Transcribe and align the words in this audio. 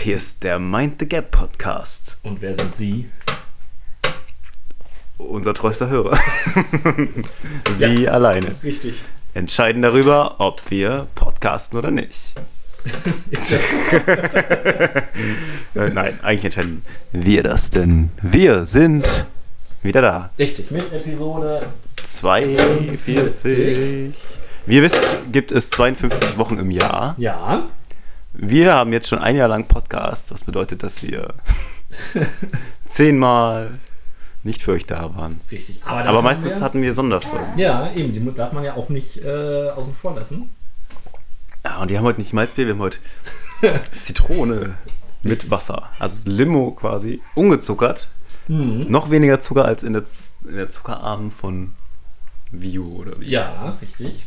hier 0.00 0.16
ist 0.16 0.42
der 0.42 0.58
Mind 0.58 0.96
the 0.98 1.06
Gap 1.06 1.30
Podcast. 1.30 2.18
Und 2.22 2.40
wer 2.40 2.54
sind 2.54 2.74
Sie? 2.74 3.10
Unser 5.18 5.52
treuester 5.52 5.90
Hörer. 5.90 6.18
Sie 7.70 8.08
alleine 8.08 8.54
Richtig. 8.64 9.02
entscheiden 9.34 9.82
darüber, 9.82 10.40
ob 10.40 10.70
wir 10.70 11.06
podcasten 11.14 11.78
oder 11.78 11.90
nicht. 11.90 12.32
Nein, 15.74 16.18
eigentlich 16.22 16.44
entscheiden 16.46 16.82
wir 17.12 17.42
das, 17.42 17.68
denn 17.68 18.10
wir 18.22 18.64
sind 18.64 19.26
wieder 19.82 20.00
da. 20.00 20.30
Richtig, 20.38 20.70
mit 20.70 20.90
Episode 20.94 21.66
42. 22.02 24.14
Wie 24.64 24.76
ihr 24.76 24.82
wisst, 24.82 24.98
gibt 25.30 25.52
es 25.52 25.68
52 25.68 26.38
Wochen 26.38 26.58
im 26.58 26.70
Jahr. 26.70 27.14
Ja. 27.18 27.68
Wir 28.42 28.72
haben 28.74 28.92
jetzt 28.94 29.06
schon 29.08 29.18
ein 29.18 29.36
Jahr 29.36 29.48
lang 29.48 29.66
Podcast, 29.66 30.32
was 30.32 30.44
bedeutet, 30.44 30.82
dass 30.82 31.02
wir 31.02 31.34
zehnmal 32.86 33.78
nicht 34.42 34.62
für 34.62 34.72
euch 34.72 34.86
da 34.86 35.14
waren. 35.14 35.40
Richtig. 35.50 35.82
Aber, 35.84 36.06
Aber 36.08 36.22
meistens 36.22 36.62
hatten 36.62 36.80
wir 36.80 36.94
Sonderfolgen. 36.94 37.58
Ja, 37.58 37.92
eben, 37.94 38.12
die 38.14 38.34
darf 38.34 38.52
man 38.52 38.64
ja 38.64 38.74
auch 38.76 38.88
nicht 38.88 39.18
äh, 39.18 39.68
außen 39.70 39.94
vor 39.94 40.14
lassen. 40.14 40.48
Ja, 41.64 41.78
und 41.82 41.90
die 41.90 41.98
haben 41.98 42.04
heute 42.04 42.18
nicht 42.20 42.32
Malzbier, 42.32 42.66
wir 42.66 42.72
haben 42.72 42.80
heute 42.80 42.98
Zitrone 44.00 44.74
mit 45.22 45.50
Wasser. 45.50 45.90
Also 45.98 46.20
Limo 46.24 46.70
quasi, 46.70 47.20
ungezuckert. 47.34 48.08
Mhm. 48.48 48.86
Noch 48.88 49.10
weniger 49.10 49.40
Zucker 49.42 49.66
als 49.66 49.82
in 49.82 49.92
der, 49.92 50.04
Z- 50.04 50.36
in 50.48 50.56
der 50.56 50.70
Zuckerarm 50.70 51.30
von 51.30 51.74
Vio 52.50 52.84
oder 52.84 53.20
wie. 53.20 53.28
Ja, 53.28 53.76
richtig. 53.82 54.26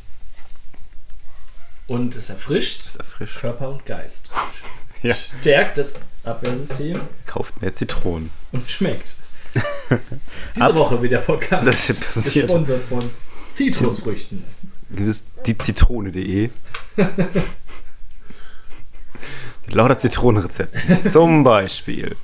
Und 1.88 2.16
es 2.16 2.30
erfrischt 2.30 2.86
ist 2.88 2.96
erfrischt. 2.96 3.40
Körper 3.40 3.70
und 3.70 3.86
Geist. 3.86 4.30
Ja. 5.02 5.14
Stärkt 5.14 5.78
das 5.78 5.96
Abwehrsystem 6.24 7.02
Kauft 7.26 7.62
mehr 7.62 7.74
Zitronen. 7.76 8.30
und 8.54 8.70
schmeckt. 8.70 9.16
Diese 10.56 10.66
Ab- 10.66 10.76
Woche 10.76 11.02
wird 11.02 11.12
der 11.12 11.18
Podcast 11.20 11.68
Das 11.68 11.90
ist 11.90 12.06
passiert. 12.14 12.46
gesponsert 12.48 12.82
von 12.88 13.02
Zitrusfrüchten. 13.50 14.44
Es 14.98 15.26
die 15.46 15.58
Zitrone.de. 15.58 16.50
Lauter 19.68 19.98
Zitronenrezepten. 19.98 21.10
Zum 21.10 21.44
Beispiel 21.44 22.16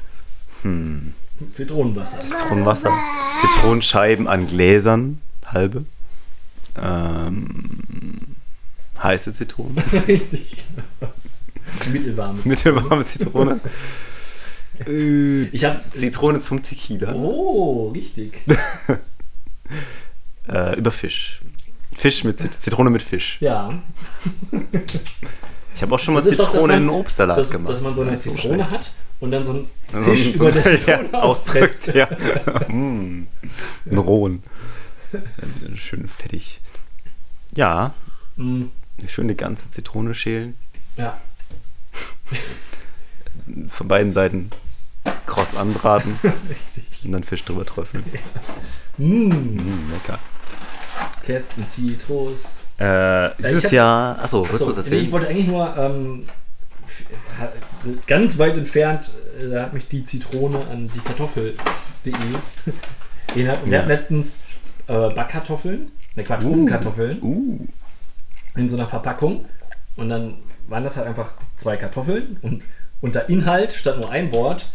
Zitronenwasser. 1.54 2.20
Zitronenwasser, 2.20 2.92
Zitronenscheiben 3.40 4.28
an 4.28 4.48
Gläsern, 4.48 5.22
halbe. 5.46 5.86
Ähm, 6.78 7.69
heiße 9.02 9.32
Zitrone, 9.34 9.82
Richtig. 10.08 10.64
Mittelwarme. 11.92 12.40
mittelwarme 12.44 13.06
Zitrone. 13.06 13.60
Äh, 14.88 15.44
Ich 15.52 15.66
hab- 15.66 15.94
Zitrone 15.94 16.40
zum 16.40 16.64
Tequila. 16.64 17.14
Oh, 17.14 17.90
richtig. 17.90 18.46
Äh, 20.48 20.78
über 20.80 20.92
Fisch. 20.92 21.42
Fisch 21.96 22.24
mit 22.24 22.40
Zit 22.40 22.54
Zitrone 22.56 22.90
mit 22.90 23.02
Fisch. 23.02 23.38
Ja. 23.42 23.74
Ich 25.76 25.82
habe 25.82 25.94
auch 25.94 26.00
schon 26.00 26.14
mal 26.14 26.22
Das 26.22 26.30
ist 26.30 26.40
doch, 26.40 26.52
Zitrone 26.52 26.76
in 26.78 26.86
man- 26.86 26.94
einen 26.96 27.02
Obstsalat 27.02 27.38
Dass, 27.38 27.52
gemacht. 27.52 27.70
dass 27.70 27.82
man 27.82 27.94
so 27.94 28.04
Das 28.04 28.08
eine 28.08 28.12
nicht 28.18 28.24
Zitrone 28.24 28.54
schlecht. 28.56 28.72
hat 28.72 28.92
und 29.20 29.32
dann 29.32 29.46
so 29.46 29.54
ein 29.54 29.68
So 29.92 30.04
Fisch 30.04 30.28
über 30.30 30.38
so 30.38 30.52
der 30.52 30.66
ein- 30.66 30.80
Zitrone 30.80 31.10
ja, 31.12 31.20
auspresst. 31.20 31.88
Ja. 31.88 32.06
mm. 32.70 33.28
Ein 33.92 33.98
Rohen. 33.98 34.44
Schön 35.76 36.08
fettig. 36.08 36.62
Ja, 37.56 37.94
Mm, 38.38 38.68
eine 39.00 39.10
schöne 39.10 39.36
ganze 39.36 39.70
Zitrone 39.70 40.14
schälen. 40.16 40.56
Ja. 40.98 41.18
Von 43.70 43.88
beiden 43.88 44.14
Seiten 44.14 44.50
kross 45.26 45.56
anbraten 45.56 46.20
Richtig. 46.50 47.06
und 47.06 47.12
dann 47.14 47.24
Fisch 47.24 47.44
drüber 47.46 47.66
träufeln. 47.66 48.04
Mm. 48.98 49.30
Mm, 49.30 49.92
lecker. 49.92 50.20
Captain 51.26 51.68
Citrus. 51.68 52.60
Äh, 52.78 53.30
dieses 53.40 53.66
hab- 53.66 53.72
Jahr, 53.72 54.20
achso, 54.20 54.48
willst 54.48 54.62
du 54.62 54.70
Achso, 54.70 54.78
was 54.78 54.90
nee, 54.90 54.98
ich 54.98 55.06
erzählen? 55.06 55.12
wollte 55.12 55.28
eigentlich 55.28 55.48
nur 55.48 55.78
ähm, 55.78 56.24
ganz 58.08 58.38
weit 58.38 58.58
entfernt, 58.58 59.12
äh, 59.40 59.50
da 59.50 59.64
hat 59.64 59.74
mich 59.74 59.88
die 59.88 60.04
Zitrone 60.04 60.60
an 60.72 60.90
die 60.94 61.00
Kartoffel.de 61.00 62.14
erinnert. 63.36 63.62
Und 63.64 63.70
wir 63.70 63.74
Ja. 63.74 63.80
hatten 63.80 63.88
letztens 63.90 64.42
äh, 64.88 64.94
Backkartoffeln, 65.10 65.92
ne 66.16 66.24
Quatsch, 66.24 66.46
Ofenkartoffeln 66.46 67.22
Uh, 67.22 67.68
in 68.56 68.70
so 68.70 68.78
einer 68.78 68.88
Verpackung. 68.88 69.46
Und 69.96 70.10
dann 70.10 70.38
waren 70.68 70.84
das 70.84 70.98
halt 70.98 71.08
einfach 71.08 71.32
zwei 71.58 71.78
Kartoffeln 71.78 72.38
und 72.42 72.64
unter 73.02 73.30
Inhalt 73.30 73.72
stand 73.72 74.00
nur 74.00 74.10
ein 74.10 74.32
Wort 74.32 74.70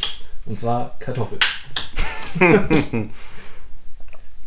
und 0.47 0.59
zwar 0.59 0.99
Kartoffel. 0.99 1.39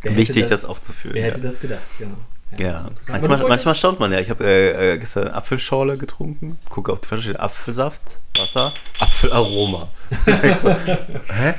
Wichtig, 0.04 0.46
das, 0.48 0.66
aufzuführen. 0.66 1.16
Wer 1.16 1.22
ja. 1.22 1.28
hätte 1.30 1.42
das 1.42 1.60
gedacht, 1.60 1.82
genau. 1.98 2.18
Ja, 2.58 2.90
das. 3.00 3.10
Aber 3.10 3.28
manchmal, 3.28 3.50
manchmal 3.50 3.76
staunt 3.76 4.00
man 4.00 4.12
ja. 4.12 4.20
Ich 4.20 4.30
habe 4.30 4.46
äh, 4.46 4.94
äh, 4.94 4.98
gestern 4.98 5.28
Apfelschorle 5.28 5.98
getrunken, 5.98 6.58
gucke 6.70 6.94
auf 6.94 7.02
die 7.02 7.08
Flasche, 7.08 7.24
steht 7.24 7.40
Apfelsaft, 7.40 8.20
Wasser, 8.38 8.72
Apfelaroma. 9.00 9.90
So, 10.56 10.70
Hä? 10.70 11.54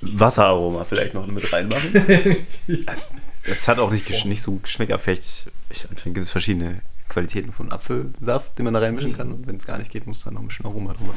Wasseraroma 0.00 0.84
vielleicht 0.84 1.14
noch 1.14 1.26
mit 1.26 1.52
reinmachen. 1.52 2.46
Es 3.44 3.66
hat 3.66 3.78
auch 3.78 3.90
nicht, 3.90 4.26
nicht 4.26 4.42
so 4.42 4.56
geschmeckt, 4.56 4.92
aber 4.92 5.00
vielleicht 5.02 5.46
ich, 5.70 5.88
anscheinend 5.88 6.16
gibt 6.16 6.26
es 6.26 6.30
verschiedene 6.30 6.82
Qualitäten 7.08 7.52
von 7.52 7.72
Apfelsaft, 7.72 8.58
den 8.58 8.64
man 8.64 8.74
da 8.74 8.80
reinmischen 8.80 9.16
kann. 9.16 9.32
Und 9.32 9.46
wenn 9.46 9.56
es 9.56 9.66
gar 9.66 9.78
nicht 9.78 9.90
geht, 9.90 10.06
muss 10.06 10.24
da 10.24 10.30
noch 10.30 10.40
ein 10.40 10.48
bisschen 10.48 10.66
Aroma 10.66 10.92
drüber. 10.92 11.14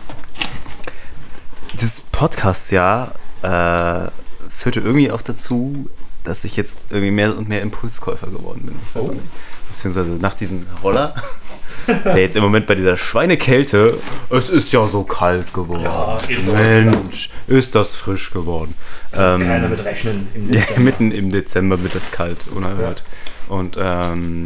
Das 1.80 2.02
Podcast-Jahr 2.02 3.14
äh, 3.44 4.10
führte 4.50 4.80
irgendwie 4.82 5.12
auch 5.12 5.22
dazu, 5.22 5.90
dass 6.24 6.44
ich 6.44 6.56
jetzt 6.56 6.78
irgendwie 6.90 7.12
mehr 7.12 7.36
und 7.38 7.50
mehr 7.50 7.62
Impulskäufer 7.62 8.28
geworden 8.28 8.62
bin. 8.66 8.76
Ich 8.90 8.96
weiß 8.96 9.06
Oh. 9.06 9.12
nicht. 9.14 9.24
Beziehungsweise 9.68 10.12
nach 10.12 10.34
diesem 10.34 10.68
Roller, 10.84 11.16
der 11.88 12.18
jetzt 12.18 12.36
im 12.36 12.44
Moment 12.44 12.68
bei 12.68 12.76
dieser 12.76 12.98
Schweinekälte, 12.98 13.98
es 14.30 14.50
ist 14.50 14.72
ja 14.74 14.86
so 14.86 15.04
kalt 15.04 15.54
geworden. 15.54 15.84
Ja. 15.84 16.18
Mensch, 16.54 17.30
ist 17.48 17.74
das 17.74 17.96
frisch 17.96 18.32
geworden. 18.32 18.76
Ähm, 19.14 19.42
Keiner 19.42 19.70
mit 19.70 19.84
rechnen 19.84 20.28
im 20.34 20.52
ja, 20.52 20.60
Dezember. 20.60 20.82
mitten 20.82 21.12
im 21.12 21.32
Dezember 21.32 21.82
wird 21.82 21.96
es 21.96 22.12
kalt, 22.12 22.46
unerhört. 22.54 23.04
Und 23.52 23.76
ähm, 23.78 24.46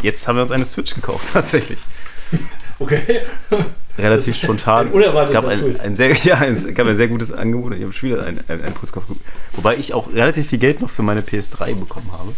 jetzt 0.00 0.26
haben 0.26 0.36
wir 0.36 0.42
uns 0.42 0.52
eine 0.52 0.64
Switch 0.64 0.94
gekauft, 0.94 1.28
tatsächlich. 1.34 1.78
Okay. 2.78 3.20
Relativ 3.98 4.36
spontan. 4.36 4.90
ein 4.90 5.00
es 5.02 5.30
gab 5.30 5.46
ein, 5.46 5.76
ein 5.80 5.94
sehr, 5.94 6.12
ja, 6.24 6.42
es 6.46 6.66
gab 6.72 6.86
ein 6.86 6.96
sehr 6.96 7.08
gutes 7.08 7.30
Angebot. 7.30 7.74
Ich 7.74 7.82
habe 7.82 7.92
schon 7.92 8.08
wieder 8.08 8.24
einen, 8.24 8.40
einen, 8.48 8.62
einen 8.62 8.72
Putzkopf. 8.72 9.04
Wobei 9.52 9.76
ich 9.76 9.92
auch 9.92 10.14
relativ 10.14 10.48
viel 10.48 10.58
Geld 10.58 10.80
noch 10.80 10.88
für 10.88 11.02
meine 11.02 11.20
PS3 11.20 11.74
bekommen 11.74 12.10
habe. 12.10 12.32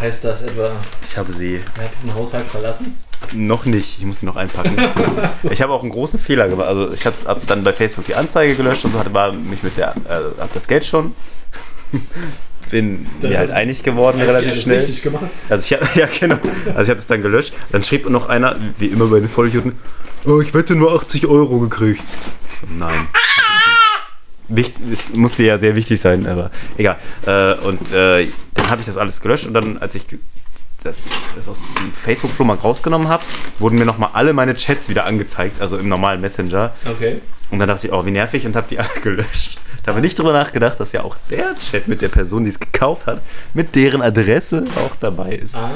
Heißt 0.00 0.24
das 0.24 0.40
etwa, 0.40 0.72
Ich 1.06 1.18
habe 1.18 1.30
sie 1.34 1.60
wer 1.74 1.84
hat 1.84 1.94
diesen 1.94 2.14
Haushalt 2.14 2.46
verlassen? 2.46 2.96
noch 3.34 3.66
nicht. 3.66 3.98
Ich 3.98 4.06
muss 4.06 4.20
sie 4.20 4.26
noch 4.26 4.36
einpacken. 4.36 4.74
So. 5.34 5.50
Ich 5.50 5.60
habe 5.60 5.74
auch 5.74 5.82
einen 5.82 5.92
großen 5.92 6.18
Fehler 6.18 6.48
gemacht. 6.48 6.68
Also 6.68 6.90
ich 6.94 7.04
habe 7.04 7.16
hab 7.26 7.46
dann 7.46 7.62
bei 7.62 7.74
Facebook 7.74 8.06
die 8.06 8.14
Anzeige 8.14 8.54
gelöscht 8.54 8.86
und 8.86 8.92
so 8.92 8.98
hatte, 8.98 9.12
war 9.12 9.32
mich 9.32 9.62
mit 9.62 9.76
der, 9.76 9.90
äh, 10.08 10.40
hab 10.40 10.52
das 10.54 10.66
Geld 10.66 10.86
schon. 10.86 11.14
Bin 12.70 13.06
Dann 13.20 13.30
mir 13.30 13.38
halt 13.38 13.50
einig 13.52 13.82
geworden, 13.82 14.20
relativ 14.20 14.60
schnell. 14.60 14.78
richtig 14.78 15.02
gemacht? 15.02 15.24
Also 15.48 15.64
ich 15.64 15.72
habe 15.72 15.88
ja 15.98 16.06
genau. 16.06 16.38
Also 16.66 16.82
ich 16.82 16.88
habe 16.90 16.98
es 16.98 17.06
dann 17.06 17.22
gelöscht. 17.22 17.54
Dann 17.72 17.82
schrieb 17.82 18.08
noch 18.10 18.28
einer, 18.28 18.56
wie 18.76 18.86
immer 18.86 19.06
bei 19.06 19.20
den 19.20 19.28
Vollidioten, 19.28 19.72
oh, 20.26 20.40
ich 20.40 20.52
wette 20.52 20.74
nur 20.74 20.92
80 20.92 21.26
Euro 21.26 21.60
gekriegt. 21.60 22.04
Nein. 22.78 23.08
Wicht, 24.48 24.76
es 24.92 25.14
musste 25.14 25.42
ja 25.44 25.56
sehr 25.58 25.76
wichtig 25.76 26.00
sein, 26.00 26.26
aber 26.26 26.50
egal. 26.76 26.96
Äh, 27.26 27.54
und 27.54 27.92
äh, 27.92 28.26
dann 28.54 28.70
habe 28.70 28.80
ich 28.80 28.86
das 28.86 28.96
alles 28.96 29.20
gelöscht 29.20 29.46
und 29.46 29.54
dann, 29.54 29.78
als 29.78 29.94
ich 29.94 30.04
das, 30.82 31.00
das 31.34 31.48
aus 31.48 31.60
diesem 31.60 31.92
Facebook-Flohmarkt 31.92 32.64
rausgenommen 32.64 33.08
habe, 33.08 33.24
wurden 33.58 33.78
mir 33.78 33.84
nochmal 33.84 34.10
alle 34.12 34.32
meine 34.32 34.54
Chats 34.54 34.88
wieder 34.88 35.04
angezeigt, 35.04 35.60
also 35.60 35.76
im 35.76 35.88
normalen 35.88 36.20
Messenger. 36.20 36.72
Okay. 36.86 37.20
Und 37.50 37.58
dann 37.58 37.68
dachte 37.68 37.86
ich, 37.86 37.92
oh, 37.92 38.04
wie 38.06 38.10
nervig 38.10 38.46
und 38.46 38.56
habe 38.56 38.66
die 38.70 38.78
alle 38.78 38.88
gelöscht. 39.02 39.58
Da 39.88 39.94
habe 39.94 40.00
ich 40.00 40.10
nicht 40.10 40.18
drüber 40.18 40.34
nachgedacht, 40.34 40.78
dass 40.80 40.92
ja 40.92 41.02
auch 41.02 41.16
der 41.30 41.54
Chat 41.58 41.88
mit 41.88 42.02
der 42.02 42.10
Person, 42.10 42.44
die 42.44 42.50
es 42.50 42.60
gekauft 42.60 43.06
hat, 43.06 43.22
mit 43.54 43.74
deren 43.74 44.02
Adresse 44.02 44.66
auch 44.76 44.94
dabei 44.96 45.32
ist. 45.32 45.56
Ah. 45.56 45.70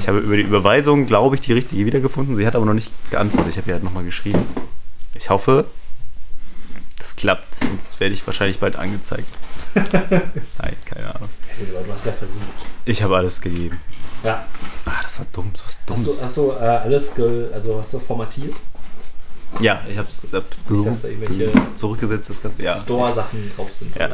Ich 0.00 0.08
habe 0.08 0.18
über 0.18 0.34
die 0.34 0.42
Überweisung, 0.42 1.06
glaube 1.06 1.36
ich, 1.36 1.42
die 1.42 1.52
richtige 1.52 1.86
wiedergefunden. 1.86 2.34
Sie 2.34 2.44
hat 2.44 2.56
aber 2.56 2.66
noch 2.66 2.74
nicht 2.74 2.90
geantwortet. 3.12 3.52
Ich 3.52 3.58
habe 3.58 3.68
ihr 3.68 3.74
halt 3.74 3.84
nochmal 3.84 4.02
geschrieben. 4.02 4.48
Ich 5.14 5.30
hoffe, 5.30 5.66
das 6.98 7.14
klappt, 7.14 7.54
sonst 7.54 8.00
werde 8.00 8.16
ich 8.16 8.26
wahrscheinlich 8.26 8.58
bald 8.58 8.74
angezeigt. 8.74 9.28
Nein, 9.74 10.76
keine 10.84 11.14
Ahnung. 11.14 11.28
Du 11.86 11.92
hast 11.92 12.06
ja 12.06 12.10
versucht. 12.10 12.42
Ich 12.84 13.00
habe 13.00 13.16
alles 13.16 13.40
gegeben. 13.40 13.80
Ja. 14.24 14.44
Ah, 14.86 15.02
das 15.04 15.20
war 15.20 15.26
dumm, 15.32 15.52
das 15.52 15.62
war 15.62 15.96
Hast 15.96 16.06
du, 16.06 16.10
dumm. 16.10 16.20
hast 16.20 16.36
du 16.36 16.50
äh, 16.50 16.54
alles, 16.64 17.14
also 17.52 17.78
hast 17.78 17.94
du 17.94 18.00
formatiert? 18.00 18.54
Ja, 19.60 19.80
ich 19.90 19.96
habe 19.98 20.08
es 20.10 20.32
hab 20.32 20.44
Nicht, 20.68 20.86
dass 20.86 21.02
da 21.02 21.08
irgendwelche 21.08 21.52
zurückgesetzt, 21.74 22.30
das 22.30 22.42
Ganze. 22.42 22.62
Ja, 22.62 22.76
Store-Sachen 22.76 23.52
drauf 23.56 23.72
sind. 23.72 23.94
ja 23.96 24.08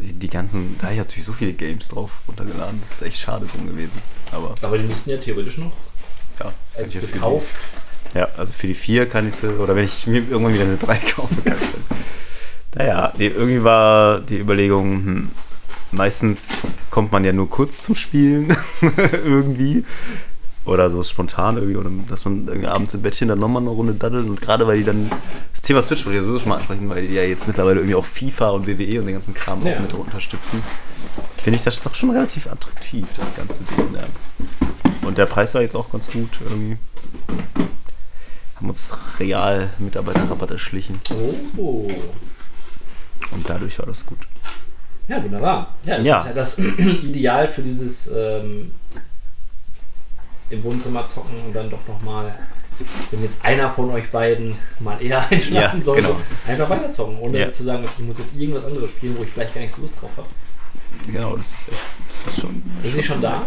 die, 0.00 0.12
die 0.12 0.28
ganzen, 0.30 0.76
da 0.78 0.84
habe 0.84 0.92
ich 0.94 0.98
natürlich 1.00 1.24
so 1.24 1.32
viele 1.32 1.52
Games 1.54 1.88
drauf 1.88 2.10
runtergeladen. 2.28 2.80
Das 2.86 3.00
ist 3.00 3.02
echt 3.02 3.18
schade 3.20 3.46
drum 3.46 3.66
gewesen. 3.66 4.00
Aber 4.30 4.54
Aber 4.62 4.78
die 4.78 4.84
müssten 4.84 5.10
ja 5.10 5.16
theoretisch 5.16 5.58
noch 5.58 5.72
ja, 6.38 6.52
als 6.76 6.92
viel- 6.92 7.00
gekauft 7.00 7.46
Ja, 8.14 8.28
also 8.36 8.52
für 8.52 8.68
die 8.68 8.74
4 8.76 9.08
kann 9.08 9.26
ich 9.28 9.34
sie, 9.34 9.48
oder 9.48 9.74
wenn 9.74 9.84
ich 9.84 10.06
mir 10.06 10.18
irgendwann 10.18 10.54
wieder 10.54 10.64
eine 10.64 10.76
3 10.76 10.96
kaufe, 11.16 11.34
kann 11.44 11.56
ich 11.60 11.68
sie. 11.68 12.78
Naja, 12.78 13.12
nee, 13.18 13.26
irgendwie 13.26 13.64
war 13.64 14.20
die 14.20 14.38
Überlegung, 14.38 15.04
hm, 15.04 15.30
meistens 15.90 16.68
kommt 16.90 17.10
man 17.10 17.24
ja 17.24 17.32
nur 17.32 17.50
kurz 17.50 17.82
zum 17.82 17.96
Spielen, 17.96 18.54
irgendwie. 19.24 19.84
Oder 20.68 20.90
so 20.90 21.02
spontan 21.02 21.56
irgendwie, 21.56 21.76
oder 21.76 21.90
dass 22.08 22.24
man 22.24 22.46
irgendwie 22.46 22.68
abends 22.68 22.92
im 22.94 23.02
Bettchen 23.02 23.28
dann 23.28 23.38
nochmal 23.38 23.62
eine 23.62 23.70
Runde 23.70 23.94
daddelt. 23.94 24.28
Und 24.28 24.40
gerade 24.40 24.66
weil 24.66 24.78
die 24.78 24.84
dann 24.84 25.10
das 25.52 25.62
Thema 25.62 25.80
Switch 25.82 26.04
wollte 26.04 26.18
ich 26.18 26.22
ja 26.22 26.24
sowieso 26.24 26.40
schon 26.40 26.50
mal 26.50 26.56
ansprechen, 26.56 26.88
weil 26.90 27.06
die 27.06 27.14
ja 27.14 27.22
jetzt 27.22 27.46
mittlerweile 27.48 27.76
irgendwie 27.80 27.94
auch 27.94 28.04
FIFA 28.04 28.50
und 28.50 28.66
WWE 28.66 29.00
und 29.00 29.06
den 29.06 29.14
ganzen 29.14 29.32
Kram 29.34 29.64
Ja. 29.66 29.76
auch 29.76 29.80
mit 29.80 29.92
unterstützen, 29.94 30.62
finde 31.36 31.56
ich 31.58 31.64
das 31.64 31.80
doch 31.80 31.94
schon 31.94 32.10
relativ 32.10 32.46
attraktiv, 32.46 33.06
das 33.16 33.34
ganze 33.34 33.64
Ding. 33.64 33.94
Ja. 33.94 34.04
Und 35.06 35.16
der 35.16 35.26
Preis 35.26 35.54
war 35.54 35.62
jetzt 35.62 35.74
auch 35.74 35.90
ganz 35.90 36.10
gut 36.10 36.28
irgendwie. 36.44 36.76
Haben 38.56 38.68
uns 38.68 38.92
real 39.20 39.70
Mitarbeiterrabatt 39.78 40.50
erschlichen 40.50 41.00
Oh. 41.56 41.90
und 43.30 43.48
dadurch 43.48 43.78
war 43.78 43.86
das 43.86 44.04
gut. 44.04 44.18
Ja, 45.06 45.22
wunderbar. 45.22 45.74
Ja, 45.84 45.96
das 45.96 46.04
Ja. 46.06 46.18
ist 46.18 46.26
ja 46.26 46.32
das 46.34 46.58
Ideal 47.04 47.48
für 47.48 47.62
dieses 47.62 48.10
ähm, 48.14 48.72
im 50.50 50.62
Wohnzimmer 50.64 51.06
zocken 51.06 51.36
und 51.46 51.52
dann 51.54 51.70
doch 51.70 51.86
nochmal, 51.86 52.38
wenn 53.10 53.22
jetzt 53.22 53.44
einer 53.44 53.68
von 53.70 53.90
euch 53.90 54.10
beiden 54.10 54.56
mal 54.80 55.00
eher 55.02 55.20
einschlafen 55.30 55.78
Ja, 55.78 55.84
sollte, 55.84 56.02
genau. 56.06 56.16
einfach 56.46 56.70
weiter 56.70 56.92
zocken, 56.92 57.18
ohne 57.18 57.38
Ja. 57.38 57.50
zu 57.50 57.64
sagen, 57.64 57.82
okay, 57.84 57.92
ich 57.98 58.04
muss 58.04 58.18
jetzt 58.18 58.34
irgendwas 58.36 58.64
anderes 58.64 58.90
spielen, 58.90 59.16
wo 59.18 59.22
ich 59.24 59.30
vielleicht 59.30 59.54
gar 59.54 59.60
nicht 59.60 59.74
so 59.74 59.82
Lust 59.82 60.00
drauf 60.00 60.10
habe. 60.16 60.28
Genau, 61.06 61.36
das 61.36 61.52
ist 61.52 61.68
echt. 61.68 61.78
Das 62.24 62.34
ist 62.34 62.40
schon. 62.40 62.62
Ist 62.82 62.94
sie 62.94 63.02
schon 63.02 63.20
da? 63.22 63.42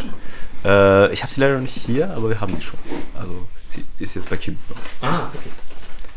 Äh, 0.64 1.12
ich 1.14 1.22
habe 1.24 1.32
sie 1.32 1.42
leider 1.42 1.56
noch 1.56 1.62
nicht 1.62 1.76
hier, 1.76 2.10
aber 2.16 2.30
wir 2.30 2.40
haben 2.40 2.56
die 2.56 2.62
schon. 2.64 2.80
Also 3.14 3.48
sie 3.70 3.84
ist 4.04 4.16
jetzt 4.16 4.30
bei 4.30 4.38
noch. 4.38 4.58
Ah, 5.02 5.28
okay. 5.34 5.50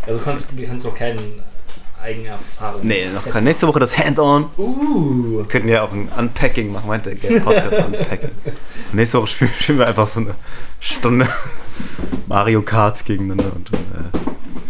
Also 0.06 0.20
kannst 0.20 0.48
du 0.54 0.66
kannst 0.66 0.84
noch 0.84 0.94
Eigenerfahrung. 2.04 2.80
Nee, 2.82 3.06
noch 3.14 3.24
keine. 3.24 3.44
Nächste 3.46 3.66
Woche 3.66 3.80
das 3.80 3.96
Hands-on. 3.96 4.46
Uh, 4.58 5.38
Wir 5.38 5.44
könnten 5.48 5.68
ja 5.68 5.82
auch 5.82 5.92
ein 5.92 6.08
Unpacking 6.16 6.70
machen, 6.72 6.86
meinte 6.88 7.14
der 7.14 7.40
Podcast 7.40 7.78
Unpacking. 7.86 8.30
Nächste 8.92 9.18
Woche 9.18 9.26
spielen, 9.28 9.50
spielen 9.58 9.78
wir 9.78 9.86
einfach 9.88 10.06
so 10.06 10.20
eine 10.20 10.34
Stunde 10.80 11.26
Mario 12.26 12.62
Kart 12.62 13.04
gegeneinander 13.04 13.52
und 13.56 13.70
dann 13.72 13.80
äh, 13.80 14.18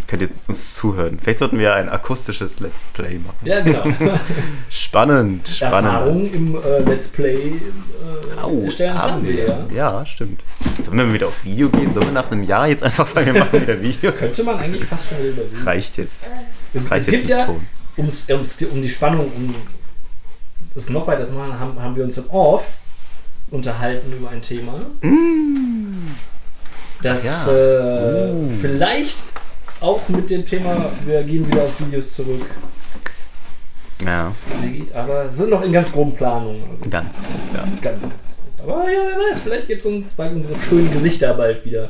könnt 0.07 0.21
ihr 0.21 0.29
uns 0.47 0.75
zuhören. 0.75 1.19
Vielleicht 1.21 1.39
sollten 1.39 1.59
wir 1.59 1.75
ein 1.75 1.89
akustisches 1.89 2.59
Let's 2.61 2.85
Play 2.93 3.19
machen. 3.19 3.35
ja 3.43 3.59
genau. 3.59 3.83
Spannend, 4.69 5.47
spannend. 5.49 5.93
Erfahrung 5.93 6.31
im 6.31 6.55
äh, 6.55 6.79
Let's 6.89 7.09
Play 7.09 7.35
äh, 7.53 8.41
Au, 8.41 8.61
erstellen 8.63 8.97
haben 8.97 9.23
wir 9.25 9.33
ja. 9.47 9.57
Ja, 9.73 10.05
stimmt. 10.05 10.41
Sollen 10.81 10.97
wir 10.99 11.13
wieder 11.13 11.27
auf 11.27 11.43
Video 11.43 11.69
gehen? 11.69 11.93
Sollen 11.93 12.07
wir 12.07 12.13
nach 12.13 12.31
einem 12.31 12.43
Jahr 12.43 12.67
jetzt 12.67 12.83
einfach 12.83 13.05
sagen, 13.05 13.33
wir 13.33 13.39
machen 13.41 13.61
wieder 13.61 13.81
Videos? 13.81 14.19
Könnte 14.19 14.43
man 14.43 14.57
eigentlich 14.59 14.85
fast 14.85 15.07
schon 15.09 15.17
überlegen. 15.27 15.63
Reicht 15.63 15.97
jetzt. 15.97 16.29
Es, 16.75 16.91
es 16.91 17.05
gibt 17.07 17.27
ja, 17.27 17.47
um's, 17.97 18.29
um's, 18.29 18.61
um 18.71 18.81
die 18.81 18.89
Spannung, 18.89 19.31
um 19.35 19.55
das 20.73 20.89
noch 20.89 21.07
weiter 21.07 21.27
zu 21.27 21.33
machen, 21.33 21.57
haben, 21.59 21.81
haben 21.81 21.95
wir 21.95 22.03
uns 22.03 22.17
im 22.17 22.29
Off 22.29 22.67
unterhalten 23.49 24.11
über 24.11 24.29
ein 24.29 24.41
Thema, 24.41 24.73
das 27.01 27.25
Ja. 27.25 27.51
äh, 27.51 28.31
Uh. 28.31 28.49
vielleicht 28.61 29.17
auch 29.79 30.01
mit 30.09 30.29
dem 30.29 30.43
Thema, 30.45 30.91
wir 31.05 31.23
gehen 31.23 31.47
wieder 31.47 31.63
auf 31.63 31.79
Videos 31.79 32.13
zurück, 32.13 32.45
Ja, 34.03 34.33
geht, 34.63 34.93
aber 34.93 35.29
sind 35.29 35.51
noch 35.51 35.61
in 35.63 35.71
ganz 35.71 35.91
groben 35.91 36.13
Planungen. 36.15 36.63
Also 36.71 36.89
ganz 36.89 37.19
gut, 37.19 37.27
ja. 37.53 37.59
ganz, 37.81 38.01
ganz 38.01 38.11
grob. 38.57 38.69
Aber 38.69 38.89
ja, 38.91 38.99
wer 39.07 39.17
weiß, 39.31 39.41
vielleicht 39.41 39.67
gibt 39.67 39.81
es 39.81 39.85
uns 39.85 40.13
bald 40.13 40.33
unsere 40.33 40.59
schönen 40.59 40.91
Gesichter 40.91 41.33
bald 41.35 41.63
wieder 41.65 41.89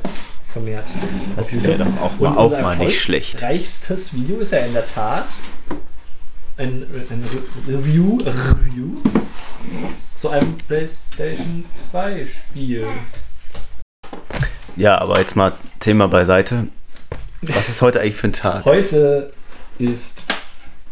vermehrt. 0.55 0.85
Das 1.35 1.61
wäre 1.61 1.83
doch 1.83 2.01
auch 2.01 2.17
mal, 2.17 2.37
auch 2.37 2.61
mal 2.61 2.77
nicht 2.77 2.97
schlecht. 2.97 3.33
erfolgreichstes 3.33 4.13
Video 4.13 4.37
ist 4.37 4.53
ja 4.53 4.59
in 4.59 4.71
der 4.71 4.85
Tat 4.85 5.33
ein, 6.55 6.85
ein 7.09 7.25
Re 7.29 7.77
Review, 7.77 8.19
Review 8.19 8.95
zu 10.15 10.29
einem 10.29 10.57
PlayStation 10.59 11.65
2 11.91 12.25
Spiel. 12.27 12.87
Ja, 14.77 14.97
aber 14.99 15.19
jetzt 15.19 15.35
mal 15.35 15.51
Thema 15.81 16.07
beiseite. 16.07 16.69
Was 17.41 17.67
ist 17.67 17.81
heute 17.81 17.99
eigentlich 17.99 18.15
für 18.15 18.27
ein 18.27 18.33
Tag? 18.33 18.63
Heute 18.63 19.33
ist 19.77 20.23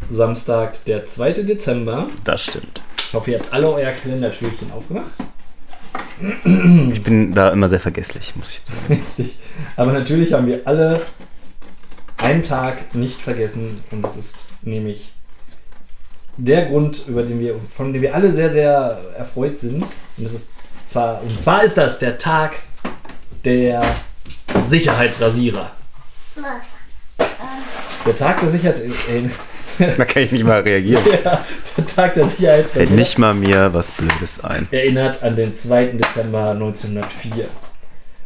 Samstag, 0.09 0.83
der 0.83 1.05
2. 1.05 1.31
Dezember. 1.43 2.09
Das 2.25 2.43
stimmt. 2.43 2.81
Ich 2.97 3.13
hoffe, 3.13 3.31
ihr 3.31 3.39
habt 3.39 3.53
alle 3.53 3.71
euer 3.71 3.91
Kalendertürchen 3.91 4.73
aufgemacht. 4.73 5.11
Ich 6.91 7.03
bin 7.03 7.33
da 7.33 7.49
immer 7.49 7.67
sehr 7.67 7.79
vergesslich, 7.79 8.35
muss 8.35 8.49
ich 8.49 8.61
sagen. 8.65 8.79
Richtig. 8.89 9.39
Aber 9.75 9.91
natürlich 9.91 10.33
haben 10.33 10.47
wir 10.47 10.61
alle 10.65 11.01
einen 12.17 12.43
Tag 12.43 12.95
nicht 12.95 13.19
vergessen 13.19 13.83
und 13.91 14.01
das 14.01 14.17
ist 14.17 14.47
nämlich 14.61 15.13
der 16.37 16.67
Grund, 16.67 17.07
über 17.07 17.23
den 17.23 17.39
wir, 17.39 17.59
von 17.59 17.93
dem 17.93 18.01
wir 18.01 18.15
alle 18.15 18.31
sehr, 18.31 18.51
sehr 18.51 19.01
erfreut 19.17 19.57
sind. 19.57 19.83
Und 19.83 19.91
das 20.17 20.33
ist 20.33 20.51
zwar, 20.85 21.21
und 21.21 21.31
zwar 21.31 21.63
ist 21.63 21.77
das 21.77 21.99
der 21.99 22.17
Tag 22.17 22.55
der 23.43 23.83
Sicherheitsrasierer. 24.67 25.71
Der 28.05 28.15
Tag 28.15 28.39
der 28.39 28.49
Sicherheits... 28.49 28.81
Da 29.97 30.05
kann 30.05 30.23
ich 30.23 30.31
nicht 30.31 30.43
mal 30.43 30.61
reagieren. 30.61 31.03
ja, 31.23 31.43
der 31.77 31.85
Tag 31.85 32.13
der 32.13 32.25
Fällt 32.25 32.37
Sicherheitsrasierer 32.39 32.91
nicht 32.95 33.17
mal 33.17 33.33
mir 33.33 33.73
was 33.73 33.91
Blödes 33.91 34.43
ein. 34.43 34.67
erinnert 34.71 35.23
an 35.23 35.35
den 35.35 35.55
2. 35.55 35.85
Dezember 35.97 36.51
1904. 36.51 37.45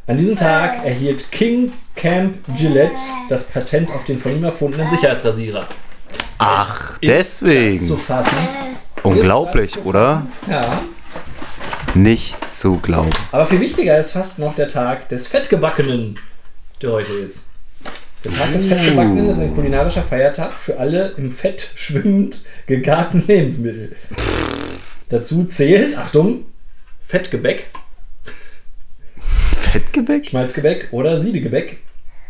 An 0.07 0.17
diesem 0.17 0.35
Tag 0.38 0.85
erhielt 0.85 1.31
King 1.31 1.73
Camp 1.95 2.38
Gillette 2.55 2.99
das 3.29 3.45
Patent 3.47 3.91
auf 3.91 4.05
den 4.05 4.19
von 4.19 4.31
ihm 4.31 4.44
erfundenen 4.44 4.89
Sicherheitsrasierer. 4.89 5.67
Ach, 6.38 6.91
Ist 7.01 7.09
deswegen. 7.09 7.77
Das 7.79 7.88
zu 7.88 7.97
fassen. 7.97 8.38
Unglaublich, 9.03 9.73
das 9.73 9.81
zu 9.83 9.89
oder? 9.89 10.25
Ja. 10.49 10.61
Nicht 11.94 12.53
zu 12.53 12.77
glauben. 12.77 13.09
Aber 13.31 13.45
viel 13.47 13.59
wichtiger 13.59 13.97
ist 13.97 14.11
fast 14.11 14.39
noch 14.39 14.55
der 14.55 14.67
Tag 14.67 15.09
des 15.09 15.27
Fettgebackenen, 15.27 16.19
der 16.81 16.91
heute 16.91 17.13
ist. 17.13 17.46
Der 18.27 18.35
Tag 18.38 18.53
des. 18.53 18.65
Fettgebackenen 18.65 19.29
ist 19.29 19.39
ein 19.39 19.56
kulinarischer 19.56 20.03
Feiertag 20.03 20.59
für 20.59 20.77
alle 20.77 21.12
im 21.12 21.31
Fett 21.31 21.71
schwimmend 21.75 22.44
gegarten 22.65 23.24
Lebensmittel. 23.25 23.95
Dazu 25.07 25.45
zählt, 25.45 25.97
Achtung, 25.97 26.45
Fettgebäck, 27.06 27.68
Fettgebäck? 29.19 30.27
Schmalzgebäck 30.27 30.89
oder 30.91 31.21
Siedegebäck 31.21 31.77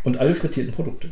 und 0.04 0.18
alle 0.18 0.34
frittierten 0.34 0.72
Produkte. 0.72 1.10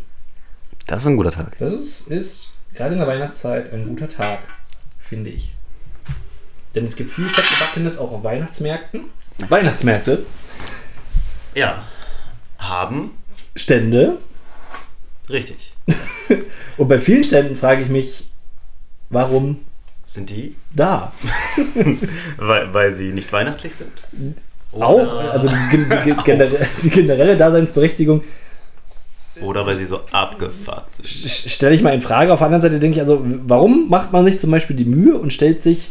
Das 0.87 1.03
ist 1.03 1.09
ein 1.09 1.17
guter 1.17 1.33
Tag. 1.33 1.59
Das 1.59 1.73
ist, 1.73 2.07
ist 2.09 2.49
gerade 2.75 2.93
in 2.93 3.01
der 3.01 3.09
Weihnachtszeit 3.09 3.73
ein 3.73 3.89
guter 3.89 4.09
Tag, 4.09 4.41
finde 5.01 5.31
ich. 5.31 5.53
Denn 6.77 6.85
es 6.85 6.95
gibt 6.95 7.11
viel 7.11 7.29
Fettgebackenes 7.29 7.99
auch 7.99 8.13
auf 8.13 8.23
Weihnachtsmärkten. 8.23 9.07
Weihnachtsmärkte, 9.49 10.25
Ja. 11.57 11.83
Haben? 12.59 13.11
Stände. 13.57 14.19
Richtig. 15.31 15.73
Und 16.77 16.89
bei 16.89 16.99
vielen 16.99 17.25
Ständen 17.25 17.57
frage 17.57 17.83
ich 17.83 17.89
mich, 17.89 18.29
warum 19.11 19.59
Sind 20.05 20.31
die? 20.31 20.55
da? 20.75 21.13
Weil, 22.37 22.73
weil 22.75 22.93
sie 22.93 23.13
nicht 23.13 23.33
weihnachtlich 23.33 23.75
sind? 23.75 24.05
Auch, 24.73 25.31
also 25.33 25.49
die, 25.73 25.79
die, 26.05 26.13
generelle, 26.25 26.67
die 26.83 26.91
generelle 26.91 27.37
Daseinsberechtigung 27.37 28.23
Oder 29.41 29.65
weil 29.67 29.77
sie 29.77 29.87
so 29.87 30.01
abgefuckt 30.13 30.97
sind. 30.97 31.07
st- 31.07 31.49
stelle 31.49 31.75
ich 31.75 31.83
mal 31.83 31.95
in 31.95 32.03
Frage. 32.03 32.33
Auf 32.33 32.41
der 32.41 32.47
anderen 32.47 32.63
Seite 32.63 32.79
denke 32.79 32.97
ich, 32.97 33.01
also, 33.01 33.25
warum 33.47 33.89
macht 33.89 34.13
man 34.13 34.25
sich 34.27 34.39
zum 34.39 34.51
Beispiel 34.51 34.77
die 34.77 34.85
Mühe 34.85 35.17
und 35.17 35.33
stellt 35.33 35.63
sich 35.63 35.89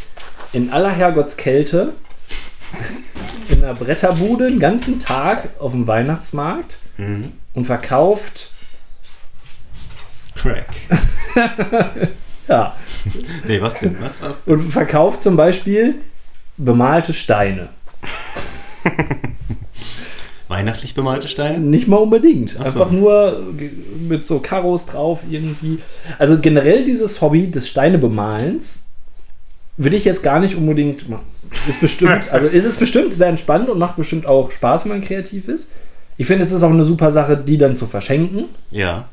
in 0.54 0.70
aller 0.72 0.92
Herrgottskälte 0.92 1.94
in 3.50 3.64
einer 3.64 3.74
Bretterbude 3.74 4.50
den 4.50 4.60
ganzen 4.60 5.00
Tag 5.00 5.50
auf 5.60 5.72
dem 5.72 5.88
Weihnachtsmarkt 5.88 6.78
Mhm. 6.98 7.34
und 7.54 7.66
verkauft, 7.66 8.52
Crack. 10.36 10.68
ja, 12.48 12.76
Nee, 13.48 13.62
was 13.62 13.80
denn? 13.80 13.98
Was, 14.02 14.22
was? 14.22 14.48
und 14.48 14.72
verkauft 14.72 15.24
zum 15.24 15.36
Beispiel 15.36 15.96
bemalte 16.58 17.14
Steine. 17.14 17.70
Weihnachtlich 20.48 20.94
bemalte 20.94 21.28
Steine? 21.28 21.60
Nicht 21.60 21.88
mal 21.88 21.98
unbedingt. 21.98 22.52
So. 22.52 22.60
Einfach 22.60 22.92
nur 22.92 23.42
mit 24.08 24.28
so 24.28 24.40
Karos 24.40 24.86
drauf 24.86 25.24
irgendwie. 25.30 25.80
Also 26.20 26.40
generell 26.40 26.84
dieses 26.84 27.20
Hobby 27.22 27.50
des 27.50 27.68
Steinebemalens 27.68 28.86
will 29.78 29.94
ich 29.94 30.06
jetzt 30.06 30.24
gar 30.24 30.40
nicht 30.40 30.56
unbedingt 30.56 31.10
machen. 31.10 31.26
Ist 31.68 31.82
bestimmt, 31.82 32.30
also 32.32 32.48
ist 32.48 32.66
es 32.66 32.76
bestimmt 32.76 33.14
sehr 33.14 33.28
entspannt 33.28 33.70
und 33.70 33.80
macht 33.80 33.98
bestimmt 33.98 34.28
auch 34.28 34.52
Spaß, 34.52 34.86
wenn 34.86 34.92
man 34.92 35.04
kreativ 35.04 35.48
ist. 35.48 35.74
Ich 36.18 36.28
finde, 36.28 36.44
es 36.44 36.52
ist 36.52 36.64
auch 36.64 36.70
eine 36.70 36.86
super 36.86 37.12
Sache, 37.12 37.36
die 37.38 37.58
dann 37.58 37.76
zu 37.76 37.88
verschenken, 37.88 38.46
Ja. 38.72 39.10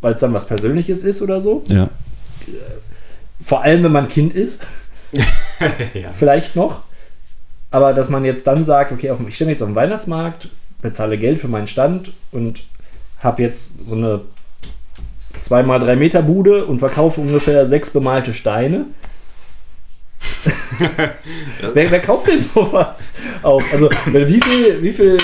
Weil 0.00 0.14
es 0.14 0.20
dann 0.20 0.32
was 0.32 0.46
Persönliches 0.46 1.04
ist 1.04 1.22
oder 1.22 1.40
so. 1.40 1.62
Ja. 1.68 1.88
Vor 3.44 3.62
allem, 3.62 3.82
wenn 3.84 3.92
man 3.92 4.08
Kind 4.08 4.34
ist, 4.34 4.66
ja. 5.94 6.10
vielleicht 6.12 6.56
noch. 6.56 6.82
Aber 7.70 7.92
dass 7.92 8.08
man 8.08 8.24
jetzt 8.24 8.46
dann 8.46 8.64
sagt, 8.64 8.92
okay, 8.92 9.10
auf, 9.10 9.18
ich 9.26 9.34
stehe 9.34 9.50
jetzt 9.50 9.62
auf 9.62 9.68
dem 9.68 9.74
Weihnachtsmarkt, 9.74 10.48
bezahle 10.82 11.18
Geld 11.18 11.40
für 11.40 11.48
meinen 11.48 11.68
Stand 11.68 12.12
und 12.32 12.64
habe 13.20 13.42
jetzt 13.42 13.70
so 13.86 13.94
eine 13.94 14.20
2x3 15.42 15.96
Meter 15.96 16.22
Bude 16.22 16.64
und 16.64 16.78
verkaufe 16.78 17.20
ungefähr 17.20 17.66
sechs 17.66 17.90
bemalte 17.90 18.32
Steine. 18.32 18.86
wer, 21.74 21.90
wer 21.90 22.00
kauft 22.00 22.28
denn 22.28 22.42
sowas? 22.42 23.14
Auch, 23.42 23.62
also, 23.72 23.90
wie 24.06 24.40
viel, 24.40 24.82
wie 24.82 24.92
viel 24.92 25.18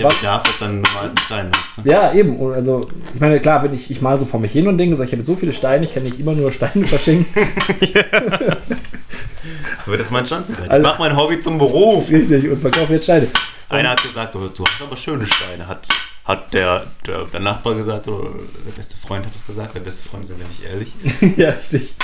Der 0.00 0.08
Bedarf 0.08 0.48
ist 0.48 0.62
an 0.62 0.80
normalen 0.82 1.12
weißt 1.28 1.84
du? 1.84 1.90
Ja, 1.90 2.12
eben. 2.12 2.36
Und 2.38 2.54
Also, 2.54 2.88
ich 3.14 3.20
meine, 3.20 3.40
klar, 3.40 3.62
wenn 3.62 3.72
ich, 3.74 3.90
ich 3.90 4.00
mal 4.00 4.18
so 4.18 4.26
vor 4.26 4.40
mich 4.40 4.52
hin 4.52 4.66
und 4.68 4.78
denke, 4.78 4.96
so, 4.96 5.02
ich 5.02 5.10
habe 5.10 5.18
jetzt 5.18 5.26
so 5.26 5.36
viele 5.36 5.52
Steine, 5.52 5.84
ich 5.84 5.94
kann 5.94 6.02
nicht 6.02 6.18
immer 6.18 6.32
nur 6.32 6.50
Steine 6.50 6.86
verschenken. 6.86 7.48
So 9.84 9.90
wird 9.92 10.00
es 10.02 10.10
mal 10.10 10.18
entstanden 10.20 10.54
sein. 10.54 10.64
Ich 10.66 10.70
Also- 10.70 10.82
mach 10.86 10.98
mein 10.98 11.16
Hobby 11.16 11.40
zum 11.40 11.58
Beruf. 11.58 12.10
Richtig, 12.10 12.48
und 12.50 12.60
verkaufe 12.60 12.92
jetzt 12.94 13.04
Steine. 13.04 13.28
Einer 13.68 13.90
hat 13.90 14.02
gesagt, 14.02 14.34
du, 14.34 14.48
du 14.48 14.64
hast 14.64 14.82
aber 14.82 14.96
schöne 14.96 15.26
Steine. 15.26 15.66
Hat, 15.66 15.86
hat 16.24 16.52
der, 16.52 16.86
der, 17.06 17.24
der 17.24 17.40
Nachbar 17.40 17.74
gesagt 17.74 18.06
oder 18.08 18.28
der 18.66 18.72
beste 18.72 18.96
Freund 18.96 19.24
hat 19.24 19.32
es 19.34 19.46
gesagt. 19.46 19.74
Der 19.74 19.80
beste 19.80 20.08
Freund 20.08 20.26
sind 20.26 20.38
ja 20.40 20.46
nicht 20.46 20.62
ehrlich. 20.64 21.36
ja, 21.38 21.50
richtig. 21.50 21.94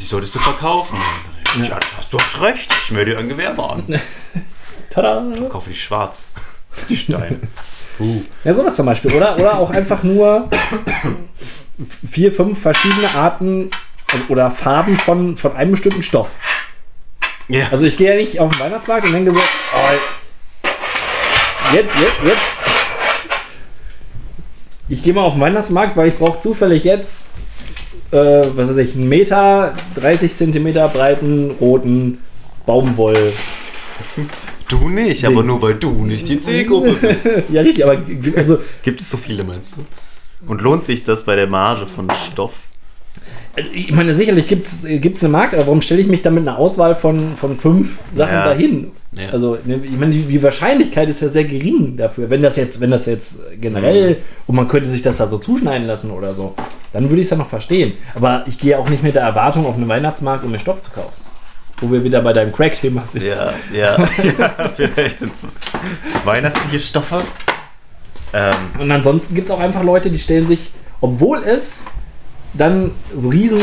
Die 0.00 0.04
solltest 0.04 0.34
du 0.34 0.38
verkaufen. 0.40 0.98
Ja, 1.60 1.64
ja 1.66 1.78
hast 1.96 2.12
du 2.12 2.18
hast 2.18 2.40
recht. 2.40 2.72
Ich 2.84 2.90
melde 2.90 3.12
dir 3.12 3.18
ein 3.18 3.28
Gewerbe 3.28 3.62
an. 3.62 3.84
Tada! 4.90 5.24
Verkaufe 5.36 5.70
die 5.70 5.76
schwarz. 5.76 6.30
Die 6.88 6.96
Steine. 6.96 7.40
Uh. 8.00 8.22
Ja, 8.42 8.52
sowas 8.52 8.74
zum 8.74 8.86
Beispiel. 8.86 9.12
Oder, 9.12 9.36
oder 9.36 9.56
auch 9.56 9.70
einfach 9.70 10.02
nur 10.02 10.48
vier, 12.10 12.32
fünf 12.32 12.60
verschiedene 12.60 13.08
Arten 13.14 13.70
also- 14.12 14.24
oder 14.28 14.50
Farben 14.50 14.98
von, 14.98 15.36
von 15.36 15.54
einem 15.56 15.72
bestimmten 15.72 16.02
Stoff. 16.02 16.32
Ja. 17.48 17.68
Also 17.70 17.84
ich 17.84 17.96
gehe 17.96 18.10
ja 18.10 18.16
nicht 18.16 18.40
auf 18.40 18.50
den 18.50 18.60
Weihnachtsmarkt 18.60 19.06
und 19.06 19.12
denke 19.12 19.32
so, 19.32 19.38
oh, 19.38 20.68
jetzt, 21.72 21.94
jetzt, 21.94 22.24
jetzt. 22.24 22.60
Ich 24.88 25.02
gehe 25.02 25.12
mal 25.12 25.22
auf 25.22 25.34
den 25.34 25.40
Weihnachtsmarkt, 25.42 25.96
weil 25.96 26.08
ich 26.08 26.16
brauche 26.16 26.40
zufällig 26.40 26.84
jetzt, 26.84 27.32
äh, 28.12 28.16
was 28.54 28.70
weiß 28.70 28.76
ich, 28.78 28.94
einen 28.94 29.08
Meter, 29.08 29.74
30 29.96 30.36
Zentimeter 30.36 30.88
breiten, 30.88 31.50
roten 31.60 32.18
Baumwoll. 32.66 33.32
du 34.80 34.88
nicht, 34.88 35.24
aber 35.24 35.36
Dings. 35.36 35.46
nur 35.46 35.62
weil 35.62 35.74
du 35.74 35.90
nicht 36.04 36.28
die 36.28 36.40
Zielgruppe 36.40 36.92
bist. 37.22 37.50
ja, 37.50 37.62
richtig, 37.62 37.84
aber 37.84 38.02
also, 38.36 38.58
Gibt 38.82 39.00
es 39.00 39.10
so 39.10 39.16
viele, 39.16 39.44
meinst 39.44 39.76
du? 39.76 39.84
Und 40.46 40.60
lohnt 40.60 40.84
sich 40.84 41.04
das 41.04 41.24
bei 41.24 41.36
der 41.36 41.46
Marge 41.46 41.86
von 41.86 42.08
Stoff? 42.32 42.54
ich 43.72 43.92
meine, 43.92 44.14
sicherlich 44.14 44.48
gibt 44.48 44.66
es 44.66 44.84
einen 44.84 45.30
Markt, 45.32 45.54
aber 45.54 45.66
warum 45.66 45.80
stelle 45.80 46.00
ich 46.00 46.08
mich 46.08 46.22
da 46.22 46.30
mit 46.32 46.42
einer 46.46 46.58
Auswahl 46.58 46.96
von, 46.96 47.36
von 47.36 47.56
fünf 47.56 47.98
Sachen 48.12 48.34
Ja. 48.34 48.44
dahin? 48.46 48.90
Ja. 49.12 49.28
Also, 49.30 49.56
ne, 49.64 49.80
ich 49.84 49.92
meine, 49.96 50.12
die, 50.12 50.42
Wahrscheinlichkeit 50.42 51.08
ist 51.08 51.20
ja 51.22 51.28
sehr 51.28 51.44
gering 51.44 51.96
dafür. 51.96 52.28
Wenn 52.30 52.42
das 52.42 52.56
jetzt, 52.56 52.80
wenn 52.80 52.90
das 52.90 53.06
jetzt 53.06 53.38
Mhm. 53.38 53.60
generell 53.60 54.16
und 54.48 54.56
man 54.56 54.66
könnte 54.66 54.90
sich 54.90 55.02
das 55.02 55.18
da 55.18 55.28
so 55.28 55.38
zuschneiden 55.38 55.86
lassen 55.86 56.10
oder 56.10 56.34
so, 56.34 56.54
dann 56.92 57.04
würde 57.10 57.20
ich 57.22 57.26
es 57.26 57.30
ja 57.30 57.36
noch 57.36 57.48
verstehen. 57.48 57.92
Aber 58.16 58.42
ich 58.48 58.58
gehe 58.58 58.76
auch 58.76 58.88
nicht 58.88 59.04
mit 59.04 59.14
der 59.14 59.22
Erwartung 59.22 59.66
auf 59.66 59.76
einen 59.76 59.86
Weihnachtsmarkt, 59.88 60.44
um 60.44 60.50
mir 60.50 60.58
Stoff 60.58 60.82
zu 60.82 60.90
kaufen. 60.90 61.12
Wo 61.78 61.90
wir 61.90 62.04
wieder 62.04 62.20
bei 62.22 62.32
deinem 62.32 62.52
Crack-Thema 62.52 63.06
sind. 63.06 63.24
Ja, 63.24 63.52
ja, 63.72 63.98
ja 64.38 64.70
vielleicht 64.74 65.18
sind 65.18 65.32
weihnachtliche 66.24 66.78
Stoffe. 66.80 67.20
Ähm, 68.32 68.54
Und 68.78 68.90
ansonsten 68.90 69.34
gibt 69.34 69.48
es 69.48 69.50
auch 69.52 69.60
einfach 69.60 69.82
Leute, 69.82 70.10
die 70.10 70.18
stellen 70.18 70.46
sich, 70.46 70.70
obwohl 71.00 71.42
es 71.42 71.86
dann 72.52 72.92
so 73.14 73.28
riesen 73.28 73.60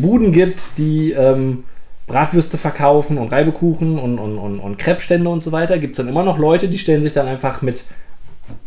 Buden 0.00 0.32
gibt, 0.32 0.78
die 0.78 1.12
ähm, 1.12 1.64
Bratwürste 2.06 2.58
verkaufen 2.58 3.18
und 3.18 3.30
Reibekuchen 3.32 3.98
und, 3.98 4.18
und, 4.18 4.38
und, 4.38 4.58
und 4.58 4.78
Crepe-Stände 4.78 5.28
und 5.28 5.42
so 5.42 5.52
weiter, 5.52 5.78
gibt 5.78 5.92
es 5.92 5.98
dann 5.98 6.08
immer 6.08 6.22
noch 6.24 6.38
Leute, 6.38 6.68
die 6.68 6.78
stellen 6.78 7.02
sich 7.02 7.12
dann 7.12 7.26
einfach 7.28 7.62
mit 7.62 7.84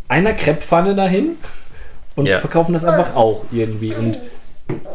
einer 0.08 0.34
Crepe-Pfanne 0.34 0.96
dahin 0.96 1.32
und 2.16 2.28
Ja. 2.28 2.40
verkaufen 2.40 2.74
das 2.74 2.86
einfach 2.86 3.16
auch 3.16 3.46
irgendwie. 3.52 3.94
Und 3.94 4.18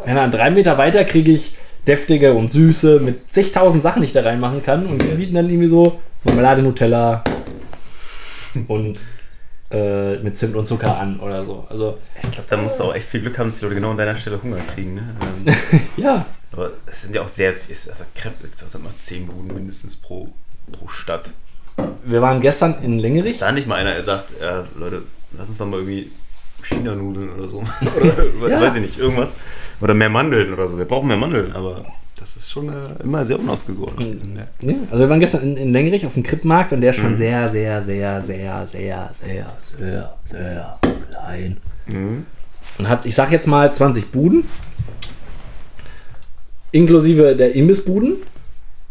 keine 0.05 0.21
Ahnung, 0.21 0.33
drei 0.33 0.51
Meter 0.51 0.79
weiter 0.79 1.05
kriege 1.05 1.33
ich 1.33 1.55
deftige 1.87 2.35
und 2.35 2.53
süße 2.53 3.01
mit 3.01 3.31
zigtausend 3.31 3.83
Sachen, 3.83 4.03
die 4.03 4.07
ich 4.07 4.13
da 4.13 4.23
reinmachen 4.23 4.63
kann. 4.63 4.87
Und 4.87 5.03
die 5.03 5.07
bieten 5.09 5.35
dann 5.35 5.49
irgendwie 5.49 5.69
so 5.69 6.01
Marmelade, 6.25 6.63
Nutella 6.63 7.25
und 8.69 9.03
äh, 9.71 10.17
mit 10.17 10.37
Zimt 10.37 10.57
und 10.57 10.67
Zucker 10.67 10.99
an 10.99 11.21
oder 11.21 11.45
so. 11.45 11.67
Also, 11.69 11.99
ich 12.23 12.31
glaube, 12.33 12.49
da 12.49 12.57
musst 12.57 12.81
du 12.81 12.85
auch 12.85 12.95
echt 12.95 13.09
viel 13.09 13.21
Glück 13.21 13.39
haben, 13.39 13.49
dass 13.49 13.59
die 13.59 13.65
Leute 13.65 13.77
genau 13.77 13.93
an 13.93 13.97
deiner 13.97 14.17
Stelle 14.17 14.43
Hunger 14.43 14.59
kriegen. 14.75 14.95
Ne? 14.95 15.15
Ähm, 15.47 15.55
ja, 15.97 16.27
aber 16.53 16.73
es 16.87 17.03
sind 17.03 17.15
ja 17.15 17.23
auch 17.23 17.29
sehr, 17.29 17.55
ist, 17.69 17.89
also 17.89 18.05
Crepe, 18.15 18.49
sind 18.69 18.83
mal 18.83 18.93
10 19.01 19.27
Buden 19.27 19.55
mindestens 19.55 19.97
pro, 19.97 20.29
pro 20.73 20.89
Stadt. 20.89 21.31
wir 22.05 22.21
waren 22.21 22.41
gestern 22.41 22.83
in 22.83 22.99
Längerich. 22.99 23.35
Ist 23.35 23.43
da 23.43 23.53
nicht 23.53 23.69
mal 23.69 23.77
einer, 23.77 23.95
der 23.95 24.05
sagt, 24.05 24.31
ja, 24.41 24.65
Leute, 24.77 25.03
lass 25.37 25.49
uns 25.49 25.59
doch 25.59 25.67
mal 25.67 25.79
irgendwie 25.79 26.11
China-Nudeln 26.65 27.31
oder 27.31 27.49
so. 27.49 27.59
oder 28.41 28.51
Ja. 28.51 28.61
weiß 28.61 28.77
ich 28.77 28.83
nicht, 28.83 28.99
irgendwas. 28.99 29.41
Oder 29.81 29.95
mehr 29.95 30.09
Mandeln 30.11 30.53
oder 30.53 30.69
so. 30.69 30.77
Wir 30.79 30.85
brauchen 30.85 31.09
mehr 31.09 31.17
Mandeln, 31.17 31.53
aber 31.53 31.85
das 32.19 32.37
ist 32.37 32.51
schon 32.51 32.69
äh, 32.69 33.03
immer 33.03 33.25
sehr 33.25 33.39
unausgegoren. 33.41 34.37
Ja. 34.37 34.75
Also 34.91 34.99
wir 34.99 35.09
waren 35.09 35.21
gestern 35.21 35.43
in, 35.43 35.57
in 35.57 35.73
Längerich 35.73 36.05
auf 36.05 36.15
dem 36.15 36.23
Krippmarkt 36.23 36.73
und 36.73 36.81
der 36.83 36.91
ist 36.91 36.97
schon 36.97 37.17
sehr, 37.17 37.49
sehr, 37.49 37.83
sehr, 37.83 38.21
sehr, 38.21 38.67
sehr, 38.67 39.11
sehr, 39.15 39.53
sehr, 39.79 40.17
sehr 40.27 40.79
klein. 41.11 41.57
Mhm. 41.87 42.27
Und 42.79 42.89
hat, 42.89 43.07
ich 43.07 43.15
sag 43.15 43.33
jetzt 43.33 43.47
mal, 43.47 43.73
20 43.73 44.13
Buden. 44.13 44.45
Inklusive 46.73 47.35
der 47.37 47.55
Imbissbuden. 47.55 48.17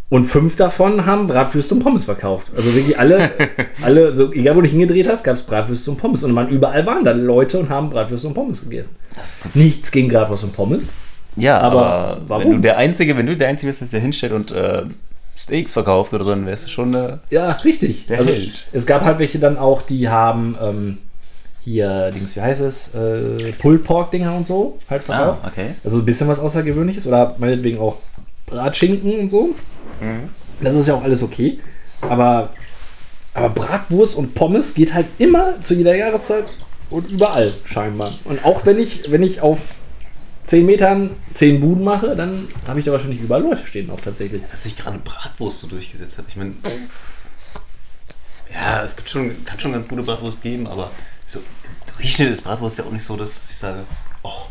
Und 0.10 0.24
fünf 0.24 0.56
davon 0.56 1.06
haben 1.06 1.28
Bratwürste 1.28 1.76
und 1.76 1.84
Pommes 1.84 2.06
verkauft. 2.06 2.48
Also 2.58 2.74
wirklich 2.74 2.98
alle, 2.98 3.30
alle 3.84 4.12
so, 4.12 4.34
egal 4.34 4.56
wo 4.56 4.62
du 4.62 4.68
hingedreht 4.68 5.08
hast, 5.08 5.24
gab 5.24 5.36
es 5.36 5.44
Bratwürste 5.44 5.92
und 5.92 5.98
Pommes. 5.98 6.24
Und 6.24 6.32
man, 6.32 6.50
überall 6.50 6.86
waren 6.88 7.06
da 7.06 7.12
Leute 7.12 7.60
und 7.60 7.70
haben 7.70 7.92
Bratwürste 7.92 8.28
und 8.28 8.34
Pommes 8.34 8.62
gegessen. 8.64 8.96
Nichts 9.54 9.92
gegen 9.92 10.08
Bratwurst 10.10 10.44
und 10.46 10.54
Pommes. 10.54 10.94
Ja, 11.36 11.60
Aber 11.60 11.86
aber, 11.86 12.22
warum? 12.28 12.44
wenn 12.44 12.52
du 12.54 12.60
der 12.60 12.78
Einzige, 12.78 13.16
wenn 13.18 13.28
du 13.28 13.38
der 13.38 13.50
Einzige 13.50 13.70
bist, 13.70 13.82
der 13.82 13.88
sich 13.88 14.02
hinstellt 14.02 14.34
und 14.34 14.52
äh, 14.52 14.84
Steaks 15.38 15.74
verkauft 15.74 16.12
oder 16.14 16.24
so, 16.24 16.32
dann 16.32 16.46
wärst 16.48 16.66
du 16.66 16.70
schon 16.70 16.94
äh, 16.96 17.18
Ja, 17.30 17.52
richtig. 17.52 18.08
Der 18.08 18.18
also, 18.20 18.32
Held. 18.32 18.66
Es 18.74 18.88
gab 18.88 19.04
halt 19.04 19.20
welche 19.20 19.38
dann 19.38 19.58
auch, 19.58 19.84
die 19.84 20.10
haben 20.10 20.58
ähm, 20.60 20.98
hier, 21.62 22.10
Dings, 22.12 22.36
wie 22.36 22.42
heißt 22.42 22.62
es, 22.62 22.96
äh, 22.96 23.52
Pulled 23.60 23.84
Pork 23.84 24.10
Dinger 24.12 24.36
und 24.36 24.48
so 24.48 24.80
halt 24.90 25.04
verkauft. 25.04 25.42
okay. 25.46 25.76
Also 25.84 26.00
ein 26.00 26.06
bisschen 26.06 26.28
was 26.28 26.40
Außergewöhnliches 26.40 27.06
oder 27.06 27.36
meinetwegen 27.38 27.80
auch 27.80 27.98
Bratschinken 28.48 29.20
und 29.20 29.30
so. 29.30 29.52
Das 30.62 30.76
ist 30.76 30.88
ja 30.88 30.96
auch 30.96 31.04
alles 31.04 31.24
okay. 31.24 31.60
Aber, 32.02 32.50
aber 33.34 33.50
Bratwurst 33.50 34.16
und 34.16 34.36
Pommes 34.36 34.74
geht 34.74 34.94
halt 34.94 35.08
immer 35.18 35.62
zu 35.62 35.74
jeder 35.74 35.96
Jahreszeit 35.96 36.46
und 36.90 37.10
überall 37.10 37.54
scheinbar. 37.66 38.14
Und 38.26 38.44
auch 38.46 38.66
wenn 38.66 38.80
ich, 38.80 39.12
wenn 39.12 39.24
ich 39.24 39.42
auf 39.42 39.76
10 40.46 40.66
Metern 40.66 41.12
10 41.34 41.60
Buden 41.60 41.84
mache, 41.84 42.16
dann 42.16 42.48
habe 42.68 42.80
ich 42.80 42.86
da 42.86 42.92
wahrscheinlich 42.92 43.22
überall 43.22 43.44
Leute 43.44 43.66
stehen 43.66 43.90
auch 43.92 44.02
tatsächlich. 44.02 44.42
Dass 44.50 44.64
sich 44.64 44.76
gerade 44.76 44.98
Bratwurst 45.00 45.60
so 45.60 45.68
durchgesetzt 45.68 46.18
hat. 46.18 46.26
Ich 46.28 46.36
meine, 46.36 46.54
ja, 48.54 48.84
es 48.84 48.96
gibt 48.96 49.10
schon, 49.10 49.46
kann 49.46 49.60
schon 49.60 49.74
ganz 49.74 49.88
gute 49.88 50.02
Bratwurst 50.02 50.42
geben, 50.42 50.66
aber 50.68 50.90
so 51.28 51.40
Durchschnitt 51.98 52.32
ist 52.32 52.42
Bratwurst 52.42 52.80
ja 52.80 52.86
auch 52.86 52.92
nicht 52.92 53.04
so, 53.04 53.16
dass 53.16 53.50
ich 53.52 53.58
sage, 53.58 53.80
oh, 54.24 54.48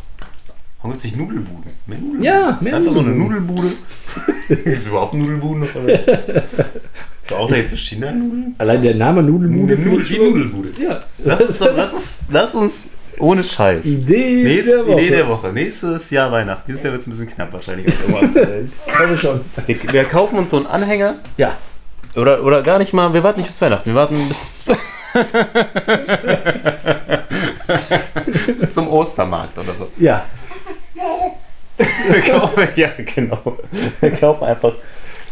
gibt 0.87 0.97
es 0.97 1.03
nicht 1.03 1.17
Nudelbuden? 1.17 1.71
Mehr 1.85 1.97
Nudelbuden? 1.99 2.23
Ja, 2.23 2.57
mehr 2.61 2.75
Einfach 2.77 2.93
so 2.93 2.99
eine. 2.99 3.09
Nudelbude. 3.09 3.71
gibt 4.47 4.67
es 4.67 4.87
überhaupt 4.87 5.13
Nudelbuden? 5.13 5.63
Auf 5.63 5.73
der 5.73 5.85
Welt? 5.85 6.43
Außer 7.31 7.57
jetzt 7.57 7.71
so 7.71 7.77
China-Nudeln? 7.77 8.55
Allein 8.57 8.81
der 8.81 8.95
Name 8.95 9.21
Nudelbude 9.21 9.75
Nudel, 9.77 10.01
ich 10.01 10.07
die 10.07 10.17
Nudelbude. 10.19 10.69
Ja, 10.81 11.01
Lass 11.23 11.41
uns, 11.41 11.59
doch, 11.59 11.75
lass, 11.75 11.93
uns, 11.93 12.21
lass 12.31 12.55
uns 12.55 12.89
ohne 13.19 13.43
Scheiß. 13.43 13.85
Idee 13.85 14.43
Nächste 14.43 14.77
der 14.77 14.87
Woche. 14.87 15.01
Idee 15.01 15.09
der 15.09 15.27
Woche. 15.27 15.53
Nächstes 15.53 16.09
Jahr 16.09 16.31
Weihnachten. 16.31 16.63
Dieses 16.67 16.83
Jahr 16.83 16.93
wird 16.93 17.01
es 17.01 17.07
ein 17.07 17.11
bisschen 17.11 17.29
knapp 17.29 17.53
wahrscheinlich. 17.53 17.85
Glaube 18.87 19.17
schon. 19.19 19.41
wir, 19.67 19.77
wir 19.91 20.03
kaufen 20.05 20.39
uns 20.39 20.51
so 20.51 20.57
einen 20.57 20.67
Anhänger. 20.67 21.15
Ja, 21.37 21.55
Oder, 22.15 22.43
oder 22.43 22.63
gar 22.63 22.79
nicht 22.79 22.93
mal, 22.93 23.13
wir 23.13 23.23
warten 23.23 23.39
nicht 23.41 23.47
bis 23.47 23.61
Weihnachten, 23.61 23.89
wir 23.89 23.95
warten 23.95 24.27
bis. 24.27 24.65
bis 28.59 28.73
zum 28.73 28.87
Ostermarkt 28.87 29.57
oder 29.57 29.73
so. 29.73 29.89
ja. 29.97 30.25
Wir 32.09 32.21
kaufen, 32.21 32.67
ja, 32.75 32.89
genau. 33.15 33.57
Wir 34.01 34.11
kaufen 34.11 34.43
einfach 34.43 34.73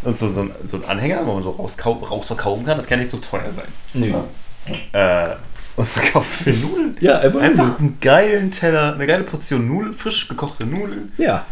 uns 0.04 0.20
so, 0.20 0.32
so, 0.32 0.42
einen- 0.42 0.54
so 0.66 0.78
einen 0.78 0.86
Anhänger, 0.86 1.26
wo 1.26 1.34
man 1.34 1.44
so 1.44 1.50
rausverkaufen 1.52 2.66
kann. 2.66 2.78
Das 2.78 2.88
kann 2.88 3.00
nicht 3.00 3.10
so 3.10 3.18
teuer 3.18 3.50
sein. 3.52 3.66
Nö. 3.94 4.14
Äh, 4.94 5.28
und 5.76 5.88
verkaufen 5.88 6.44
für 6.44 6.50
Nudeln. 6.52 6.98
Ja, 7.02 7.20
einfach, 7.20 7.42
Einfach 7.42 7.80
einen 7.80 7.98
geilen 8.02 8.50
Teller, 8.52 8.94
eine 8.96 9.06
geile 9.06 9.24
Portion 9.24 9.68
Nudeln, 9.68 9.94
frisch 9.94 10.28
gekochte 10.28 10.66
Nudeln, 10.66 11.12
Ja, 11.18 11.46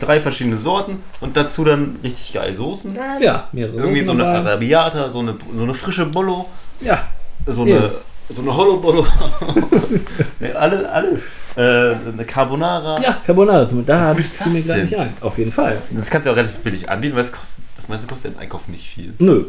drei 0.00 0.20
verschiedene 0.20 0.56
Sorten 0.56 1.02
und 1.20 1.36
dazu 1.36 1.64
dann 1.64 1.96
richtig 2.04 2.32
geile 2.34 2.54
Soßen. 2.54 2.96
ja, 3.20 3.48
mehrere 3.52 3.76
Irgendwie 3.76 4.04
so 4.04 4.12
eine 4.12 4.22
dabei. 4.22 4.38
Arabiata, 4.38 5.10
so 5.10 5.18
eine, 5.20 5.36
so 5.56 5.62
eine 5.64 5.74
frische 5.74 6.06
Bollo. 6.06 6.46
Ja, 6.80 7.04
So 7.46 7.62
eine, 7.62 7.90
so 8.28 8.42
eine 8.42 8.54
Hollow 8.54 8.76
Bollo. 8.78 9.06
nee, 10.40 10.52
alles, 10.52 10.84
alles. 10.84 11.38
Äh, 11.56 11.60
eine 11.60 12.24
Carbonara. 12.26 13.00
ja, 13.00 13.16
Carbonara. 13.24 13.64
Da 13.86 14.12
ist 14.12 14.36
fiel 14.36 14.52
mir 14.52 14.62
denn? 14.62 14.84
nicht 14.84 14.98
ein. 14.98 15.14
Auf 15.20 15.38
jeden 15.38 15.52
Fall. 15.52 15.80
Das 15.90 16.10
kannst 16.10 16.26
du 16.26 16.32
auch 16.32 16.36
relativ 16.36 16.58
billig 16.58 16.88
anbieten, 16.88 17.16
weil 17.16 17.24
es 17.24 17.32
kostet, 17.32 17.64
das 17.76 17.88
meiste 17.88 18.06
kostet 18.06 18.34
im 18.34 18.40
Einkauf 18.40 18.68
nicht 18.68 18.88
viel. 18.88 19.14
Nö. 19.18 19.44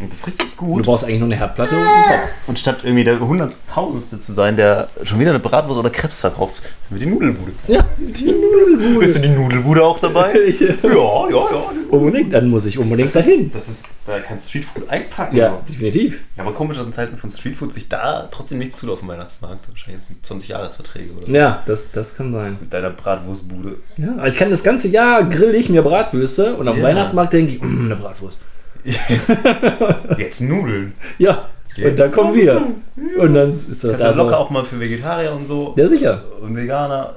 Und 0.00 0.10
das 0.10 0.18
ist 0.20 0.26
richtig 0.26 0.48
Du 0.58 0.66
gut. 0.66 0.84
brauchst 0.84 1.04
eigentlich 1.04 1.20
nur 1.20 1.28
eine 1.28 1.36
Herdplatte 1.36 1.76
und 1.76 1.82
einen 1.86 2.04
Topf. 2.04 2.30
Und 2.48 2.58
statt 2.58 2.78
irgendwie 2.82 3.04
der 3.04 3.20
hunderttausendste 3.20 4.18
zu 4.18 4.32
sein, 4.32 4.56
der 4.56 4.88
schon 5.04 5.20
wieder 5.20 5.30
eine 5.30 5.38
Bratwurst 5.38 5.78
oder 5.78 5.90
Krebs 5.90 6.20
verkauft, 6.20 6.62
sind 6.82 6.98
wir 6.98 7.06
die 7.06 7.12
Nudelbude. 7.12 7.52
Ja, 7.68 7.84
die 7.98 8.24
Nudelbude. 8.32 8.98
Bist 8.98 9.14
du 9.16 9.20
die 9.20 9.28
Nudelbude 9.28 9.84
auch 9.84 9.98
dabei? 10.00 10.34
ja, 10.60 10.68
ja, 10.90 11.28
ja. 11.30 11.64
Unbedingt, 11.90 12.32
dann 12.32 12.48
muss 12.50 12.66
ich 12.66 12.76
unbedingt 12.78 13.14
dahin. 13.14 13.50
Das 13.52 13.68
ist, 13.68 13.86
da 14.04 14.18
kannst 14.18 14.46
du 14.46 14.48
Streetfood 14.50 14.88
einpacken. 14.90 15.36
Ja, 15.36 15.60
definitiv. 15.68 16.24
Ja, 16.36 16.42
aber 16.42 16.52
komisch, 16.54 16.76
dass 16.76 16.86
in 16.86 16.92
Zeiten 16.92 17.16
von 17.16 17.30
Streetfood 17.30 17.72
sich 17.72 17.88
da 17.88 18.28
trotzdem 18.32 18.58
nichts 18.58 18.80
tut 18.80 18.90
auf 18.90 18.98
dem 18.98 19.08
Weihnachtsmarkt. 19.08 19.68
Wahrscheinlich 19.68 20.02
sind 20.02 20.26
20 20.26 20.48
Jahresverträge 20.48 21.12
oder 21.16 21.26
so. 21.26 21.32
Ja, 21.32 21.62
das, 21.66 21.92
das 21.92 22.16
kann 22.16 22.32
sein. 22.32 22.56
Mit 22.60 22.72
deiner 22.72 22.90
Bratwurstbude. 22.90 23.76
Ja, 23.98 24.26
ich 24.26 24.34
kann 24.36 24.50
das 24.50 24.64
ganze 24.64 24.88
Jahr 24.88 25.22
grill 25.24 25.54
ich 25.54 25.68
mir 25.68 25.82
Bratwürste 25.82 26.56
und 26.56 26.66
am 26.66 26.78
Ja. 26.78 26.82
Weihnachtsmarkt 26.82 27.32
denke 27.32 27.52
ich, 27.54 27.62
mm, 27.62 27.84
eine 27.86 27.96
Bratwurst. 27.96 28.38
Jetzt 30.18 30.40
Nudeln. 30.40 30.94
Ja, 31.18 31.48
und 31.76 31.82
Jetzt 31.82 31.98
dann 31.98 32.12
kommen 32.12 32.34
wir. 32.34 32.74
Und 33.18 33.34
dann 33.34 33.58
ist 33.58 33.82
das 33.82 33.92
Kannst 33.92 34.00
da 34.00 34.10
locker 34.10 34.30
so. 34.30 34.36
auch 34.36 34.50
mal 34.50 34.64
für 34.64 34.78
Vegetarier 34.78 35.32
und 35.32 35.46
so. 35.46 35.74
Ja, 35.76 35.88
sicher. 35.88 36.22
Und 36.40 36.56
Veganer. 36.56 37.16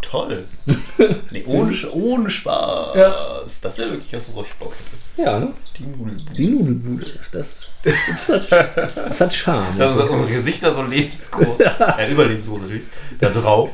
Toll. 0.00 0.44
nee, 1.30 1.44
ohne, 1.46 1.74
ohne 1.92 2.28
Spaß. 2.28 2.96
Ja. 2.96 3.14
Das 3.62 3.78
wäre 3.78 3.92
wirklich 3.92 4.12
was, 4.12 4.34
worauf 4.34 4.46
ich 4.48 4.54
Bock 4.56 4.74
hätte. 4.74 5.22
Ja, 5.22 5.38
ne? 5.38 5.52
Die 5.78 5.84
Nudelbude. 5.84 6.34
Die 6.36 6.48
Nudelbude. 6.48 7.06
Das, 7.30 7.70
das, 7.82 8.28
hat, 8.28 8.96
das 8.96 9.20
hat 9.20 9.34
Charme. 9.34 9.78
Da 9.78 9.94
sind 9.94 10.10
unsere 10.10 10.30
Gesichter 10.30 10.72
so 10.72 10.82
lebensgroß. 10.82 11.58
ja. 11.58 12.08
überlebensgroß 12.08 12.62
natürlich. 12.62 12.82
Da 13.20 13.30
drauf. 13.30 13.70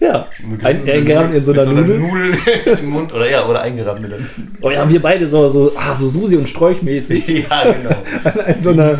Ja, 0.00 0.28
Und 0.48 0.64
ein, 0.64 0.88
eingerahmt 0.88 1.34
in 1.34 1.44
so 1.44 1.52
einer 1.52 1.66
mit 1.66 1.86
Nudel. 1.98 1.98
Nudel 1.98 2.78
im 2.78 2.86
Mund. 2.90 3.12
Oder 3.12 3.28
ja, 3.28 3.44
oder 3.46 3.62
eingerahmt 3.62 4.00
mit 4.00 4.12
einer 4.12 4.24
Oh 4.60 4.70
ja, 4.70 4.88
wir 4.88 5.02
beide 5.02 5.26
so, 5.26 5.48
so, 5.48 5.72
ah, 5.76 5.96
so 5.96 6.08
Susi 6.08 6.36
und 6.36 6.48
Sträuchmäßig 6.48 7.26
Ja, 7.50 7.72
genau. 7.72 7.90
an, 8.22 8.40
an, 8.46 8.60
so 8.60 8.70
einer, 8.70 8.96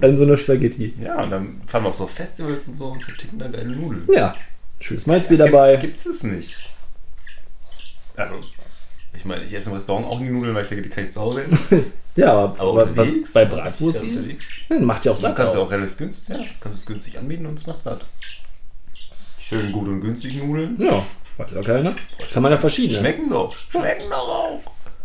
an 0.00 0.16
so 0.16 0.24
einer 0.24 0.38
Spaghetti. 0.38 0.94
Ja, 1.02 1.22
und 1.22 1.30
dann 1.30 1.60
fahren 1.66 1.82
wir 1.84 1.90
auf 1.90 1.96
so 1.96 2.06
Festivals 2.06 2.66
und 2.68 2.76
so 2.76 2.86
und 2.86 3.02
verticken 3.04 3.38
da 3.38 3.48
geile 3.48 3.68
Nudeln. 3.76 4.08
Ja, 4.10 4.34
schönes 4.80 5.06
Malzbier 5.06 5.36
Das 5.36 5.50
dabei. 5.50 5.76
Gibt 5.76 5.96
es 5.98 6.22
nicht. 6.22 6.56
Also, 8.16 8.34
ich 9.16 9.24
meine, 9.26 9.44
ich 9.44 9.52
esse 9.52 9.68
im 9.68 9.76
Restaurant 9.76 10.06
auch 10.06 10.18
nie 10.18 10.30
Nudeln, 10.30 10.54
weil 10.54 10.62
ich 10.62 10.68
denke, 10.68 10.84
die 10.84 10.88
kann 10.90 11.04
ich 11.04 11.10
zu 11.10 11.20
Hause 11.20 11.42
essen. 11.44 11.84
Ja, 12.16 12.32
aber, 12.32 12.60
Aber 12.60 12.96
was 12.96 13.12
bei 13.32 13.42
ja, 13.44 13.48
Bratwurst 13.48 14.02
ja, 14.02 14.76
ja, 14.76 14.80
macht 14.80 15.04
ja 15.04 15.12
auch 15.12 15.16
Du 15.16 15.22
satt. 15.22 15.36
kannst 15.36 15.54
ja 15.54 15.60
Auch. 15.60 15.66
auch 15.66 15.70
relativ 15.70 15.96
günstig, 15.98 16.34
ja, 16.36 16.42
kannst 16.58 16.78
es 16.78 16.84
günstig 16.84 17.16
anbieten 17.16 17.46
und 17.46 17.56
es 17.60 17.64
macht 17.68 17.84
satt. 17.84 18.00
Schön 19.48 19.72
gut 19.72 19.88
und 19.88 20.00
günstig 20.02 20.34
Nudeln. 20.36 20.76
Ja, 20.78 21.02
weiß 21.38 21.48
ja 21.54 21.62
keiner. 21.62 21.94
Kann 22.32 22.42
man 22.42 22.52
ja 22.52 22.58
verschiedene. 22.58 22.98
Schmecken 22.98 23.30
doch. 23.30 23.54
Schmecken 23.70 24.10
doch 24.10 24.28
auch. 24.28 24.60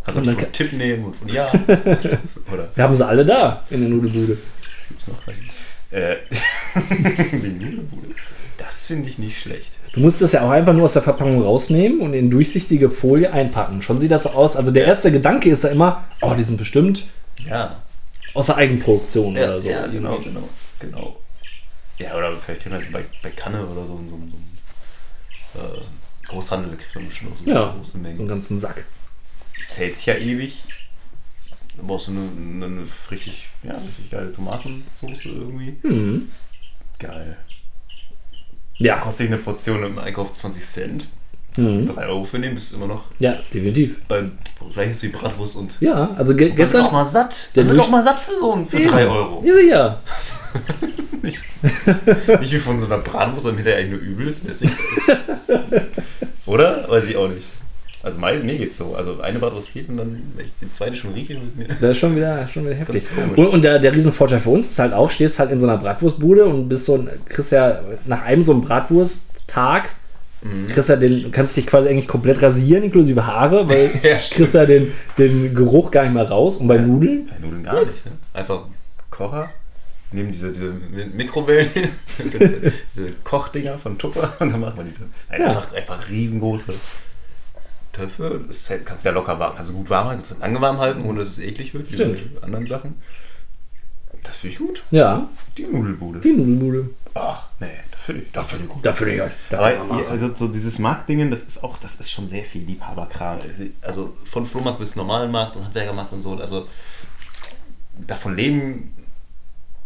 Kannst 0.06 0.20
du 0.20 0.34
von 0.36 0.52
Tipp 0.52 0.74
nehmen 0.74 1.06
und 1.06 1.16
von 1.16 1.30
Ja. 1.30 1.50
Oder 2.52 2.70
Wir 2.76 2.84
haben 2.84 2.96
sie 2.96 3.06
alle 3.08 3.26
da 3.26 3.64
in 3.70 3.80
der 3.82 3.90
Nudelbude. 3.90 4.38
was 4.78 4.88
gibt's 4.90 5.08
noch? 5.08 5.18
Äh, 5.98 6.16
die 7.32 7.48
Nudelbude. 7.66 8.08
Das 8.58 8.86
finde 8.88 9.08
ich 9.08 9.18
nicht 9.18 9.40
schlecht. 9.42 9.72
Du 9.94 10.00
musst 10.02 10.22
das 10.22 10.32
ja 10.34 10.42
auch 10.46 10.50
einfach 10.50 10.74
nur 10.74 10.86
aus 10.86 10.94
der 10.94 11.04
Verpackung 11.04 11.42
rausnehmen 11.42 12.02
und 12.02 12.14
in 12.14 12.30
durchsichtige 12.30 12.90
Folie 12.90 13.32
einpacken. 13.32 13.82
Schon 13.82 14.00
sieht 14.00 14.12
das 14.12 14.24
so 14.24 14.30
aus. 14.32 14.58
Also 14.58 14.72
der 14.72 14.86
erste 14.86 15.12
Gedanke 15.12 15.50
ist 15.50 15.64
ja 15.64 15.70
immer, 15.70 16.04
oh, 16.22 16.34
die 16.38 16.44
sind 16.44 16.58
bestimmt 16.58 17.06
Ja. 17.48 17.76
aus 18.34 18.48
der 18.48 18.58
Eigenproduktion 18.58 19.36
Ja, 19.38 19.44
oder 19.46 19.62
so. 19.62 19.70
ja 19.70 19.88
genau, 19.88 20.18
genau, 20.20 20.50
genau. 20.80 21.16
Ja, 22.00 22.16
oder 22.18 22.36
vielleicht 22.38 22.66
halt 22.66 22.92
bei, 22.92 23.06
bei 23.22 23.30
Kanne 23.30 23.66
oder 23.66 23.86
so, 23.86 23.98
so, 24.10 24.20
so 25.54 25.60
äh, 25.60 25.82
Großhandel 26.28 26.72
da 26.72 26.78
kriegt 26.78 26.96
man 26.96 27.08
bestimmt 27.08 27.32
auch 27.34 27.44
so 27.46 27.50
Ja, 27.52 27.74
große 27.78 27.92
so 27.92 27.98
einen 28.00 28.04
Mengen. 28.04 28.28
ganzen 28.28 28.60
Sack. 28.60 28.86
Zählt 29.70 29.96
sich 29.96 30.06
ja 30.08 30.16
ewig. 30.16 30.64
Dann 31.78 31.88
brauchst 31.88 32.08
du 32.08 32.12
eine, 32.12 32.66
eine 32.66 32.84
richtig, 33.12 33.48
ja, 33.64 33.74
richtig 33.76 34.10
geile 34.12 34.32
Tomatensauce 34.32 35.26
irgendwie. 35.26 35.76
Mhm. 35.84 36.32
Geil. 37.00 37.38
Ja, 38.78 38.98
Kostet 38.98 39.28
eine 39.28 39.38
Portion 39.38 39.84
im 39.84 40.00
Einkauf 40.00 40.34
20 40.34 40.66
Cent. 40.66 41.08
Mhm. 41.56 41.94
3 41.94 42.08
Euro 42.08 42.24
für 42.24 42.40
nehmen, 42.40 42.56
bist 42.56 42.74
immer 42.74 42.88
noch 42.88 43.04
ja, 43.20 43.36
definitiv. 43.54 44.02
bei 44.08 44.24
gleiches 44.74 45.04
wie 45.04 45.10
Bratwurst 45.10 45.56
und 45.58 45.80
Ja, 45.82 46.10
also 46.18 46.36
ge 46.36 46.50
gestern. 46.50 46.86
auch 46.86 46.92
mal 46.92 47.06
satt. 47.06 47.52
Der 47.56 47.68
wird 47.68 47.80
auch 47.80 47.90
mal 47.90 48.04
satt 48.04 48.20
für 48.20 48.36
so 48.40 48.54
ein 48.54 48.66
für 48.66 48.80
3 48.82 49.06
Euro. 49.08 49.44
Ja, 49.46 49.60
ja. 49.60 50.02
Nicht, 51.24 51.42
nicht 52.42 52.52
wie 52.52 52.60
von 52.60 52.78
so 52.78 52.86
einer 52.86 52.98
Bratwurst, 52.98 53.44
sondern 53.44 53.64
hinterher 53.64 53.80
eigentlich 53.80 53.92
nur 53.92 54.02
übel 54.02 54.28
ist. 54.28 54.46
Deswegen 54.46 54.74
ist, 54.74 55.50
ist, 55.50 55.60
oder? 56.46 56.86
Weiß 56.90 57.08
ich 57.08 57.16
auch 57.16 57.30
nicht. 57.30 57.46
Also 58.04 58.20
mein, 58.20 58.46
mir 58.46 58.58
geht's 58.58 58.78
so. 58.78 58.94
Also 58.98 59.22
eine 59.22 59.40
Bratwurst 59.40 59.74
geht 59.74 59.88
und 59.88 59.96
dann, 59.96 60.22
wenn 60.36 60.46
ich 60.46 60.52
die 60.62 60.70
zweite 60.70 60.98
schon 60.98 61.14
rieche 61.14 61.36
mit 61.36 61.56
mir. 61.56 61.68
Das 61.80 61.92
ist 61.92 62.00
schon 62.00 62.18
wieder, 62.18 62.46
schon 62.48 62.66
wieder 62.66 62.76
heftig. 62.76 63.04
Und, 63.38 63.48
und 63.48 63.62
der, 63.62 63.80
der 63.80 63.94
Riesenvorteil 63.94 64.42
für 64.42 64.50
uns 64.50 64.68
ist 64.70 64.80
halt 64.80 64.92
auch, 64.92 65.10
stehst 65.10 65.40
halt 65.40 65.52
in 65.52 65.62
so 65.62 65.66
einer 65.68 65.78
Bratwurstbude 65.78 66.44
und 66.44 66.68
bist 66.68 66.84
so 66.86 66.96
ein, 66.96 67.10
kriegst 67.30 67.54
ja 67.54 67.80
nach 68.06 68.24
einem 68.24 68.44
so 68.44 68.52
einem 68.52 68.62
Bratwursttag, 68.62 69.90
Mhm. 70.42 70.68
kriegst 70.68 70.90
ja 70.90 70.98
den, 70.98 71.32
kannst 71.32 71.56
dich 71.56 71.66
quasi 71.66 71.88
eigentlich 71.88 72.10
komplett 72.10 72.42
rasieren, 72.42 72.84
inklusive 72.84 73.26
Haare, 73.26 73.70
weil 73.70 73.92
Ja, 74.04 74.18
kriegst 74.18 74.54
ja 74.54 74.66
den, 74.66 74.92
den 75.18 75.56
Geruch 75.56 75.90
gar 75.90 76.04
nicht 76.04 76.14
mehr 76.16 76.28
raus. 76.30 76.58
Und 76.58 76.68
bei 76.68 76.78
Nudeln, 76.80 77.28
Bei 77.28 77.40
Nudeln 77.40 77.64
gar 77.64 77.86
nicht. 77.86 78.06
Ne? 78.08 78.12
Einfach 78.34 78.64
Kocher. 79.10 79.52
Nehmen 80.14 80.32
diese, 80.32 80.52
diese 80.52 80.72
Mikrowellen, 81.14 81.70
diese 82.96 83.12
Kochdinger 83.24 83.78
von 83.78 83.98
Tupper 83.98 84.34
und 84.40 84.52
dann 84.52 84.60
machen 84.62 84.78
wir 84.78 84.84
die. 84.86 84.94
Nein, 85.30 85.42
Ja. 85.42 85.48
einfach, 85.50 85.74
einfach 85.74 86.10
riesengroße 86.10 86.74
Töpfe. 87.92 88.42
Das 88.48 88.72
kannst 88.86 89.06
du 89.06 89.10
ja 89.10 89.14
locker 89.16 89.38
warm, 89.40 89.56
kannst 89.56 89.72
du 89.72 89.76
gut 89.76 89.90
warm 89.90 90.08
halten, 90.08 90.22
kannst 90.22 90.36
du 90.36 90.40
lange 90.40 90.62
warm 90.62 90.78
halten, 90.80 91.04
ohne 91.06 91.20
dass 91.20 91.30
es 91.30 91.40
eklig 91.40 91.74
wird, 91.74 91.90
wie 91.90 91.94
Stimmt. 91.96 92.36
bei 92.36 92.44
anderen 92.44 92.68
Sachen. 92.68 92.96
Das 94.24 94.38
finde 94.38 94.54
ich 94.54 94.60
gut. 94.60 94.84
ja, 94.92 95.28
Die 95.58 95.64
Nudelbude. 95.66 96.20
die 96.20 96.32
Nudelbude. 96.32 96.90
Ach, 97.16 97.48
nee, 97.60 97.68
das 97.92 98.02
finde 98.02 98.22
ich, 98.22 98.32
das 98.32 98.46
finde 98.48 98.64
ich 98.66 98.70
gut. 98.72 98.86
Da 98.86 98.94
finde 98.94 99.14
ich 99.16 99.22
halt. 99.22 99.32
da 99.50 99.58
Aber 99.60 99.72
ihr- 100.00 100.10
also 100.10 100.34
so 100.34 100.48
dieses 100.48 100.80
Marktdingen, 100.80 101.30
das 101.30 101.44
ist 101.44 101.64
auch, 101.64 101.78
das 101.78 102.00
ist 102.00 102.10
schon 102.10 102.28
sehr 102.28 102.44
viel 102.44 102.64
Liebhaberkram. 102.64 103.40
Also 103.82 104.14
von 104.26 104.46
Flohmarkt 104.46 104.80
bis 104.80 104.96
normalen 104.96 105.30
Markt 105.32 105.56
und 105.56 105.66
Handwerkermarkt 105.66 106.14
und 106.14 106.22
so. 106.22 106.34
Also 106.38 106.68
davon 108.08 108.36
leben 108.36 108.94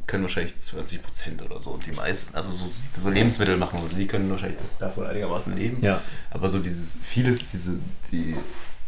können 0.07 0.23
wahrscheinlich 0.23 0.57
20 0.57 1.03
Prozent 1.03 1.41
oder 1.41 1.61
so. 1.61 1.71
Und 1.71 1.85
die 1.85 1.91
meisten, 1.91 2.35
also 2.35 2.51
so, 2.51 2.65
so 3.03 3.09
Lebensmittel 3.09 3.57
machen, 3.57 3.79
also 3.83 3.95
die 3.95 4.07
können 4.07 4.29
wahrscheinlich 4.29 4.57
davon 4.79 5.05
einigermaßen 5.05 5.55
leben. 5.55 5.83
Ja. 5.83 6.01
Aber 6.31 6.47
so 6.49 6.59
dieses, 6.59 6.97
vieles, 7.03 7.51
diese, 7.51 7.73
die 8.11 8.35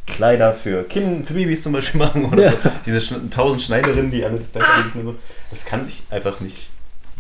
Kleider 0.07 0.53
für 0.53 0.83
Kinder, 0.85 1.23
für 1.25 1.33
Babys 1.33 1.61
zum 1.63 1.73
Beispiel 1.73 1.99
machen 1.99 2.25
oder 2.25 2.45
Ja. 2.45 2.51
so, 2.51 2.71
diese 2.85 3.29
tausend 3.29 3.61
Schneiderinnen, 3.61 4.09
die 4.11 4.23
alle 4.23 4.39
das 4.39 4.51
so, 4.53 5.15
das 5.51 5.65
kann 5.65 5.85
sich 5.85 6.03
einfach 6.09 6.39
nicht 6.39 6.69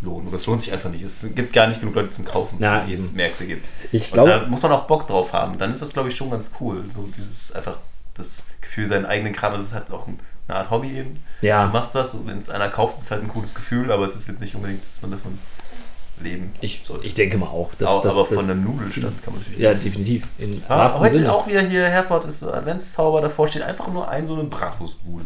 lohnen. 0.01 0.27
Oder 0.29 0.37
es 0.37 0.45
lohnt 0.45 0.61
sich 0.61 0.71
einfach 0.71 0.89
nicht. 0.89 1.03
Es 1.03 1.25
gibt 1.35 1.51
gar 1.53 1.67
nicht 1.67 1.81
genug 1.81 1.95
Leute 1.95 2.09
zum 2.09 2.23
Kaufen, 2.25 2.55
Na, 2.59 2.87
wie 2.87 2.93
es. 2.93 3.11
Märkte 3.11 3.45
gibt. 3.45 3.67
Ich 3.91 4.11
Und 4.13 4.25
da 4.25 4.45
muss 4.45 4.61
man 4.61 4.71
auch 4.71 4.87
Bock 4.87 5.07
drauf 5.07 5.33
haben. 5.33 5.57
Dann 5.57 5.71
ist 5.71 5.81
das, 5.81 5.91
glaube 5.93 6.07
ich, 6.09 6.15
schon 6.15 6.31
ganz 6.31 6.53
cool. 6.61 6.85
So 6.95 7.07
dieses 7.17 7.51
einfach 7.51 7.77
das 8.15 8.45
Gefühl, 8.61 8.87
seinen 8.87 9.05
eigenen 9.05 9.33
Kram, 9.33 9.53
das 9.53 9.63
ist 9.63 9.73
halt 9.73 9.91
auch 9.91 10.07
ein- 10.07 10.19
eine 10.49 10.59
Art 10.59 10.69
Hobby 10.71 10.97
eben. 10.97 11.19
Du 11.41 11.47
ja, 11.47 11.67
machst 11.67 11.95
was 11.95 12.13
und 12.15 12.27
wenn 12.27 12.39
es 12.39 12.49
einer 12.49 12.69
kauft, 12.69 12.97
ist 12.97 13.03
es 13.03 13.11
halt 13.11 13.21
ein 13.23 13.27
cooles 13.29 13.53
Gefühl, 13.55 13.91
aber 13.91 14.05
es 14.05 14.15
ist 14.15 14.27
jetzt 14.27 14.41
nicht 14.41 14.55
unbedingt, 14.55 14.81
dass 14.81 15.01
man 15.01 15.11
davon 15.11 15.37
leben 16.21 16.51
ich, 16.59 16.81
sollte. 16.83 17.07
ich 17.07 17.13
denke 17.13 17.37
mal 17.37 17.45
auch. 17.47 17.69
Dass, 17.79 17.87
Au- 17.89 18.01
dass, 18.03 18.15
aber 18.17 18.27
dass, 18.27 18.43
von 18.43 18.51
einem 18.51 18.63
Nudelstand 18.65 19.23
kann 19.23 19.33
man 19.33 19.41
natürlich 19.41 19.59
Ja, 19.59 19.73
definitiv. 19.73 20.27
Ah, 20.67 20.79
wahrsten 20.79 21.01
heute 21.01 21.13
Sinne. 21.15 21.31
auch 21.33 21.47
wieder 21.47 21.61
hier 21.61 21.85
Herford 21.85 22.25
ist 22.25 22.41
so 22.41 22.51
Adventszauber, 22.51 23.21
davor 23.21 23.47
steht 23.47 23.61
einfach 23.61 23.87
nur 23.87 24.09
ein 24.09 24.27
so 24.27 24.33
eine 24.33 24.43
Bratwurstbude. 24.43 25.25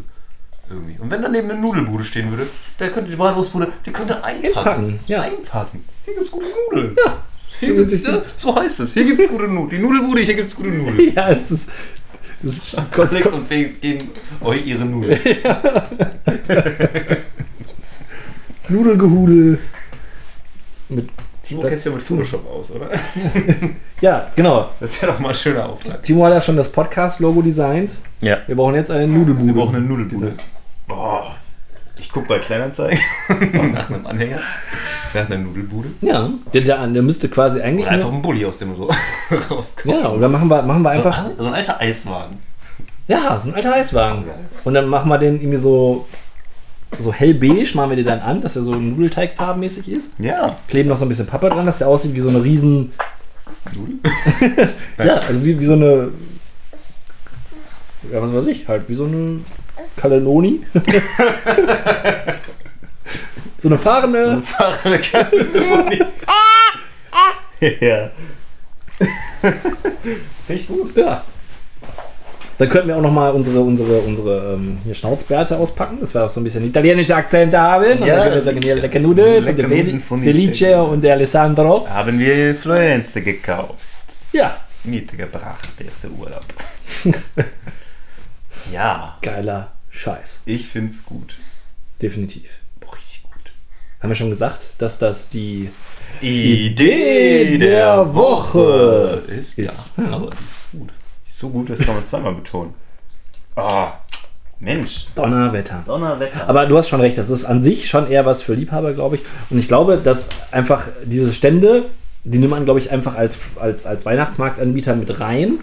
Irgendwie. 0.70 0.96
Und 0.98 1.10
wenn 1.10 1.20
daneben 1.20 1.50
eine 1.50 1.60
Nudelbude 1.60 2.04
stehen 2.04 2.30
würde, 2.30 2.46
der 2.78 2.90
könnte 2.90 3.10
die 3.10 3.16
Bratwurstbude, 3.16 3.70
die 3.84 3.90
könnte 3.92 4.22
einpacken. 4.24 4.56
Einpacken, 4.56 5.00
ja. 5.06 5.20
Einpacken. 5.22 5.84
Hier 6.04 6.14
gibt's 6.14 6.30
gute 6.30 6.46
Nudeln. 6.70 6.96
Ja. 7.04 7.16
Hier 7.60 7.74
gibt's, 7.74 8.02
ja, 8.02 8.22
so 8.36 8.54
heißt 8.56 8.80
es. 8.80 8.94
Hier 8.94 9.04
gibt's 9.04 9.28
gute 9.28 9.48
Nudeln. 9.48 9.68
Die 9.70 9.78
Nudelbude, 9.78 10.22
hier 10.22 10.34
gibt's 10.34 10.54
gute 10.56 10.68
Nudeln. 10.70 11.12
Ja, 11.14 11.28
es 11.30 11.50
ist. 11.50 11.68
Es 12.44 12.74
ist 12.74 12.78
Alex 12.98 13.26
und 13.32 13.46
Felix 13.48 13.80
geben 13.80 14.10
euch 14.40 14.66
ihre 14.66 14.84
Nudeln. 14.84 15.18
Nudelgehudel. 18.68 19.58
Mit, 20.88 21.08
Timo 21.42 21.62
kennt 21.62 21.80
sich 21.80 21.90
ja 21.90 21.96
mit 21.96 22.02
Photoshop 22.02 22.50
aus, 22.50 22.72
oder? 22.72 22.90
ja, 24.00 24.30
genau. 24.34 24.70
Das 24.80 25.00
wäre 25.00 25.12
doch 25.12 25.18
mal 25.20 25.30
ein 25.30 25.34
schöner 25.34 25.68
Auftrag. 25.68 26.02
Timo 26.02 26.24
hat 26.24 26.32
ja 26.32 26.40
schon 26.42 26.56
das 26.56 26.70
Podcast-Logo 26.70 27.42
designt. 27.42 27.92
Ja. 28.20 28.38
Wir 28.46 28.56
brauchen 28.56 28.74
jetzt 28.74 28.90
eine 28.90 29.06
Nudelbude. 29.06 29.46
Wir 29.46 29.54
brauchen 29.54 29.76
eine 29.76 29.84
Nudelbude. 29.84 30.32
Boah. 30.86 31.36
Ich 32.04 32.12
gucke 32.12 32.28
bei 32.28 32.38
Kleinanzeigen 32.38 32.98
nach 33.72 33.88
einem 33.88 34.06
Anhänger. 34.06 34.38
Nach 35.14 35.26
einer 35.26 35.38
Nudelbude. 35.38 35.88
Ja, 36.02 36.30
der, 36.52 36.60
der, 36.60 36.86
der 36.86 37.02
müsste 37.02 37.30
quasi 37.30 37.62
eigentlich. 37.62 37.86
Oder 37.86 37.94
einfach 37.96 38.12
ein 38.12 38.20
Bulli, 38.20 38.44
aus 38.44 38.58
dem 38.58 38.76
so 38.76 38.90
rauskommt. 39.50 39.86
ja, 39.86 40.08
und 40.08 40.20
dann 40.20 40.30
machen 40.30 40.48
wir, 40.48 40.60
machen 40.62 40.82
wir 40.82 40.92
So, 40.92 40.98
einfach. 40.98 41.26
so 41.38 41.44
ein 41.46 41.54
alter 41.54 41.80
Eiswagen. 41.80 42.38
Ja, 43.08 43.40
so 43.40 43.48
ein 43.48 43.54
alter 43.54 43.72
Eiswagen. 43.74 44.24
Und 44.64 44.74
dann 44.74 44.86
machen 44.86 45.08
wir 45.08 45.16
den 45.18 45.40
irgendwie 45.40 45.56
so. 45.58 46.06
So 46.98 47.12
hellbeige 47.12 47.66
machen 47.74 47.90
wir 47.90 47.96
den 47.96 48.06
dann 48.06 48.20
an, 48.20 48.42
dass 48.42 48.54
er 48.54 48.62
so 48.62 48.74
Nudelteigfarbenmäßig 48.74 49.90
ist. 49.90 50.12
Ja. 50.18 50.56
Kleben 50.68 50.90
noch 50.90 50.98
so 50.98 51.06
ein 51.06 51.08
bisschen 51.08 51.26
Pappe 51.26 51.48
dran, 51.48 51.64
dass 51.66 51.78
der 51.78 51.88
aussieht 51.88 52.14
wie 52.14 52.20
so 52.20 52.28
eine 52.28 52.44
riesen. 52.44 52.92
Nudeln? 53.74 54.00
Ja, 54.98 55.14
also 55.14 55.42
wie, 55.42 55.58
wie 55.58 55.64
so 55.64 55.72
eine. 55.72 56.10
Ja, 58.12 58.20
was 58.20 58.32
weiß 58.34 58.46
ich, 58.48 58.68
halt, 58.68 58.88
wie 58.90 58.94
so 58.94 59.06
eine 59.06 59.40
Cannelloni. 59.96 60.60
so 63.58 63.68
eine 63.68 63.78
fahrende. 63.78 64.42
Fahrende 64.42 64.98
Cannelloni. 64.98 66.00
ja. 67.80 68.10
Finde 70.46 70.60
ich 70.60 70.66
gut. 70.66 70.96
Ja. 70.96 71.22
Dann 72.58 72.68
könnten 72.68 72.88
wir 72.88 72.96
auch 72.96 73.02
noch 73.02 73.10
mal 73.12 73.30
unsere, 73.30 73.60
unsere, 73.60 73.98
unsere 74.00 74.54
ähm, 74.54 74.78
hier 74.84 74.94
Schnauzbärte 74.94 75.56
auspacken. 75.56 75.98
Das 76.00 76.14
wäre 76.14 76.24
auch 76.26 76.28
so 76.28 76.40
ein 76.40 76.44
bisschen 76.44 76.64
italienischer 76.64 77.16
Akzent 77.16 77.52
haben. 77.54 77.84
Und 77.98 78.06
Ja. 78.06 78.14
dann 78.16 78.22
können 78.24 78.34
wir 78.36 78.42
sagen, 78.42 78.62
hier 78.62 78.76
lecker 78.76 79.00
Nudeln 79.00 79.44
von 80.00 80.20
der 80.22 80.32
Felice 80.32 80.82
und 80.82 81.00
der 81.02 81.14
Alessandro. 81.14 81.88
Haben 81.88 82.18
wir 82.18 82.50
in 82.50 82.56
Florenz 82.56 83.14
gekauft. 83.14 83.78
Ja, 84.32 84.56
Mitgebracht, 84.84 85.68
der 85.80 86.10
Urlaub. 86.12 86.44
ja, 88.72 89.16
geiler 89.22 89.72
Scheiß. 89.90 90.42
ich 90.46 90.66
find's 90.66 91.04
gut. 91.04 91.36
Definitiv. 92.02 92.48
Boah, 92.80 92.94
richtig 92.94 93.22
gut. 93.22 93.52
Haben 94.00 94.08
wir 94.10 94.16
schon 94.16 94.30
gesagt, 94.30 94.60
dass 94.78 94.98
das 94.98 95.30
die 95.30 95.70
Idee 96.20 97.58
der 97.58 98.14
Woche 98.14 99.22
ist. 99.28 99.58
Ja. 99.58 99.72
Ja, 99.96 100.10
aber 100.10 100.30
die 100.30 100.44
ist 100.44 100.70
gut. 100.72 100.90
Die 101.24 101.28
ist 101.28 101.38
so 101.38 101.48
gut, 101.50 101.70
das 101.70 101.80
kann 101.80 101.94
man 101.94 102.04
zweimal 102.04 102.34
betonen. 102.34 102.74
Ah, 103.56 103.92
Mensch. 104.58 105.06
Donnerwetter. 105.14 105.82
Donnerwetter. 105.86 106.48
Aber 106.48 106.66
du 106.66 106.76
hast 106.76 106.88
schon 106.88 107.00
recht, 107.00 107.18
das 107.18 107.30
ist 107.30 107.44
an 107.44 107.62
sich 107.62 107.88
schon 107.88 108.10
eher 108.10 108.26
was 108.26 108.42
für 108.42 108.54
Liebhaber, 108.54 108.92
glaube 108.92 109.16
ich. 109.16 109.22
Und 109.50 109.58
ich 109.58 109.68
glaube, 109.68 109.98
dass 110.02 110.28
einfach 110.52 110.86
diese 111.04 111.32
Stände, 111.32 111.84
die 112.24 112.38
nimmt 112.38 112.50
man, 112.50 112.64
glaube 112.64 112.80
ich, 112.80 112.90
einfach 112.90 113.16
als, 113.16 113.38
als, 113.56 113.86
als 113.86 114.06
Weihnachtsmarktanbieter 114.06 114.96
mit 114.96 115.20
rein, 115.20 115.60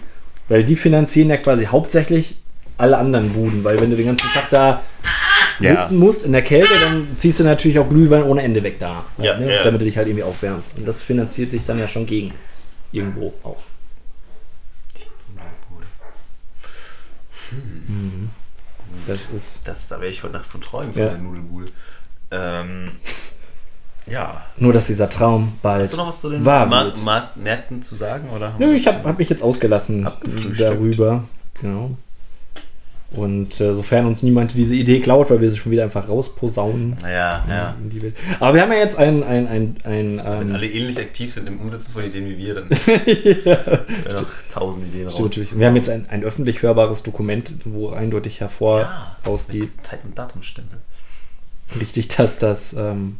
weil 0.48 0.64
die 0.64 0.76
finanzieren 0.76 1.28
ja 1.28 1.36
quasi 1.36 1.66
hauptsächlich 1.66 2.36
alle 2.78 2.98
anderen 2.98 3.30
Buden. 3.32 3.64
Weil 3.64 3.80
wenn 3.80 3.90
du 3.90 3.96
den 3.96 4.06
ganzen 4.06 4.28
Tag 4.32 4.50
da 4.50 4.82
Ja. 5.60 5.82
sitzen 5.82 5.98
musst 5.98 6.24
in 6.24 6.32
der 6.32 6.42
Kälte, 6.42 6.72
dann 6.80 7.06
ziehst 7.18 7.40
du 7.40 7.44
natürlich 7.44 7.78
auch 7.78 7.88
Glühwein 7.88 8.22
ohne 8.24 8.42
Ende 8.42 8.62
weg 8.62 8.78
da. 8.80 9.04
Ja, 9.18 9.38
ne? 9.38 9.54
ja. 9.54 9.62
Damit 9.64 9.80
du 9.80 9.84
dich 9.84 9.96
halt 9.96 10.08
irgendwie 10.08 10.24
aufwärmst. 10.24 10.78
Und 10.78 10.86
das 10.86 11.02
finanziert 11.02 11.50
sich 11.50 11.64
dann 11.66 11.78
ja 11.78 11.86
schon 11.86 12.06
gegen. 12.06 12.32
Irgendwo 12.92 13.32
auch. 13.42 13.58
Das 19.06 19.20
ist. 19.30 19.60
Das, 19.66 19.88
da 19.88 19.96
werde 19.96 20.08
ich 20.12 20.22
heute 20.22 20.34
Nacht 20.34 20.46
von 20.46 20.60
träumen, 20.60 20.92
von 20.92 21.02
Ja. 21.02 21.08
der 21.10 21.22
Nudelbude. 21.22 21.66
Ähm, 22.30 22.92
ja. 24.06 24.44
Nur, 24.56 24.72
dass 24.72 24.86
dieser 24.86 25.08
Traum 25.08 25.58
bald 25.62 25.82
Hast 25.82 25.92
du 25.92 25.96
noch 25.96 26.08
was 26.08 26.20
zu 26.20 26.30
den 26.30 26.42
Märkten 26.42 27.82
zu 27.82 27.94
sagen? 27.94 28.30
Oder 28.30 28.54
Nö, 28.58 28.74
ich 28.74 28.86
habe 28.86 29.06
hab 29.06 29.18
mich 29.18 29.28
jetzt 29.28 29.42
ausgelassen 29.42 30.08
darüber. 30.58 31.24
Genau. 31.60 31.96
Und 33.14 33.60
äh, 33.60 33.74
sofern 33.74 34.06
uns 34.06 34.22
niemand 34.22 34.54
diese 34.54 34.74
Idee 34.74 35.00
klaut, 35.00 35.28
weil 35.28 35.40
wir 35.42 35.50
sie 35.50 35.58
schon 35.58 35.70
wieder 35.70 35.84
einfach 35.84 36.08
rausposaunen 36.08 36.96
ja. 37.02 37.76
in 37.82 37.90
die 37.90 38.02
Welt. 38.02 38.14
Aber 38.40 38.54
wir 38.54 38.62
haben 38.62 38.72
ja 38.72 38.78
jetzt 38.78 38.96
ein, 38.98 39.22
ein, 39.22 39.46
ein, 39.46 39.76
ein 39.84 40.16
Wenn 40.16 40.48
ähm, 40.48 40.54
alle 40.54 40.66
ähnlich 40.66 40.98
aktiv 40.98 41.32
sind 41.32 41.46
im 41.46 41.60
Umsetzen 41.60 41.92
von 41.92 42.04
Ideen 42.04 42.26
wie 42.26 42.38
wir, 42.38 42.54
dann 42.54 42.70
werden 42.86 44.16
noch 44.16 44.24
tausend 44.50 44.86
Ideen 44.88 45.08
raus. 45.08 45.20
natürlich. 45.20 45.58
wir 45.58 45.66
haben 45.66 45.76
jetzt 45.76 45.90
ein, 45.90 46.06
ein 46.08 46.24
öffentlich 46.24 46.62
hörbares 46.62 47.02
Dokument, 47.02 47.52
wo 47.66 47.90
eindeutig 47.90 48.40
hervor 48.40 48.80
Ja. 48.80 49.16
rausgeht, 49.26 49.70
Zeit- 49.82 50.04
und 50.04 50.16
Datumstempel. 50.18 50.78
richtig, 51.78 52.08
dass 52.08 52.38
das 52.38 52.72
ähm, 52.72 53.18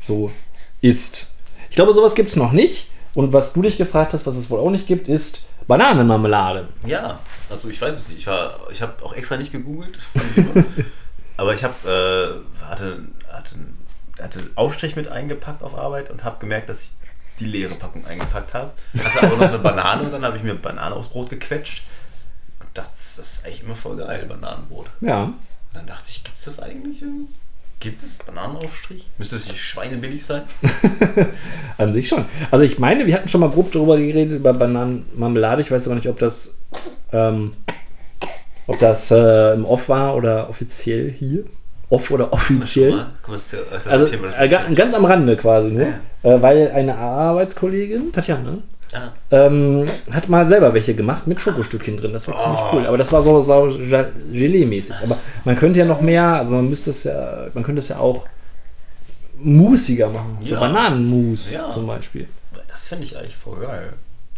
so 0.00 0.32
ist. 0.80 1.32
Ich 1.70 1.76
glaube, 1.76 1.92
sowas 1.92 2.14
gibt 2.16 2.30
es 2.30 2.36
noch 2.36 2.52
nicht. 2.52 2.88
Und 3.14 3.32
was 3.32 3.52
du 3.52 3.62
dich 3.62 3.76
gefragt 3.76 4.12
hast, 4.12 4.26
was 4.26 4.36
es 4.36 4.50
wohl 4.50 4.58
auch 4.58 4.70
nicht 4.70 4.88
gibt, 4.88 5.08
ist 5.08 5.46
Bananenmarmelade. 5.68 6.66
Ja, 6.84 7.20
also 7.54 7.68
ich 7.68 7.80
weiß 7.80 7.96
es 7.96 8.08
nicht. 8.08 8.18
Ich, 8.18 8.26
war- 8.26 8.58
ich 8.70 8.82
habe 8.82 9.02
auch 9.04 9.14
extra 9.14 9.36
nicht 9.36 9.52
gegoogelt. 9.52 9.98
aber 11.36 11.54
ich 11.54 11.64
habe 11.64 12.44
äh, 12.60 12.64
hatte, 12.64 13.04
hatte, 13.28 13.54
hatte 14.20 14.50
Aufstrich 14.54 14.96
mit 14.96 15.08
eingepackt 15.08 15.62
auf 15.62 15.76
Arbeit 15.76 16.10
und 16.10 16.24
habe 16.24 16.38
gemerkt, 16.40 16.68
dass 16.68 16.82
ich 16.82 16.90
die 17.38 17.46
leere 17.46 17.74
Packung 17.74 18.06
eingepackt 18.06 18.54
habe. 18.54 18.72
Hatte 19.02 19.26
aber 19.26 19.36
noch 19.36 19.48
eine 19.48 19.58
Banane 19.58 20.04
und 20.04 20.12
dann 20.12 20.24
habe 20.24 20.36
ich 20.36 20.42
mir 20.42 20.54
Banane 20.54 20.94
aufs 20.94 21.08
Brot 21.08 21.30
gequetscht. 21.30 21.82
Und 22.60 22.68
das, 22.74 22.86
das 23.16 23.18
ist 23.18 23.44
eigentlich 23.46 23.62
immer 23.62 23.76
voll 23.76 23.96
geil, 23.96 24.26
Bananenbrot. 24.26 24.88
Ja. 25.00 25.24
Und 25.24 25.36
dann 25.72 25.86
dachte 25.86 26.04
ich, 26.08 26.22
gibt 26.22 26.36
es 26.36 26.44
das 26.44 26.60
eigentlich? 26.60 27.02
irgendwie? 27.02 27.32
Gibt 27.80 28.02
es 28.02 28.18
Bananenaufstrich? 28.18 29.06
Müsste 29.18 29.36
es 29.36 29.46
nicht 29.48 29.60
schweinebillig 29.60 30.24
sein? 30.24 30.42
An 31.78 31.92
sich 31.92 32.08
schon. 32.08 32.24
Also 32.50 32.64
ich 32.64 32.78
meine, 32.78 33.06
wir 33.06 33.14
hatten 33.14 33.28
schon 33.28 33.40
mal 33.42 33.50
grob 33.50 33.72
darüber 33.72 33.96
geredet, 33.98 34.38
über 34.38 34.54
Bananenmarmelade. 34.54 35.60
Ich 35.62 35.70
weiß 35.70 35.86
aber 35.86 35.96
nicht, 35.96 36.08
ob 36.08 36.18
das, 36.18 36.56
ähm, 37.12 37.52
ob 38.66 38.78
das 38.78 39.10
äh, 39.10 39.52
im 39.54 39.66
Off 39.66 39.88
war 39.90 40.16
oder 40.16 40.48
offiziell 40.48 41.10
hier. 41.10 41.44
Off 41.90 42.10
oder 42.10 42.32
offiziell. 42.32 43.04
Also 43.90 44.06
äh, 44.14 44.48
ga- 44.48 44.64
ganz 44.74 44.94
am 44.94 45.04
Rande 45.04 45.36
quasi 45.36 45.68
nur. 45.70 45.82
Ja. 45.82 46.00
Äh, 46.22 46.40
weil 46.42 46.70
eine 46.70 46.96
Arbeitskollegin, 46.96 48.12
Tatjana, 48.12 48.58
Ah, 48.94 49.12
ähm, 49.30 49.86
hat 50.12 50.28
mal 50.28 50.46
selber 50.46 50.72
welche 50.74 50.94
gemacht 50.94 51.26
mit 51.26 51.40
Schokostückchen 51.42 51.96
drin. 51.96 52.12
Das 52.12 52.28
war 52.28 52.38
ziemlich 52.38 52.60
Oh. 52.60 52.76
cool. 52.76 52.86
Aber 52.86 52.98
das 52.98 53.10
war 53.12 53.22
so, 53.22 53.40
so 53.40 53.68
Gelee-mäßig. 54.32 54.94
Aber 55.02 55.16
man 55.44 55.56
könnte 55.56 55.80
ja 55.80 55.84
noch 55.84 56.00
mehr, 56.00 56.24
also 56.26 56.54
man 56.54 56.68
müsste 56.68 56.90
es 56.90 57.04
ja, 57.04 57.46
man 57.54 57.64
könnte 57.64 57.80
es 57.80 57.88
ja 57.88 57.98
auch 57.98 58.26
musiger 59.36 60.08
machen. 60.08 60.38
So 60.40 60.54
Ja. 60.54 60.60
Bananenmus 60.60 61.50
Ja. 61.50 61.68
zum 61.68 61.86
Beispiel. 61.86 62.28
das 62.68 62.86
finde 62.88 63.04
ich 63.04 63.16
eigentlich 63.18 63.36
voll 63.36 63.60
geil. 63.60 63.92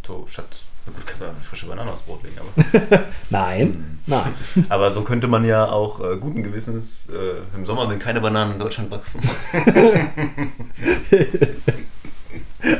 So, 0.07 0.25
statt, 0.29 0.47
gut, 0.87 0.95
kannst 1.07 1.21
du 1.21 1.25
auch 1.27 1.31
eine 1.31 1.41
frische 1.43 1.67
Banane 1.67 1.91
aufs 1.91 2.03
Brot 2.03 2.21
legen, 2.23 2.37
aber. 2.39 3.03
Nein, 3.31 3.99
nein. 4.07 4.33
aber 4.69 4.91
so 4.93 5.03
könnte 5.03 5.27
man 5.27 5.45
ja 5.45 5.67
auch 5.67 5.99
äh, 6.01 6.17
guten 6.17 6.45
Gewissens 6.45 7.09
äh, 7.11 7.57
im 7.57 7.67
Sommer, 7.67 7.89
wenn 7.91 7.99
keine 7.99 8.21
Bananen 8.21 8.53
in 8.55 8.59
Deutschland 8.61 8.89
wachsen. 8.91 9.21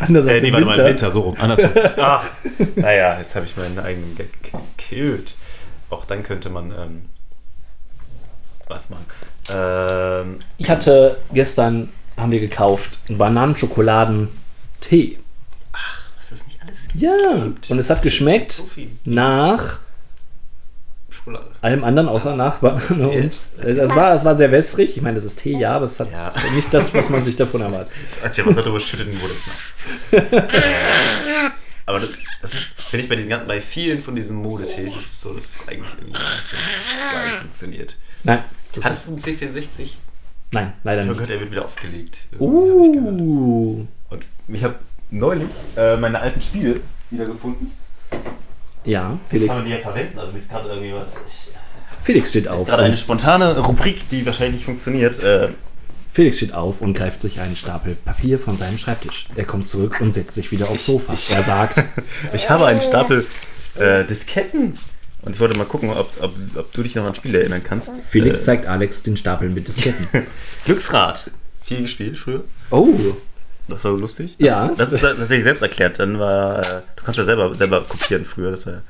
Anders 0.01 0.27
als 0.27 0.43
Äh, 0.43 0.43
nee, 0.43 0.53
warte 0.53 0.65
mal, 0.67 0.71
Winter. 0.73 0.83
im 0.85 0.89
Winter, 0.91 1.11
so 1.11 1.21
rum. 1.21 1.37
Andersrum. 1.39 1.71
Ach, 1.99 2.25
naja, 2.77 3.19
jetzt 3.19 3.35
habe 3.35 3.47
ich 3.47 3.57
meinen 3.57 3.79
eigenen 3.79 4.15
Gag 4.17 4.29
gekillt. 4.77 5.35
Auch 5.91 6.05
dann 6.05 6.23
könnte 6.23 6.51
man 6.51 6.71
ähm, 6.73 7.03
was 8.69 8.91
machen. 8.91 9.05
Ähm, 9.53 10.39
Ich 10.59 10.69
hatte 10.71 11.19
gestern, 11.33 11.89
haben 12.17 12.33
wir 12.33 12.41
gekauft, 12.41 12.99
einen 13.09 13.19
Bananenschokoladen-Tee. 13.19 15.19
was 16.17 16.33
es 16.33 16.47
nicht 16.47 16.61
alles 16.63 16.89
gibt. 16.89 17.03
Ja, 17.03 17.13
und 17.69 17.79
es 17.79 17.91
hat 17.91 18.03
geschmeckt 18.03 18.53
So 18.53 18.69
nach 19.05 19.79
Schokolade. 21.27 21.47
allem 21.61 21.83
anderen 21.85 22.09
außer 22.09 22.37
nach 22.37 22.59
Banane. 22.59 23.09
Und 23.09 23.41
äh, 23.61 23.71
es 23.71 23.95
war, 23.97 24.15
es 24.15 24.25
war 24.25 24.37
sehr 24.37 24.53
wässrig. 24.53 24.97
Ich 24.97 25.03
meine, 25.03 25.17
das 25.17 25.25
ist 25.25 25.41
Tee, 25.41 25.59
ja, 25.59 25.73
aber 25.75 25.87
es 25.87 25.99
hat 25.99 26.11
Ja. 26.13 26.31
nicht 26.55 26.73
das, 26.73 26.95
was 26.95 27.09
man 27.11 27.21
sich 27.21 27.35
davon 27.37 27.61
erwartet. 27.63 27.93
Als 28.23 28.37
wir 28.37 28.47
Wasser 28.47 28.63
drüber 28.63 28.81
schütteten, 28.81 29.21
wurde 29.21 29.33
es 29.33 29.47
nass. 29.49 29.75
Aber 31.89 32.01
das- 32.43 32.55
ist, 32.55 32.81
finde 32.83 33.05
ich, 33.05 33.09
bei 33.09 33.15
diesen 33.17 33.31
ganzen, 33.31 33.47
bei 33.49 33.61
vielen 33.61 34.03
von 34.03 34.15
diesen 34.17 34.37
Modetees 34.37 34.95
ist 34.97 35.13
es 35.15 35.21
so, 35.21 35.33
dass 35.35 35.45
es 35.45 35.69
eigentlich 35.69 35.93
irgendwie 36.01 36.19
so 36.45 36.57
gar 37.13 37.27
nicht 37.27 37.37
funktioniert. 37.39 37.97
Nein, 38.25 38.41
Hattest 38.83 39.09
du 39.09 39.13
einen 39.13 39.21
C64? 39.21 39.91
nein, 40.53 40.73
leider 40.85 41.03
Ich 41.03 41.09
habe 41.09 41.19
nicht. 41.19 41.27
gehört, 41.27 41.31
er 41.31 41.41
wird 41.41 41.51
wieder 41.53 41.65
aufgelegt. 41.65 42.19
Irgendwie 42.33 42.99
hab 42.99 43.05
ich. 43.15 43.21
Uh, 43.21 43.87
Und 44.11 44.27
ich 44.49 44.65
habe 44.65 44.75
neulich 45.11 45.49
äh, 45.77 45.97
meine 45.97 46.21
alten 46.21 46.43
Spiele 46.43 46.81
wieder 47.11 47.27
gefunden. 47.27 47.73
Ja, 48.87 49.19
Felix. 49.29 49.49
Kann 49.49 49.59
man 49.59 49.67
die 49.67 49.73
ja 49.73 49.79
verwenden? 49.79 50.19
Also 50.19 50.33
mir 50.33 50.39
ist 50.39 50.51
gerade 50.51 50.69
irgendwie 50.69 50.95
was. 50.95 51.15
Ich, 51.27 51.51
Felix 52.03 52.31
steht 52.31 52.45
ist 52.45 52.51
auf. 52.51 52.65
gerade 52.67 52.85
eine 52.85 52.93
Und, 52.93 52.99
spontane 52.99 53.59
Rubrik, 53.59 54.09
die 54.09 54.25
wahrscheinlich 54.25 54.55
nicht 54.57 54.65
funktioniert. 54.65 55.19
Äh, 55.23 55.49
Felix 56.13 56.39
steht 56.39 56.55
auf 56.55 56.81
und 56.81 56.95
greift 56.95 57.21
sich 57.21 57.41
einen 57.41 57.57
Stapel 57.57 57.95
Papier 57.97 58.39
von 58.39 58.57
seinem 58.57 58.79
Schreibtisch. 58.79 59.27
Er 59.35 59.45
kommt 59.45 59.69
zurück 59.69 60.01
und 60.01 60.13
setzt 60.13 60.35
sich 60.35 60.51
wieder 60.51 60.71
aufs 60.71 60.87
Sofa. 60.87 61.15
Er 61.35 61.43
sagt, 61.43 61.85
ich 62.33 62.49
habe 62.49 62.67
einen 62.67 62.81
Stapel 62.81 63.27
äh, 63.79 64.05
Disketten. 64.05 64.79
Und 65.23 65.35
ich 65.35 65.41
wollte 65.41 65.59
mal 65.59 65.67
gucken, 65.67 65.91
ob, 65.91 66.11
ob, 66.23 66.33
ob 66.55 66.73
du 66.73 66.83
dich 66.85 66.95
noch 66.95 67.05
an 67.05 67.15
Spiele 67.15 67.41
erinnern 67.41 67.63
kannst. 67.63 68.01
Felix 68.09 68.43
Äh, 68.43 68.45
zeigt 68.45 68.67
Alex 68.67 69.03
den 69.03 69.17
Stapel 69.17 69.51
mit 69.51 69.67
Disketten. 69.67 70.07
Glücksrad. 70.65 71.31
Viel 71.65 71.83
gespielt 71.83 72.17
früher. 72.17 72.45
Oh, 72.71 72.89
Das 73.69 73.85
war 73.85 73.93
lustig. 73.93 74.37
Das, 74.39 74.47
Ja. 74.47 74.71
Das 74.77 74.93
ist 74.93 75.01
tatsächlich 75.01 75.45
selbst 75.45 75.63
erklärt. 75.63 75.99
Dann 75.99 76.19
war, 76.19 76.61
äh, 76.61 76.83
du 76.97 77.05
kannst 77.05 77.19
ja 77.19 77.25
selber, 77.25 77.55
selber 77.55 77.83
kopieren 77.83 78.25
früher. 78.25 78.51
Das 78.51 78.65
war 78.67 78.83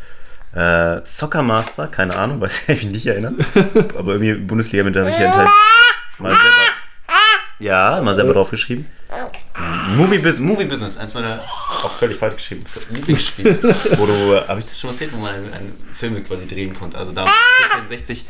äh, 0.54 1.00
Soccer 1.04 1.42
Master, 1.42 1.86
keine 1.88 2.16
Ahnung, 2.16 2.40
weiß 2.42 2.68
ich 2.68 2.84
mich 2.84 2.92
nicht 2.92 3.06
erinnern. 3.06 3.38
Aber 3.98 4.14
irgendwie 4.14 4.34
Bundesliga 4.34 4.84
mit 4.84 4.94
der 4.94 5.08
ich 5.08 5.16
hier 5.16 5.30
Teil 5.30 5.46
mal 6.18 6.30
selber. 6.30 6.44
Ja, 7.58 8.00
mal 8.02 8.14
selber 8.14 8.34
draufgeschrieben. 8.34 8.86
Movie, 9.94 10.18
Bus 10.18 10.40
Movie 10.40 10.66
Business, 10.66 10.98
eins 10.98 11.14
meiner 11.14 11.40
auch 11.82 11.92
völlig 11.92 12.18
falsch 12.18 12.34
geschrieben 12.34 12.64
Lieblingsspiele. 12.90 13.58
wo 13.96 14.06
du, 14.06 14.34
äh, 14.34 14.46
habe 14.46 14.58
ich 14.58 14.66
das 14.66 14.78
schon 14.78 14.90
erzählt, 14.90 15.12
wo 15.14 15.18
man 15.18 15.34
einen, 15.34 15.52
einen 15.54 15.72
Film 15.94 16.22
quasi 16.24 16.46
drehen 16.46 16.74
konnte. 16.74 16.98
Also 16.98 17.12
damals 17.12 17.32
64 17.88 18.26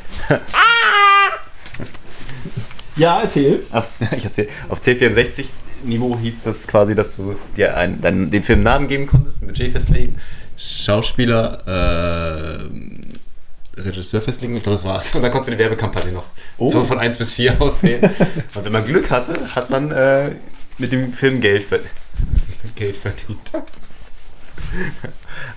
ja, 2.97 3.21
erzähl. 3.23 3.63
auf, 3.73 3.89
ich 4.17 4.25
erzähl, 4.25 4.49
auf 4.69 4.81
C64-Niveau 4.81 6.19
hieß 6.19 6.45
das 6.45 6.67
quasi, 6.67 6.95
dass 6.95 7.17
du 7.17 7.37
dir 7.57 7.77
einen, 7.77 8.01
dann 8.01 8.31
den 8.31 8.43
Film 8.43 8.63
Namen 8.63 8.89
geben 8.89 9.07
konntest, 9.07 9.43
ein 9.43 9.47
Budget 9.49 9.73
festlegen, 9.73 10.17
Schauspieler, 10.57 11.63
äh, 11.67 13.81
Regisseur 13.81 14.23
festlegen. 14.23 14.57
Ich 14.57 14.63
glaube, 14.63 14.77
das 14.79 14.87
war's. 14.87 15.15
Und 15.15 15.21
dann 15.23 15.31
konntest 15.31 15.49
du 15.51 15.57
die 15.57 15.59
Werbekampagne 15.59 16.13
noch 16.13 16.25
Oh. 16.57 16.73
so 16.73 16.83
von 16.83 16.99
1 16.99 17.19
bis 17.19 17.35
4 17.35 17.57
auswählen. 17.61 18.11
Und 18.55 18.65
wenn 18.65 18.73
man 18.73 18.85
Glück 18.87 19.11
hatte, 19.11 19.55
hat 19.55 19.69
man 19.71 19.91
äh, 19.93 20.31
mit 20.79 20.93
dem 20.93 21.13
Film 21.13 21.41
Geld, 21.43 21.65
ver 21.65 21.81
Geld 22.75 22.97
verdient. 22.97 23.53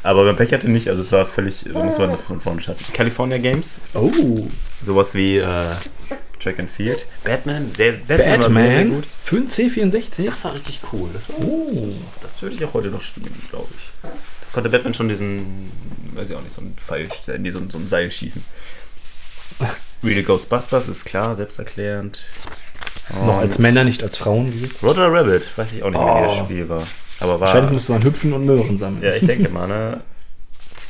Aber 0.04 0.20
wenn 0.22 0.28
man 0.28 0.36
Pech 0.36 0.52
hatte 0.54 0.70
nicht, 0.70 0.90
also 0.90 1.02
es 1.02 1.12
war 1.14 1.26
völlig, 1.26 1.66
da 1.72 1.82
muss 1.84 1.98
man 1.98 2.12
das 2.12 2.22
von 2.24 2.42
vorne 2.42 2.60
starten. 2.62 2.84
California 2.94 3.38
Games, 3.38 3.80
Oh. 3.94 4.12
sowas 4.86 5.14
wie 5.16 5.38
äh, 5.38 5.46
Track 6.40 6.60
and 6.60 6.70
Field. 6.72 7.06
Batman, 7.24 7.72
sehr, 7.76 7.94
Batman, 7.94 8.08
war 8.10 8.18
sehr, 8.18 8.52
sehr 8.52 8.62
Batman 8.64 8.90
gut. 8.96 9.04
für 9.26 9.36
ein 9.38 9.48
C64? 9.48 10.26
Das 10.26 10.46
war 10.46 10.56
richtig 10.56 10.80
cool. 10.94 11.10
Das, 11.14 11.30
war, 11.30 11.36
Oh. 11.40 11.70
das, 11.86 12.08
das 12.22 12.42
würde 12.42 12.56
ich 12.56 12.64
auch 12.66 12.74
heute 12.74 12.90
noch 12.90 13.02
spielen, 13.02 13.34
glaube 13.50 13.68
ich. 13.78 13.90
Da 14.02 14.10
konnte 14.54 14.70
Batman 14.70 14.94
schon 14.94 15.10
diesen, 15.10 15.72
weiß 16.16 16.30
ich 16.30 16.36
auch 16.36 16.42
nicht, 16.42 16.54
so 16.54 16.62
ein 16.62 16.74
Pfeil, 16.78 17.08
nee, 17.40 17.52
so, 17.52 17.60
ein- 17.60 17.70
so 17.70 17.78
ein 17.78 17.88
Seil 17.88 18.10
schießen. 18.12 18.44
Real 20.04 20.24
Ghostbusters 20.24 20.88
ist 20.88 21.06
klar, 21.06 21.36
selbsterklärend. 21.36 22.22
Noch 23.26 23.38
als 23.40 23.58
Männer, 23.60 23.84
nicht 23.84 24.04
als 24.04 24.18
Frauen. 24.18 24.54
Wie 24.54 24.64
jetzt. 24.66 24.84
Roger 24.84 25.12
Rabbit, 25.12 25.58
weiß 25.58 25.74
ich 25.74 25.84
auch 25.84 25.90
nicht 25.90 26.00
mehr, 26.00 26.16
wie 26.16 26.28
das 26.28 26.38
Oh. 26.40 26.46
Spiel 26.46 26.70
war. 26.70 26.84
Aber 27.22 27.40
Wahrscheinlich 27.40 27.66
war. 27.70 27.74
musste 27.74 27.92
man 27.94 28.04
hüpfen 28.04 28.34
und 28.34 28.46
Möhren 28.46 28.78
sammeln. 28.78 29.04
Ja, 29.04 29.14
ich 29.16 29.26
denke 29.26 29.50
mal, 29.50 29.68
ne? 29.68 30.02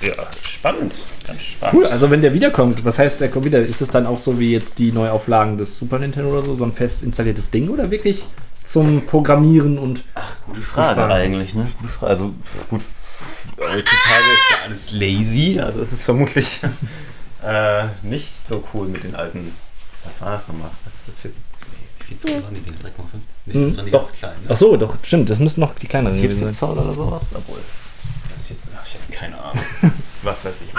Ja, 0.01 0.13
spannend. 0.43 0.95
Ganz 1.27 1.41
spannend. 1.43 1.75
Cool, 1.77 1.85
also 1.87 2.09
wenn 2.09 2.21
der 2.21 2.33
wiederkommt, 2.33 2.85
was 2.85 2.99
heißt, 2.99 3.19
der 3.19 3.29
kommt 3.29 3.45
wieder? 3.45 3.59
Ist 3.61 3.81
es 3.81 3.89
dann 3.89 4.05
auch 4.05 4.17
so 4.17 4.39
wie 4.39 4.51
jetzt 4.53 4.77
die 4.79 4.91
Neuauflagen 4.91 5.57
des 5.57 5.77
Super 5.77 5.99
Nintendo 5.99 6.29
oder 6.31 6.41
so, 6.41 6.55
so 6.55 6.63
ein 6.63 6.73
fest 6.73 7.03
installiertes 7.03 7.51
Ding 7.51 7.69
oder 7.69 7.91
wirklich 7.91 8.23
zum 8.63 9.05
Programmieren 9.05 9.77
und. 9.77 10.03
Gute 10.45 10.61
Frage 10.61 11.01
Frage. 11.01 11.13
eigentlich, 11.13 11.53
ne? 11.53 11.67
Gute 11.81 11.91
Frage. 11.91 12.09
Also 12.11 12.33
gut, 12.69 12.81
heutzutage 13.57 14.33
ist 14.33 14.49
ja 14.51 14.57
alles 14.65 14.91
lazy, 14.91 15.59
also 15.59 15.81
ist 15.81 15.91
es 15.91 16.05
vermutlich 16.05 16.61
äh, 17.43 17.85
nicht 18.03 18.29
so 18.47 18.63
cool 18.73 18.87
mit 18.87 19.03
den 19.03 19.15
alten. 19.15 19.53
Was 20.05 20.21
war 20.21 20.31
das 20.31 20.47
nochmal? 20.47 20.69
Was 20.85 20.95
ist 20.95 21.07
das 21.09 21.17
14? 21.17 21.43
Nee, 21.99 22.05
14 22.15 22.43
waren 22.43 22.53
die 22.55 22.61
Dinge 22.61 22.77
3,5? 22.77 22.81
Nee, 23.47 23.53
Hm, 23.53 23.63
das 23.63 23.77
waren 23.77 23.85
die 23.85 23.91
doch. 23.91 24.03
ganz 24.03 24.17
kleinen. 24.17 24.45
Ach 24.47 24.55
so, 24.55 24.77
doch, 24.77 24.95
stimmt, 25.03 25.29
das 25.29 25.39
müssen 25.39 25.59
noch 25.59 25.75
die 25.75 25.87
kleineren 25.87 26.15
gewesen 26.15 26.37
14 26.37 26.53
sein. 26.53 26.69
Zoll 26.69 26.77
oder 26.77 26.93
sowas? 26.93 27.33
Obwohl, 27.35 27.57
das 27.57 27.81
ist 27.81 27.88
14, 27.88 27.88
ach, 27.88 27.88
ich 28.89 28.95
habe 28.95 29.13
keine 29.19 29.37
Ahnung. 29.37 29.63
Was 30.23 30.43
weiß 30.45 30.61
ich? 30.61 30.69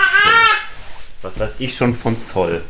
Was, 1.22 1.38
weiß 1.40 1.56
ich 1.58 1.74
schon 1.74 1.94
von 1.94 2.18
Zoll? 2.18 2.62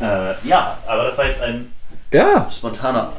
Äh, 0.00 0.34
ja, 0.46 0.78
aber 0.86 1.04
das 1.04 1.18
war 1.18 1.26
jetzt 1.26 1.40
ein 1.42 1.72
Ja, 2.12 2.48
spontaner 2.50 3.12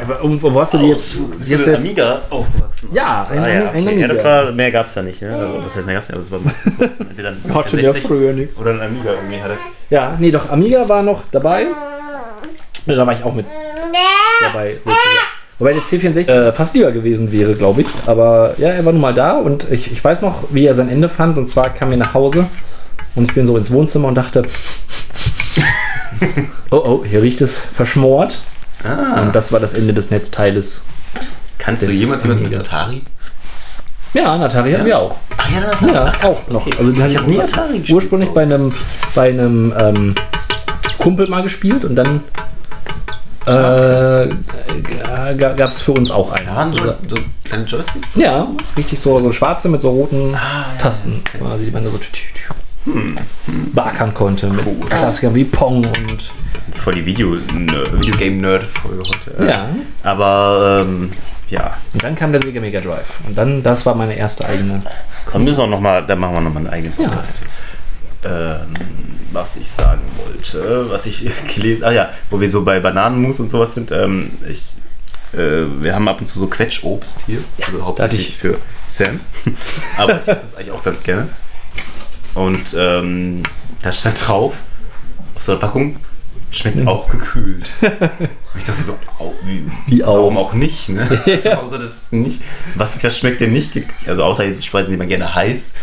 aber 0.00 0.18
wo 0.22 0.60
hast 0.60 0.72
du 0.74 0.78
die 0.78 0.86
jetzt? 0.88 1.12
Auszug. 1.16 1.38
Bist 1.38 1.50
jetzt, 1.50 1.66
du 1.66 1.70
jetzt 1.72 1.80
Amiga 1.80 2.20
aufgewachsen? 2.30 2.88
Ja, 2.92 3.16
Das- 3.18 3.30
ein- 3.32 3.38
ah, 3.40 3.48
ja, 3.48 3.70
ein 3.70 3.86
okay. 3.86 4.00
ja, 4.00 4.08
das 4.08 4.18
Amiga. 4.20 4.44
war, 4.46 4.52
mehr 4.52 4.70
gab 4.72 4.86
es 4.86 4.94
ja 4.94 5.02
nicht. 5.02 5.20
Ne? 5.20 5.34
Also, 5.36 5.64
was 5.64 5.76
heißt, 5.76 5.86
mehr 5.86 5.94
gab 5.96 6.02
es 6.04 6.08
ja, 6.08 6.14
das 6.16 6.30
war 6.30 6.38
meistens 6.38 6.76
so, 6.78 6.84
entweder 6.84 7.28
ein 7.30 7.42
hatte 7.54 7.68
64 7.70 8.02
früher 8.06 8.32
nichts. 8.32 8.58
oder 8.58 8.70
ein 8.70 8.80
Amiga 8.82 9.12
irgendwie 9.12 9.42
hatte. 9.42 9.58
Ja, 9.90 10.16
nee, 10.18 10.30
doch, 10.30 10.48
Amiga 10.48 10.88
war 10.88 11.02
noch 11.02 11.22
dabei. 11.32 11.66
Ja, 12.86 12.94
da 12.94 13.06
war 13.06 13.12
ich 13.12 13.22
auch 13.24 13.34
mit 13.34 13.44
dabei. 14.42 14.76
sozusagen. 14.76 14.98
Wobei 15.60 15.74
der 15.74 15.82
C64 15.82 16.26
äh, 16.26 16.52
fast 16.52 16.74
lieber 16.74 16.90
gewesen 16.90 17.30
wäre, 17.30 17.54
glaube 17.54 17.82
ich. 17.82 17.86
Aber 18.06 18.54
ja, 18.56 18.70
er 18.70 18.84
war 18.84 18.92
nun 18.92 19.02
mal 19.02 19.14
da 19.14 19.34
und 19.34 19.70
ich, 19.70 19.92
ich 19.92 20.02
weiß 20.02 20.22
noch, 20.22 20.44
wie 20.50 20.64
er 20.64 20.74
sein 20.74 20.88
Ende 20.88 21.10
fand. 21.10 21.36
Und 21.36 21.50
zwar 21.50 21.68
kam 21.68 21.90
er 21.90 21.98
nach 21.98 22.14
Hause 22.14 22.46
und 23.14 23.28
ich 23.28 23.34
bin 23.34 23.46
so 23.46 23.58
ins 23.58 23.70
Wohnzimmer 23.70 24.08
und 24.08 24.14
dachte, 24.14 24.42
oh 26.70 26.76
oh, 26.76 27.04
hier 27.04 27.22
riecht 27.22 27.42
es 27.42 27.60
verschmort. 27.60 28.38
Ah. 28.82 29.20
Und 29.20 29.34
das 29.34 29.52
war 29.52 29.60
das 29.60 29.74
Ende 29.74 29.92
des 29.92 30.10
Netzteiles. 30.10 30.80
Kannst 31.58 31.86
du 31.86 31.90
jemals 31.90 32.24
jemanden 32.24 32.48
mit. 32.48 32.58
Atari? 32.58 33.02
Ja, 34.14 34.32
ein 34.32 34.42
Atari 34.42 34.72
hatten 34.72 34.86
wir 34.86 34.98
auch. 34.98 35.16
Ach 35.36 35.50
ja, 35.50 35.68
Atari. 35.68 35.92
Ja, 35.92 36.04
Ach, 36.06 36.24
auch 36.24 36.48
noch. 36.48 36.66
okay. 36.66 36.76
Also 36.78 36.90
den 36.90 37.00
ich 37.00 37.04
hatte 37.04 37.18
habe 37.22 37.30
nie 37.30 37.40
Atari 37.40 37.78
gespielt. 37.80 37.96
ursprünglich 37.96 38.30
bei 38.30 38.42
einem, 38.44 38.72
bei 39.14 39.28
einem 39.28 39.74
ähm, 39.78 40.14
Kumpel 40.96 41.28
mal 41.28 41.42
gespielt 41.42 41.84
und 41.84 41.96
dann 41.96 42.22
äh, 43.50 45.34
gab 45.36 45.70
es 45.70 45.80
für 45.80 45.92
uns 45.92 46.10
auch 46.10 46.30
einen. 46.32 46.46
Da 46.46 46.56
waren 46.56 46.68
so, 46.68 46.78
so 47.08 47.16
kleine 47.44 47.64
Joysticks 47.64 48.12
drin. 48.12 48.22
Ja, 48.22 48.48
richtig 48.76 49.00
so, 49.00 49.20
so 49.20 49.30
schwarze 49.32 49.68
mit 49.68 49.80
so 49.80 49.90
roten 49.90 50.34
Ah, 50.34 50.66
ja, 50.74 50.80
Tasten, 50.82 51.20
okay. 51.26 51.38
quasi, 51.38 51.64
die 51.66 51.70
man 51.70 51.84
so 51.84 51.90
tü- 51.90 52.00
tü- 52.00 53.18
beackern 53.74 54.14
konnte. 54.14 54.46
Mit 54.48 54.64
Klassikern 54.90 55.34
wie 55.34 55.44
Pong 55.44 55.84
und. 55.84 56.30
Das 56.52 56.64
sind 56.64 56.76
voll 56.76 56.94
die 56.94 57.06
Video, 57.06 57.36
Videogame-Nerd-Folge 57.36 59.02
heute. 59.02 59.46
Ja. 59.46 59.68
Aber, 60.02 60.84
ähm, 60.86 61.12
ja. 61.48 61.74
Und 61.92 62.02
dann 62.02 62.14
kam 62.16 62.32
der 62.32 62.40
Sega 62.42 62.60
Mega 62.60 62.80
Drive. 62.80 63.06
Und 63.26 63.36
dann, 63.36 63.62
das 63.62 63.84
war 63.86 63.94
meine 63.94 64.14
erste 64.16 64.44
eigene. 64.46 64.82
Dann 65.32 65.44
müssen 65.44 65.58
wir 65.58 65.66
noch 65.66 65.80
mal, 65.80 66.04
dann 66.06 66.18
machen 66.18 66.34
wir 66.34 66.40
noch 66.40 66.52
mal 66.52 66.60
einen 66.60 66.68
eigenen 66.68 66.94
Ja. 67.00 67.10
Ähm, 68.24 68.74
was 69.32 69.56
ich 69.56 69.70
sagen 69.70 70.02
wollte, 70.24 70.90
was 70.90 71.06
ich 71.06 71.24
gelesen, 71.54 71.84
ah 71.84 71.92
ja, 71.92 72.10
wo 72.30 72.40
wir 72.40 72.50
so 72.50 72.62
bei 72.64 72.80
Bananenmus 72.80 73.38
und 73.40 73.48
sowas 73.48 73.74
sind, 73.74 73.92
ähm, 73.92 74.30
ich, 74.48 74.74
äh, 75.32 75.64
wir 75.80 75.94
haben 75.94 76.08
ab 76.08 76.20
und 76.20 76.26
zu 76.26 76.38
so 76.40 76.46
Quetschobst 76.48 77.24
hier, 77.26 77.38
also 77.66 77.84
hauptsächlich 77.84 78.30
ich- 78.30 78.36
für 78.36 78.58
Sam, 78.88 79.20
aber 79.96 80.20
ich 80.20 80.28
esse 80.28 80.42
das 80.42 80.54
eigentlich 80.56 80.72
auch 80.72 80.82
ganz 80.82 81.02
gerne. 81.02 81.28
Und 82.34 82.74
ähm, 82.76 83.42
da 83.82 83.92
stand 83.92 84.26
drauf, 84.28 84.56
auf 85.36 85.42
so 85.42 85.52
einer 85.52 85.60
Packung, 85.60 85.96
schmeckt 86.50 86.86
auch 86.86 87.08
gekühlt. 87.08 87.70
Und 87.80 88.58
ich 88.58 88.64
dachte 88.64 88.82
so, 88.82 88.98
au, 89.20 89.32
wie, 89.44 89.70
Wie 89.86 90.02
auch. 90.04 90.16
warum 90.16 90.36
auch 90.36 90.52
nicht, 90.52 90.88
ne? 90.88 91.08
Also, 91.24 91.50
außer 91.52 91.78
das 91.78 91.94
ist 92.02 92.12
nicht, 92.12 92.42
was 92.74 93.02
was 93.02 93.16
schmeckt 93.16 93.40
denn 93.40 93.52
nicht, 93.52 93.72
also 94.06 94.24
außer 94.24 94.44
jetzt 94.44 94.66
Speisen, 94.66 94.90
die 94.90 94.96
man 94.96 95.06
gerne 95.08 95.32
heiß, 95.34 95.74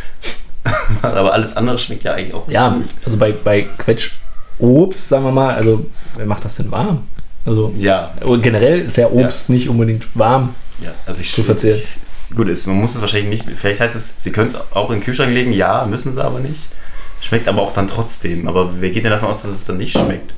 aber 1.01 1.33
alles 1.33 1.55
andere 1.55 1.79
schmeckt 1.79 2.03
ja 2.03 2.13
eigentlich 2.13 2.33
auch 2.33 2.47
Ja, 2.49 2.69
gekühlt. 2.69 2.89
also 3.05 3.17
bei, 3.17 3.31
bei 3.31 3.67
Quetschobst, 3.77 5.09
sagen 5.09 5.25
wir 5.25 5.31
mal, 5.31 5.55
also 5.55 5.85
wer 6.15 6.25
macht 6.25 6.45
das 6.45 6.55
denn 6.55 6.71
warm? 6.71 7.03
Also 7.45 7.73
Ja, 7.77 8.13
generell 8.41 8.81
ist 8.81 8.97
ja 8.97 9.07
Obst 9.09 9.49
nicht 9.49 9.69
unbedingt 9.69 10.05
warm. 10.15 10.53
ja, 10.83 10.91
also 11.05 11.21
ich 11.21 11.31
Zu 11.31 11.43
verzehren. 11.43 11.81
Gut, 12.35 12.49
ist, 12.49 12.67
man 12.67 12.75
muss 12.75 12.93
es 12.95 12.99
wahrscheinlich 13.01 13.45
nicht, 13.45 13.57
vielleicht 13.57 13.79
heißt 13.79 13.95
es, 13.95 14.15
sie 14.21 14.31
können 14.33 14.49
es 14.49 14.55
auch 14.73 14.89
in 14.89 14.97
den 14.97 15.03
Kühlschrank 15.03 15.33
legen, 15.33 15.53
ja, 15.53 15.85
müssen 15.85 16.13
sie 16.13 16.21
aber 16.23 16.39
nicht. 16.39 16.61
Schmeckt 17.21 17.47
aber 17.47 17.61
auch 17.61 17.71
dann 17.71 17.87
trotzdem. 17.87 18.47
Aber 18.47 18.79
wer 18.81 18.89
geht 18.91 19.03
denn 19.05 19.11
davon 19.11 19.29
aus, 19.29 19.41
dass 19.43 19.51
es 19.51 19.65
dann 19.65 19.77
nicht 19.77 19.93
schmeckt? 19.93 20.33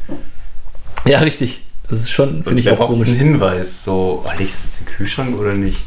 Ja, 1.06 1.20
richtig. 1.20 1.66
Das 1.90 2.00
ist 2.00 2.12
schon, 2.12 2.44
finde 2.44 2.62
ich 2.62 2.70
auch 2.70 2.78
braucht 2.78 2.92
komisch. 2.92 3.08
einen 3.08 3.18
Hinweis? 3.18 3.84
So, 3.84 4.24
oh, 4.24 4.30
leg 4.38 4.42
ich 4.42 4.52
das 4.52 4.66
jetzt 4.66 4.80
in 4.82 4.86
den 4.86 4.94
Kühlschrank 4.96 5.38
oder 5.40 5.54
nicht? 5.56 5.84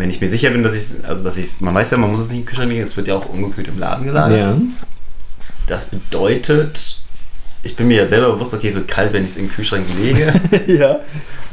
Wenn 0.00 0.10
ich 0.10 0.20
mir 0.20 0.28
sicher 0.28 0.50
bin, 0.50 0.62
dass 0.62 0.72
ich 0.74 1.04
also 1.06 1.22
dass 1.22 1.36
ich 1.36 1.60
man 1.60 1.74
weiß 1.74 1.90
ja, 1.90 1.98
man 1.98 2.10
muss 2.10 2.20
es 2.20 2.28
nicht 2.30 2.38
in 2.38 2.42
den 2.44 2.46
Kühlschrank 2.46 2.70
legen, 2.70 2.82
es 2.82 2.96
wird 2.96 3.06
ja 3.08 3.14
auch 3.16 3.28
ungekühlt 3.28 3.68
im 3.68 3.78
Laden 3.78 4.06
gelagert. 4.06 4.38
Ja. 4.38 4.56
Das 5.66 5.84
bedeutet, 5.84 7.00
ich 7.62 7.76
bin 7.76 7.86
mir 7.88 7.98
ja 7.98 8.06
selber 8.06 8.32
bewusst, 8.32 8.54
okay, 8.54 8.68
es 8.68 8.74
wird 8.74 8.88
kalt, 8.88 9.12
wenn 9.12 9.24
ich 9.24 9.32
es 9.32 9.36
in 9.36 9.46
den 9.46 9.52
Kühlschrank 9.52 9.84
lege. 10.02 10.32
ja. 10.66 11.00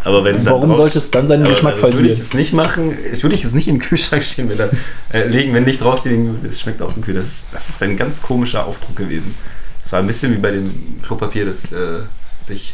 Aber 0.03 0.23
wenn 0.23 0.37
dann 0.37 0.45
Warum 0.53 0.69
drauf- 0.69 0.77
sollte 0.77 0.99
es 0.99 1.11
dann 1.11 1.27
seinen 1.27 1.43
Geschmack 1.43 1.73
also 1.73 1.83
Würde 1.87 1.97
verlieren? 1.97 2.13
ich 2.17 2.21
es 2.25 2.33
nicht 2.33 2.53
machen, 2.53 2.97
es 3.11 3.23
würde 3.23 3.35
ich 3.35 3.43
es 3.43 3.53
nicht 3.53 3.67
in 3.67 3.75
den 3.75 3.81
Kühlschrank 3.81 4.23
stehen, 4.23 4.47
wenn 4.47 4.57
dann, 4.57 4.69
äh, 5.11 5.27
legen, 5.27 5.53
wenn 5.53 5.65
nicht 5.65 5.81
draufsteht, 5.81 6.17
es 6.47 6.61
schmeckt 6.61 6.81
auch 6.81 6.93
kühl. 7.01 7.13
Das 7.15 7.25
ist, 7.25 7.49
das 7.53 7.67
ist 7.67 7.83
ein 7.83 7.97
ganz 7.97 8.21
komischer 8.21 8.65
Aufdruck 8.65 8.95
gewesen. 8.95 9.35
Es 9.83 9.91
war 9.91 9.99
ein 9.99 10.07
bisschen 10.07 10.31
wie 10.33 10.37
bei 10.37 10.51
dem 10.51 11.01
Klopapier, 11.03 11.45
das 11.45 11.73
äh, 11.73 11.99
sich 12.41 12.73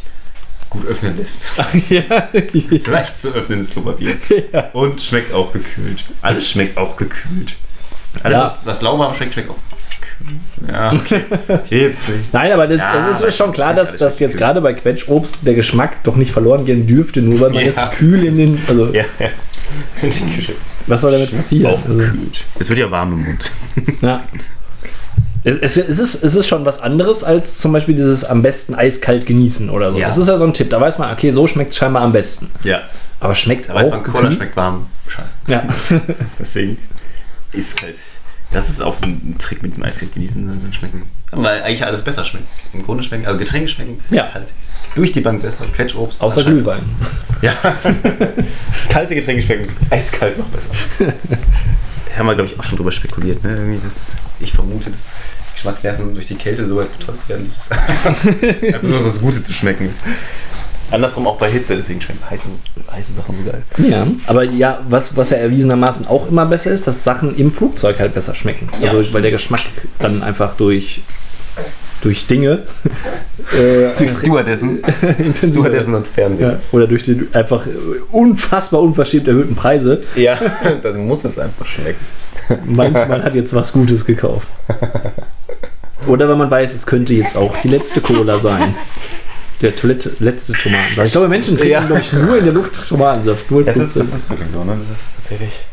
gut 0.74 0.86
öffnen 0.86 1.16
lässt. 1.16 1.46
ja. 1.88 2.02
Leicht 2.92 3.20
zu 3.20 3.32
öffnendes 3.34 3.70
Klopapier. 3.72 4.16
Ja. 4.52 4.70
Und 4.72 5.00
schmeckt 5.00 5.32
auch 5.32 5.52
gekühlt. 5.52 6.04
Alles 6.22 6.48
schmeckt 6.50 6.76
auch 6.76 6.96
gekühlt. 6.96 7.54
Alles, 8.22 8.36
Ja. 8.38 8.44
was, 8.44 8.58
was 8.64 8.82
lauwarm 8.82 9.14
schmeckt, 9.16 9.34
schmeckt 9.34 9.50
auch. 9.50 9.56
Ja, 10.68 10.92
okay. 10.92 11.24
Nein, 12.32 12.52
aber 12.52 12.66
das, 12.68 12.78
Ja, 12.78 13.08
das 13.08 13.20
ist 13.20 13.36
schon 13.36 13.52
klar, 13.52 13.74
das 13.74 13.86
dass, 13.86 13.94
ist 13.94 14.00
dass 14.00 14.18
jetzt 14.20 14.38
gerade 14.38 14.60
bei 14.60 14.72
Quetschobst 14.72 15.46
der 15.46 15.54
Geschmack 15.54 16.02
doch 16.04 16.16
nicht 16.16 16.30
verloren 16.30 16.64
gehen 16.64 16.86
dürfte, 16.86 17.20
nur 17.20 17.40
weil 17.40 17.50
man 17.50 17.64
Ja. 17.64 17.70
es 17.70 17.90
kühl 17.98 18.24
in 18.24 18.36
den. 18.36 18.58
Also, 18.68 18.86
Ja, 18.92 19.04
ja. 19.18 19.28
Was 20.86 21.00
soll 21.00 21.12
damit 21.12 21.34
passieren? 21.34 21.72
Auch 21.74 21.84
Also. 21.88 22.02
Es 22.58 22.68
wird 22.68 22.78
ja 22.78 22.90
warm 22.90 23.12
im 23.14 23.24
Mund. 23.24 23.50
ja. 24.02 24.22
Es, 25.44 25.56
es, 25.58 25.76
es, 25.76 25.98
ist, 25.98 26.24
es 26.24 26.34
ist 26.36 26.46
schon 26.48 26.64
was 26.64 26.80
anderes 26.80 27.22
als 27.22 27.58
zum 27.58 27.72
Beispiel 27.72 27.94
dieses 27.94 28.24
am 28.24 28.40
besten 28.42 28.74
eiskalt 28.74 29.26
genießen 29.26 29.68
oder 29.68 29.92
so. 29.92 29.98
Ja. 29.98 30.06
Das 30.08 30.16
ist 30.18 30.26
ja 30.28 30.38
so 30.38 30.44
ein 30.44 30.54
Tipp. 30.54 30.70
Da 30.70 30.80
weiß 30.80 30.98
man, 30.98 31.12
okay, 31.12 31.30
so 31.32 31.46
schmeckt 31.46 31.72
es 31.72 31.76
scheinbar 31.76 32.02
am 32.02 32.12
besten. 32.12 32.50
Ja. 32.62 32.80
Aber 33.20 33.34
schmeckt 33.34 33.68
Da 33.68 33.74
weiß 33.74 33.88
auch. 33.88 33.90
man, 33.92 34.02
Cola 34.04 34.14
gekühlt? 34.22 34.34
schmeckt 34.36 34.56
warm. 34.56 34.86
Scheiße. 35.08 35.36
Ja. 35.48 35.62
Deswegen 36.38 36.78
ist 37.52 37.80
halt. 37.82 37.98
Das 38.52 38.70
ist 38.70 38.80
auch 38.82 38.96
ein 39.02 39.36
Trick 39.38 39.62
mit 39.62 39.76
dem 39.76 39.82
Eiskalt 39.82 40.14
genießen, 40.14 40.46
dann 40.46 40.72
schmecken. 40.72 41.02
Weil 41.32 41.62
eigentlich 41.62 41.84
alles 41.84 42.02
besser 42.02 42.24
schmeckt. 42.24 42.46
Im 42.72 42.82
Grunde 42.84 43.02
schmecken, 43.02 43.26
also 43.26 43.38
Getränke 43.38 43.68
schmecken 43.68 44.00
Ja. 44.10 44.32
halt 44.32 44.52
durch 44.94 45.10
die 45.12 45.20
Bank 45.20 45.42
besser. 45.42 45.64
Quetschobst. 45.74 46.22
Außer 46.22 46.44
Glühwein. 46.44 46.82
Ja. 47.42 47.52
Kalte 48.88 49.14
Getränke 49.16 49.42
schmecken 49.42 49.68
eiskalt 49.90 50.38
noch 50.38 50.46
besser. 50.46 50.70
Haben 52.16 52.26
wir, 52.26 52.34
glaube 52.34 52.50
ich, 52.50 52.58
auch 52.58 52.64
schon 52.64 52.76
drüber 52.76 52.92
spekuliert. 52.92 53.42
Ne? 53.44 53.50
Irgendwie 53.56 53.80
das, 53.84 54.12
ich 54.40 54.52
vermute, 54.52 54.90
dass 54.90 55.10
Geschmacksnerven 55.54 56.14
durch 56.14 56.26
die 56.26 56.34
Kälte 56.36 56.64
so 56.66 56.76
weit 56.76 56.96
betäubt 56.98 57.28
werden, 57.28 57.44
dass 57.46 57.66
es 57.66 57.70
einfach, 57.72 58.24
einfach 58.62 58.82
nur 58.82 59.02
das 59.02 59.20
Gute 59.20 59.42
zu 59.42 59.52
schmecken 59.52 59.90
ist. 59.90 60.00
Andersrum 60.90 61.26
auch 61.26 61.38
bei 61.38 61.50
Hitze, 61.50 61.76
deswegen 61.76 62.00
schmecken 62.00 62.20
heiße, 62.28 62.48
heiße 62.92 63.14
Sachen 63.14 63.34
so 63.36 63.50
geil. 63.50 63.62
Ja, 63.78 64.06
aber 64.26 64.44
ja, 64.44 64.80
was, 64.88 65.16
was 65.16 65.30
ja 65.30 65.38
erwiesenermaßen 65.38 66.06
auch 66.06 66.28
immer 66.28 66.44
besser 66.46 66.70
ist, 66.72 66.86
dass 66.86 67.02
Sachen 67.02 67.36
im 67.36 67.50
Flugzeug 67.52 67.98
halt 67.98 68.14
besser 68.14 68.34
schmecken. 68.34 68.68
Also, 68.82 69.00
Ja. 69.00 69.12
weil 69.14 69.22
der 69.22 69.30
Geschmack 69.30 69.62
dann 69.98 70.22
einfach 70.22 70.56
durch, 70.56 71.00
durch 72.04 72.26
Dinge. 72.28 72.62
äh, 73.52 73.96
Durch 73.98 74.12
Stewardessen. 74.12 74.80
Stewardessen 75.36 75.94
und 75.96 76.06
Fernsehen. 76.06 76.50
Ja, 76.50 76.58
oder 76.70 76.86
durch 76.86 77.02
die 77.02 77.26
einfach 77.32 77.66
unfassbar 78.12 78.80
unverschämt 78.82 79.26
erhöhten 79.26 79.56
Preise 79.56 80.02
Ja, 80.14 80.38
dann 80.82 81.06
muss 81.08 81.24
es 81.24 81.38
einfach 81.38 81.66
schmecken. 81.66 82.04
meint, 82.66 82.94
man 83.08 83.22
hat 83.24 83.34
jetzt 83.34 83.54
was 83.54 83.72
Gutes 83.72 84.04
gekauft. 84.04 84.46
Oder 86.06 86.28
wenn 86.28 86.38
man 86.38 86.50
weiß, 86.50 86.74
es 86.74 86.84
könnte 86.86 87.14
jetzt 87.14 87.36
auch 87.36 87.54
die 87.62 87.68
letzte 87.68 88.00
Cola 88.00 88.38
sein. 88.38 88.74
Der 89.62 89.74
Toilette, 89.74 90.12
letzte 90.18 90.52
Tomatensaft. 90.52 91.06
Ich 91.06 91.12
glaube, 91.12 91.28
Menschen 91.28 91.56
trinken, 91.56 91.72
Ja. 91.72 91.80
glaube 91.84 92.02
ich, 92.02 92.12
nur 92.12 92.36
in 92.36 92.44
der 92.44 92.52
Luft 92.52 92.88
Tomatensaft. 92.88 93.50
Nur 93.50 93.64
Das 93.64 93.76
ist, 93.76 93.92
15. 93.94 94.02
das 94.02 94.12
ist 94.14 94.30
wirklich 94.30 94.50
so, 94.52 94.64
ne? 94.64 94.76
Das 94.78 94.90
ist 94.90 95.14
tatsächlich. 95.14 95.64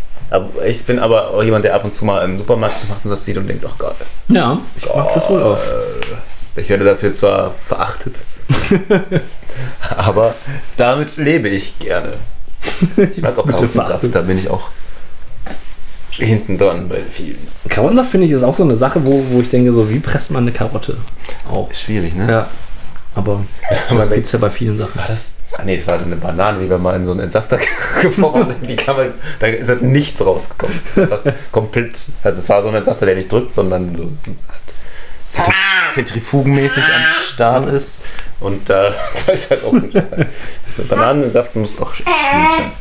Ich 0.66 0.84
bin 0.86 1.00
aber 1.00 1.32
auch 1.32 1.44
jemand, 1.44 1.66
der 1.66 1.76
ab 1.76 1.84
und 1.84 1.94
zu 1.94 2.06
mal 2.06 2.24
im 2.24 2.38
Supermarkt 2.38 2.82
Tomatensaft 2.82 3.24
sieht 3.24 3.38
und 3.38 3.48
denkt, 3.48 3.66
ach 3.68 3.78
Gott, 3.78 3.96
ja, 4.30 4.60
ich 4.78 4.86
mag 4.86 5.14
das 5.14 5.30
wohl 5.30 5.44
auch. 5.44 5.58
ich 6.56 6.70
werde 6.70 6.86
dafür 6.86 7.14
zwar 7.14 7.52
verachtet, 7.52 8.22
aber 9.98 10.36
damit 10.78 11.18
lebe 11.18 11.50
ich 11.50 11.78
gerne. 11.80 12.14
Ich 13.12 13.22
mag 13.22 13.38
auch. 13.38 13.46
Karottensaft, 13.46 14.16
da 14.16 14.22
bin 14.22 14.38
ich 14.38 14.50
auch 14.50 14.70
hinten 16.12 16.58
dran 16.58 16.88
bei 16.88 17.00
vielen. 17.10 17.48
Karottensaft 17.68 18.12
finde 18.12 18.28
ich 18.28 18.34
ist 18.34 18.44
auch 18.44 18.56
so 18.56 18.64
eine 18.64 18.76
Sache, 18.76 19.04
wo, 19.06 19.24
wo 19.32 19.42
ich 19.42 19.50
denke, 19.50 19.74
so 19.74 19.90
wie 19.90 20.00
presst 20.00 20.32
man 20.32 20.44
eine 20.44 20.52
Karotte? 20.52 20.98
Ist 21.70 21.82
schwierig, 21.82 22.16
ne? 22.16 22.30
Ja, 22.30 22.48
aber 23.16 23.44
man 23.90 23.98
das 24.00 24.10
gibt 24.12 24.26
es 24.28 24.32
ja 24.32 24.40
bei 24.40 24.50
vielen 24.50 24.78
Sachen. 24.78 24.96
War 24.96 25.08
das? 25.08 25.36
Ah 25.58 25.64
nee, 25.66 25.78
das 25.78 25.88
war 25.88 26.00
eine 26.00 26.16
Banane, 26.16 26.60
die 26.60 26.70
wir 26.70 26.78
mal 26.78 26.96
in 26.96 27.04
so 27.04 27.12
einen 27.12 27.20
Entsafter 27.22 27.58
geworfen 28.02 28.24
haben. 28.50 28.66
Die 28.66 28.76
kann 28.76 28.96
man, 28.96 29.14
da 29.40 29.48
ist 29.48 29.68
halt 29.68 29.82
nichts 29.82 30.26
rausgekommen. 30.26 30.80
Das 30.84 30.92
ist 30.98 31.00
einfach 31.00 31.22
komplett, 31.52 32.08
also 32.24 32.40
es 32.40 32.48
war 32.50 32.64
so 32.64 32.70
ein 32.70 32.76
Entsafter, 32.76 33.06
der 33.06 33.16
nicht 33.16 33.32
drückt, 33.32 33.52
sondern 33.52 33.94
so 33.96 34.04
halt 34.04 35.48
zentri- 35.50 35.94
zentrifugenmäßig 35.94 36.84
am 36.84 37.02
Start 37.26 37.66
ist. 37.66 38.04
Und 38.40 38.70
äh, 38.70 38.92
da 39.26 39.32
ist 39.34 39.52
halt 39.52 39.64
auch 39.66 39.74
nicht. 39.74 39.94
Das 39.96 40.78
mit 40.78 40.88
Bananensaft 40.88 41.56
muss 41.58 41.82
auch 41.82 41.92
sch- 41.94 42.04
schwierig 42.04 42.58
sein. 42.58 42.72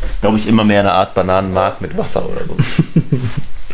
Das 0.00 0.10
ist, 0.12 0.20
glaube 0.22 0.36
ich, 0.38 0.46
immer 0.48 0.64
mehr 0.64 0.80
eine 0.80 0.92
Art 0.92 1.14
Bananenmark 1.14 1.80
mit 1.82 1.96
Wasser 1.96 2.26
oder 2.26 2.44
so. 2.44 2.56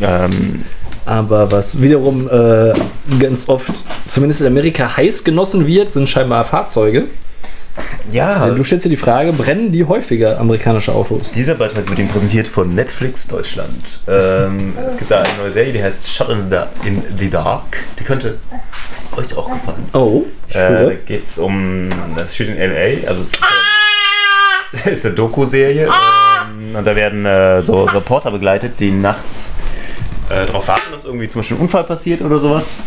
ähm, 0.00 0.64
Aber 1.10 1.50
was 1.50 1.82
wiederum 1.82 2.28
äh, 2.30 2.72
ganz 3.18 3.48
oft, 3.48 3.72
zumindest 4.06 4.42
in 4.42 4.46
Amerika, 4.46 4.96
heiß 4.96 5.24
genossen 5.24 5.66
wird, 5.66 5.90
sind 5.90 6.08
scheinbar 6.08 6.44
Fahrzeuge. 6.44 7.06
ja, 8.12 8.48
Du 8.50 8.62
stellst 8.62 8.84
dir 8.84 8.90
die 8.90 8.96
Frage, 8.96 9.32
brennen 9.32 9.72
die 9.72 9.84
häufiger 9.84 10.38
amerikanische 10.38 10.92
Autos? 10.92 11.32
Dieser 11.32 11.56
Beitrag 11.56 11.88
wird 11.88 11.98
Ihnen 11.98 12.08
präsentiert 12.10 12.46
von 12.46 12.76
Netflix 12.76 13.26
Deutschland. 13.26 13.98
Ähm, 14.06 14.74
es 14.86 14.96
gibt 14.96 15.10
da 15.10 15.22
eine 15.22 15.32
neue 15.42 15.50
Serie, 15.50 15.72
die 15.72 15.82
heißt 15.82 16.06
Shot 16.06 16.28
in 16.28 16.44
the, 16.48 16.88
in 16.88 17.02
the 17.18 17.28
Dark. 17.28 17.78
Die 17.98 18.04
könnte 18.04 18.38
euch 19.16 19.36
auch 19.36 19.50
gefallen. 19.50 19.88
Oh, 19.92 20.22
Äh, 20.50 20.52
da 20.54 20.94
geht 20.94 21.24
es 21.24 21.38
um, 21.38 21.88
das 22.16 22.36
spielt 22.36 22.50
in 22.50 22.56
L.A., 22.56 23.08
also 23.08 23.22
es 23.22 23.32
ist, 23.34 23.42
äh, 24.86 24.90
ist 24.92 25.06
eine 25.06 25.16
Doku-Serie. 25.16 25.86
Ähm, 25.86 26.76
und 26.76 26.86
da 26.86 26.94
werden 26.94 27.26
äh, 27.26 27.62
so 27.62 27.82
Reporter 27.82 28.30
begleitet, 28.30 28.78
die 28.78 28.92
nachts 28.92 29.56
äh, 30.30 30.46
darauf 30.46 30.68
warten, 30.68 30.90
dass 30.92 31.04
irgendwie 31.04 31.28
zum 31.28 31.40
Beispiel 31.40 31.56
ein 31.56 31.60
Unfall 31.60 31.84
passiert 31.84 32.22
oder 32.22 32.38
sowas. 32.38 32.84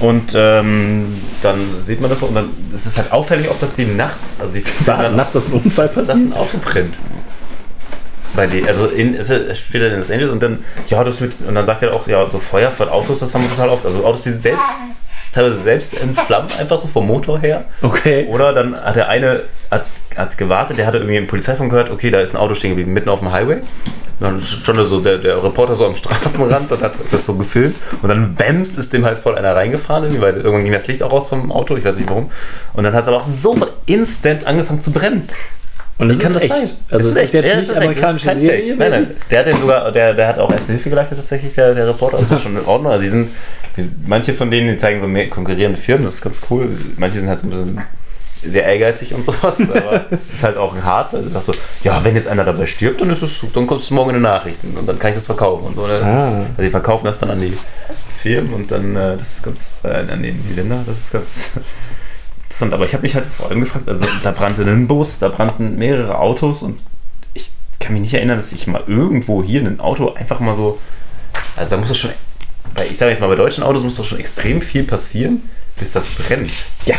Und 0.00 0.34
ähm, 0.36 1.20
dann 1.40 1.80
sieht 1.80 2.00
man 2.00 2.10
das 2.10 2.20
so 2.20 2.26
und 2.26 2.34
dann 2.34 2.50
ist 2.74 2.86
es 2.86 2.96
halt 2.98 3.10
auffällig 3.12 3.50
oft, 3.50 3.62
dass 3.62 3.74
die 3.74 3.86
nachts, 3.86 4.38
also 4.40 4.52
die 4.52 4.64
War 4.86 5.08
nachts 5.10 5.32
das 5.32 5.48
ein 5.48 5.60
Unfall 5.60 5.86
dass 5.86 5.94
passiert? 5.94 6.32
ein 6.32 6.32
Auto 6.34 6.58
brennt. 6.58 6.98
Bei 8.34 8.46
die, 8.46 8.66
also 8.66 8.86
in, 8.86 9.14
ist 9.14 9.30
er 9.30 9.54
spielt 9.54 9.84
er 9.84 9.92
in 9.92 9.98
Los 9.98 10.10
Angeles 10.10 10.32
und 10.32 10.42
dann, 10.42 10.64
ja, 10.88 11.04
das 11.04 11.20
mit, 11.20 11.36
und 11.46 11.54
dann 11.54 11.66
sagt 11.66 11.82
er 11.82 11.94
auch, 11.94 12.06
ja, 12.06 12.30
so 12.30 12.38
Feuer 12.38 12.70
von 12.70 12.88
Autos, 12.88 13.20
das 13.20 13.34
haben 13.34 13.42
wir 13.42 13.50
total 13.50 13.68
oft. 13.68 13.84
Also 13.84 14.04
Autos, 14.04 14.22
die 14.22 14.30
selbst, 14.30 14.96
teilweise 15.32 15.56
selbst 15.56 16.00
entflammen, 16.00 16.50
einfach 16.58 16.78
so 16.78 16.88
vom 16.88 17.06
Motor 17.06 17.40
her. 17.40 17.64
Okay. 17.82 18.26
Oder 18.28 18.54
dann 18.54 18.74
hat 18.74 18.96
der 18.96 19.08
eine 19.08 19.44
hat, 19.70 19.84
hat 20.16 20.38
gewartet, 20.38 20.78
der 20.78 20.86
hatte 20.86 20.98
irgendwie 20.98 21.16
im 21.16 21.26
Polizeifunk 21.26 21.70
gehört, 21.70 21.90
okay, 21.90 22.10
da 22.10 22.20
ist 22.20 22.34
ein 22.34 22.38
Auto 22.38 22.54
stehen 22.54 22.70
geblieben, 22.70 22.92
mitten 22.92 23.10
auf 23.10 23.20
dem 23.20 23.32
Highway. 23.32 23.60
Und 24.22 24.28
dann 24.34 24.40
stand 24.40 24.78
so 24.86 25.00
der, 25.00 25.18
der 25.18 25.42
Reporter 25.42 25.74
so 25.74 25.84
am 25.84 25.96
Straßenrand 25.96 26.70
und 26.70 26.80
hat 26.80 26.96
das 27.10 27.26
so 27.26 27.34
gefilmt. 27.34 27.74
Und 28.02 28.08
dann 28.08 28.38
wemms 28.38 28.78
ist 28.78 28.92
dem 28.92 29.04
halt 29.04 29.18
voll 29.18 29.34
einer 29.36 29.56
reingefahren, 29.56 30.04
irgendwie, 30.04 30.22
weil 30.22 30.36
irgendwann 30.36 30.62
ging 30.62 30.72
das 30.72 30.86
Licht 30.86 31.02
auch 31.02 31.10
raus 31.10 31.28
vom 31.28 31.50
Auto, 31.50 31.76
ich 31.76 31.84
weiß 31.84 31.96
nicht 31.96 32.08
warum. 32.08 32.30
Und 32.74 32.84
dann 32.84 32.92
hat 32.94 33.02
es 33.02 33.08
aber 33.08 33.16
auch 33.16 33.24
sofort 33.24 33.72
instant 33.86 34.46
angefangen 34.46 34.80
zu 34.80 34.92
brennen. 34.92 35.28
Und 35.98 36.08
das 36.08 36.18
Wie 36.18 36.22
kann 36.22 36.34
ist 36.36 36.36
das 36.36 36.42
echt. 36.44 36.68
sein? 36.68 36.76
Also 36.90 37.08
Das 37.08 37.14
das 37.14 37.24
ist 37.24 37.32
jetzt 37.34 37.48
Ja, 37.48 37.56
nicht 37.56 37.68
das 37.68 37.76
ist 37.76 37.82
echt. 37.82 37.82
amerikanische 37.82 38.26
Das 38.26 38.34
ist 38.36 38.40
Serie. 38.42 38.76
Nein, 38.76 38.90
nein. 38.90 39.10
Der 39.30 39.38
hat 39.40 39.46
den 39.46 39.58
sogar, 39.58 39.90
der, 39.92 40.14
der 40.14 40.28
hat 40.28 40.38
auch 40.38 40.52
erste 40.52 40.72
Hilfe 40.72 40.90
geleistet 40.90 41.18
tatsächlich, 41.18 41.52
der, 41.52 41.74
der 41.74 41.88
Reporter. 41.88 42.18
Das 42.18 42.30
war 42.30 42.38
schon 42.38 42.56
in 42.56 42.64
Ordnung. 42.64 42.92
Also 42.92 43.02
die 43.02 43.08
sind, 43.10 43.28
die, 43.76 43.90
manche 44.06 44.34
von 44.34 44.50
denen, 44.50 44.68
die 44.68 44.76
zeigen 44.76 45.00
so 45.00 45.06
mehr 45.08 45.28
konkurrierende 45.28 45.78
Firmen, 45.78 46.04
das 46.04 46.14
ist 46.14 46.22
ganz 46.22 46.40
cool. 46.50 46.68
Manche 46.96 47.18
sind 47.18 47.28
halt 47.28 47.40
so 47.40 47.46
ein 47.46 47.50
bisschen 47.50 47.80
sehr 48.44 48.64
ehrgeizig 48.64 49.14
und 49.14 49.24
sowas, 49.24 49.60
aber 49.70 50.06
ist 50.32 50.42
halt 50.42 50.56
auch 50.56 50.74
hart, 50.76 51.12
weil 51.12 51.22
du 51.22 51.30
sagst 51.30 51.46
so, 51.46 51.52
ja, 51.84 52.02
wenn 52.04 52.14
jetzt 52.14 52.28
einer 52.28 52.44
dabei 52.44 52.66
stirbt, 52.66 53.00
dann 53.00 53.10
ist 53.10 53.22
es, 53.22 53.44
dann 53.52 53.66
kommt 53.66 53.82
es 53.82 53.90
morgen 53.90 54.10
in 54.10 54.16
den 54.16 54.22
Nachrichten 54.22 54.76
und 54.76 54.86
dann 54.86 54.98
kann 54.98 55.10
ich 55.10 55.16
das 55.16 55.26
verkaufen 55.26 55.66
und 55.66 55.74
so. 55.74 55.86
ne? 55.86 56.00
Ah. 56.02 56.16
ist, 56.16 56.34
also 56.34 56.62
die 56.62 56.70
verkaufen 56.70 57.04
das 57.06 57.18
dann 57.18 57.30
an 57.30 57.40
die 57.40 57.56
Firmen 58.18 58.52
und 58.54 58.70
dann, 58.70 58.96
äh, 58.96 59.16
das 59.16 59.36
ist 59.36 59.42
ganz, 59.42 59.78
äh, 59.84 59.88
an 59.88 60.22
die, 60.22 60.32
die 60.32 60.54
Länder, 60.54 60.82
das 60.86 60.98
ist 60.98 61.12
ganz 61.12 61.50
interessant. 62.44 62.72
Aber 62.72 62.84
ich 62.84 62.92
habe 62.94 63.02
mich 63.02 63.14
halt 63.14 63.26
vor 63.26 63.48
allem 63.48 63.60
gefragt, 63.60 63.88
also 63.88 64.06
da 64.22 64.30
brannte 64.30 64.62
ein 64.62 64.86
Bus, 64.86 65.18
da 65.18 65.28
brannten 65.28 65.76
mehrere 65.76 66.18
Autos 66.18 66.62
und 66.62 66.78
ich 67.34 67.50
kann 67.80 67.92
mich 67.92 68.02
nicht 68.02 68.14
erinnern, 68.14 68.36
dass 68.36 68.52
ich 68.52 68.66
mal 68.66 68.82
irgendwo 68.86 69.42
hier 69.42 69.60
ein 69.60 69.80
Auto 69.80 70.12
einfach 70.14 70.40
mal 70.40 70.54
so, 70.54 70.78
also 71.56 71.70
da 71.70 71.76
muss 71.76 71.88
das 71.88 71.98
schon, 71.98 72.10
ich 72.90 72.96
sage 72.96 73.10
jetzt 73.10 73.20
mal, 73.20 73.28
bei 73.28 73.36
deutschen 73.36 73.64
Autos 73.64 73.84
muss 73.84 73.96
doch 73.96 74.04
schon 74.04 74.18
extrem 74.18 74.60
viel 74.60 74.84
passieren, 74.84 75.48
bis 75.76 75.92
das 75.92 76.10
brennt. 76.10 76.52
Ja. 76.86 76.96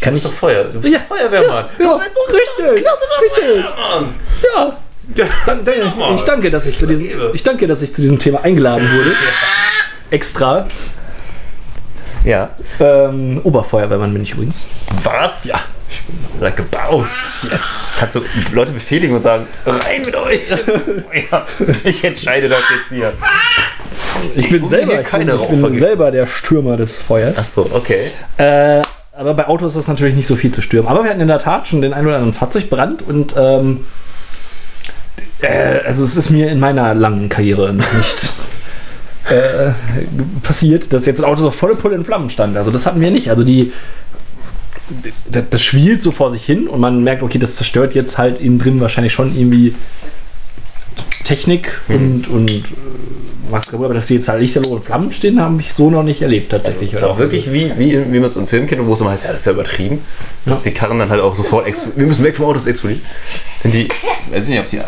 Kann 0.00 0.12
Du 0.14 0.16
ich 0.18 0.22
bist 0.22 0.26
doch 0.26 0.32
Feuer, 0.32 0.64
du 0.64 0.80
bist 0.80 0.92
Ja. 0.92 0.98
doch 1.00 1.16
Feuerwehrmann. 1.16 1.66
Ja, 1.78 1.94
richtig. 1.94 2.86
Richtig. 3.22 3.64
Mann. 3.64 4.14
Ja. 4.54 4.76
Dann, 5.44 5.58
Erzähl 5.58 5.80
doch 5.82 5.96
mal. 5.96 6.14
ich 6.14 6.22
danke, 6.22 6.50
dass 6.50 6.66
ich, 6.66 6.78
zu 6.78 6.86
diesem, 6.86 7.34
ich 7.34 7.42
danke, 7.42 7.66
dass 7.66 7.82
ich 7.82 7.92
zu 7.94 8.00
diesem 8.00 8.18
Thema 8.18 8.44
eingeladen 8.44 8.88
wurde. 8.92 9.12
Extra. 10.10 10.66
Ja. 12.24 12.50
Ähm, 12.78 13.40
Oberfeuerwehrmann 13.42 14.12
bin 14.12 14.22
ich 14.22 14.32
übrigens. 14.32 14.66
Was? 15.02 15.44
Ja. 15.46 15.60
Like 16.38 16.60
a 16.60 16.64
Baus. 16.70 17.46
Yes. 17.50 17.60
Kannst 17.98 18.14
du 18.14 18.22
Leute 18.52 18.72
befehligen 18.72 19.14
und 19.16 19.22
sagen, 19.22 19.46
rein 19.66 20.02
mit 20.04 20.14
euch. 20.14 20.40
Ich 21.84 22.04
entscheide 22.04 22.48
das 22.48 22.62
jetzt 22.70 22.88
hier. 22.90 23.12
Ich 24.36 24.48
bin 24.48 24.62
will 24.62 24.68
selber, 24.68 25.00
ich 25.00 25.08
bin, 25.08 25.28
ich 25.28 25.60
bin 25.62 25.78
selber 25.78 26.10
der 26.10 26.26
Stürmer 26.26 26.76
des 26.76 26.98
Feuers. 26.98 27.36
Achso, 27.36 27.68
okay. 27.72 28.12
Äh, 28.36 28.82
aber 29.20 29.34
bei 29.34 29.48
Autos 29.48 29.72
ist 29.72 29.76
das 29.76 29.88
natürlich 29.88 30.14
nicht 30.14 30.26
so 30.26 30.34
viel 30.34 30.50
zu 30.50 30.62
stürmen. 30.62 30.88
Aber 30.88 31.04
wir 31.04 31.10
hatten 31.10 31.20
in 31.20 31.28
der 31.28 31.38
Tat 31.38 31.68
schon 31.68 31.82
den 31.82 31.92
einen 31.92 32.06
oder 32.06 32.16
anderen 32.16 32.32
Fahrzeugbrand 32.32 33.02
und 33.02 33.34
ähm, 33.36 33.84
äh, 35.42 35.80
also 35.84 36.02
es 36.02 36.16
ist 36.16 36.30
mir 36.30 36.50
in 36.50 36.58
meiner 36.58 36.94
langen 36.94 37.28
Karriere 37.28 37.74
noch 37.74 37.92
nicht 37.92 38.30
äh, 39.28 39.72
passiert, 40.42 40.94
dass 40.94 41.04
jetzt 41.04 41.22
ein 41.22 41.26
Auto 41.26 41.42
so 41.42 41.50
volle 41.50 41.74
Pulle 41.74 41.96
in 41.96 42.04
Flammen 42.06 42.30
stand. 42.30 42.56
Also 42.56 42.70
das 42.70 42.86
hatten 42.86 43.02
wir 43.02 43.10
nicht. 43.10 43.28
Also 43.28 43.44
die 43.44 43.74
das, 45.30 45.44
das 45.50 45.62
schwielt 45.62 46.00
so 46.00 46.12
vor 46.12 46.30
sich 46.30 46.42
hin 46.42 46.66
und 46.66 46.80
man 46.80 47.04
merkt, 47.04 47.22
okay, 47.22 47.38
das 47.38 47.56
zerstört 47.56 47.94
jetzt 47.94 48.16
halt 48.16 48.40
innen 48.40 48.58
drin 48.58 48.80
wahrscheinlich 48.80 49.12
schon 49.12 49.36
irgendwie 49.36 49.74
Technik 51.24 51.78
und, 51.88 52.26
und 52.26 52.64
kaputt. 53.50 53.84
Aber 53.86 53.94
dass 53.94 54.06
sie 54.06 54.16
jetzt 54.16 54.28
halt 54.28 54.40
lichterloh 54.40 54.76
in 54.76 54.82
Flammen 54.82 55.12
stehen, 55.12 55.40
habe 55.40 55.60
ich 55.60 55.72
so 55.72 55.90
noch 55.90 56.02
nicht 56.02 56.22
erlebt 56.22 56.50
tatsächlich. 56.50 56.90
Das 56.92 57.02
war 57.02 57.18
wirklich 57.18 57.52
wie, 57.52 57.72
wie, 57.76 58.12
wie 58.12 58.18
man 58.18 58.28
es 58.28 58.36
im 58.36 58.46
Film 58.46 58.66
kennt, 58.66 58.86
wo 58.86 58.94
es 58.94 59.00
immer 59.00 59.10
heißt, 59.10 59.24
ja, 59.24 59.32
das 59.32 59.42
ist 59.42 59.46
ja 59.46 59.52
übertrieben. 59.52 60.00
Dass 60.44 60.62
die 60.62 60.72
Karren 60.72 60.98
dann 60.98 61.10
halt 61.10 61.20
auch 61.20 61.34
sofort 61.34 61.66
explodieren. 61.66 62.00
Wir 62.00 62.06
müssen 62.06 62.24
weg 62.24 62.36
vom 62.36 62.46
Auto, 62.46 62.58
es 62.58 62.66
explodiert. 62.66 63.02
Sind 63.56 63.74
die, 63.74 63.88
weiß 64.30 64.44
ich 64.44 64.50
nicht, 64.50 64.60
ob 64.60 64.68
die 64.68 64.80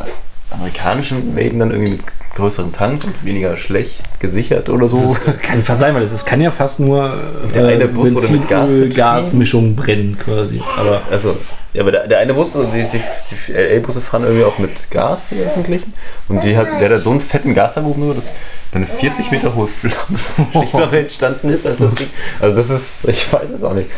amerikanischen 0.55 1.35
Maiden 1.35 1.59
dann 1.59 1.71
irgendwie 1.71 1.93
mit 1.93 2.03
größeren 2.35 2.73
Tanks 2.73 3.05
und 3.05 3.25
weniger 3.25 3.57
schlecht 3.57 4.01
gesichert 4.21 4.69
oder 4.69 4.89
so? 4.89 4.97
Das 4.97 5.21
kann 5.43 5.63
fast 5.63 5.81
sein, 5.81 5.95
weil 5.95 6.03
es 6.03 6.25
kann 6.25 6.41
ja 6.41 6.51
fast 6.51 6.81
nur 6.81 7.13
äh, 7.49 7.53
Der 7.53 7.67
eine 7.69 7.89
Bus 7.89 8.15
wurde 8.15 8.29
mit 8.29 8.49
Gas. 8.49 8.73
Gasmischung 8.95 9.77
brennen 9.77 10.19
quasi. 10.19 10.63
Aber 10.79 11.03
Also, 11.11 11.37
ja, 11.75 11.83
aber 11.83 11.91
der, 11.91 12.07
der 12.07 12.19
eine 12.19 12.35
Bus, 12.35 12.55
also 12.57 12.71
die, 12.71 12.85
die, 12.85 13.01
die 13.31 13.53
LA-Busse 13.53 14.01
fahren 14.01 14.25
irgendwie 14.25 14.45
auch 14.45 14.59
mit 14.59 14.91
Gas, 14.91 15.31
die 15.31 15.41
öffentlichen. 15.41 15.93
Und 16.29 16.43
die 16.45 16.57
hat, 16.57 16.69
der 16.81 16.91
hat 16.91 17.03
so 17.03 17.11
einen 17.11 17.21
fetten 17.21 17.55
Gasabhuben, 17.55 18.05
nur, 18.05 18.15
dass 18.15 18.33
da 18.71 18.77
eine 18.77 18.87
40 18.87 19.31
Meter 19.31 19.55
hohe 19.55 19.67
Flamme, 19.67 20.19
Stichflamme 20.51 20.99
entstanden 20.99 21.49
ist, 21.51 21.67
als 21.67 21.79
das 21.79 21.95
Ding. 21.95 22.09
Also, 22.41 22.57
das 22.57 22.71
ist, 22.71 23.09
ich 23.09 23.31
weiß 23.33 23.51
es 23.51 23.63
auch 23.63 23.75
nicht. 23.75 23.89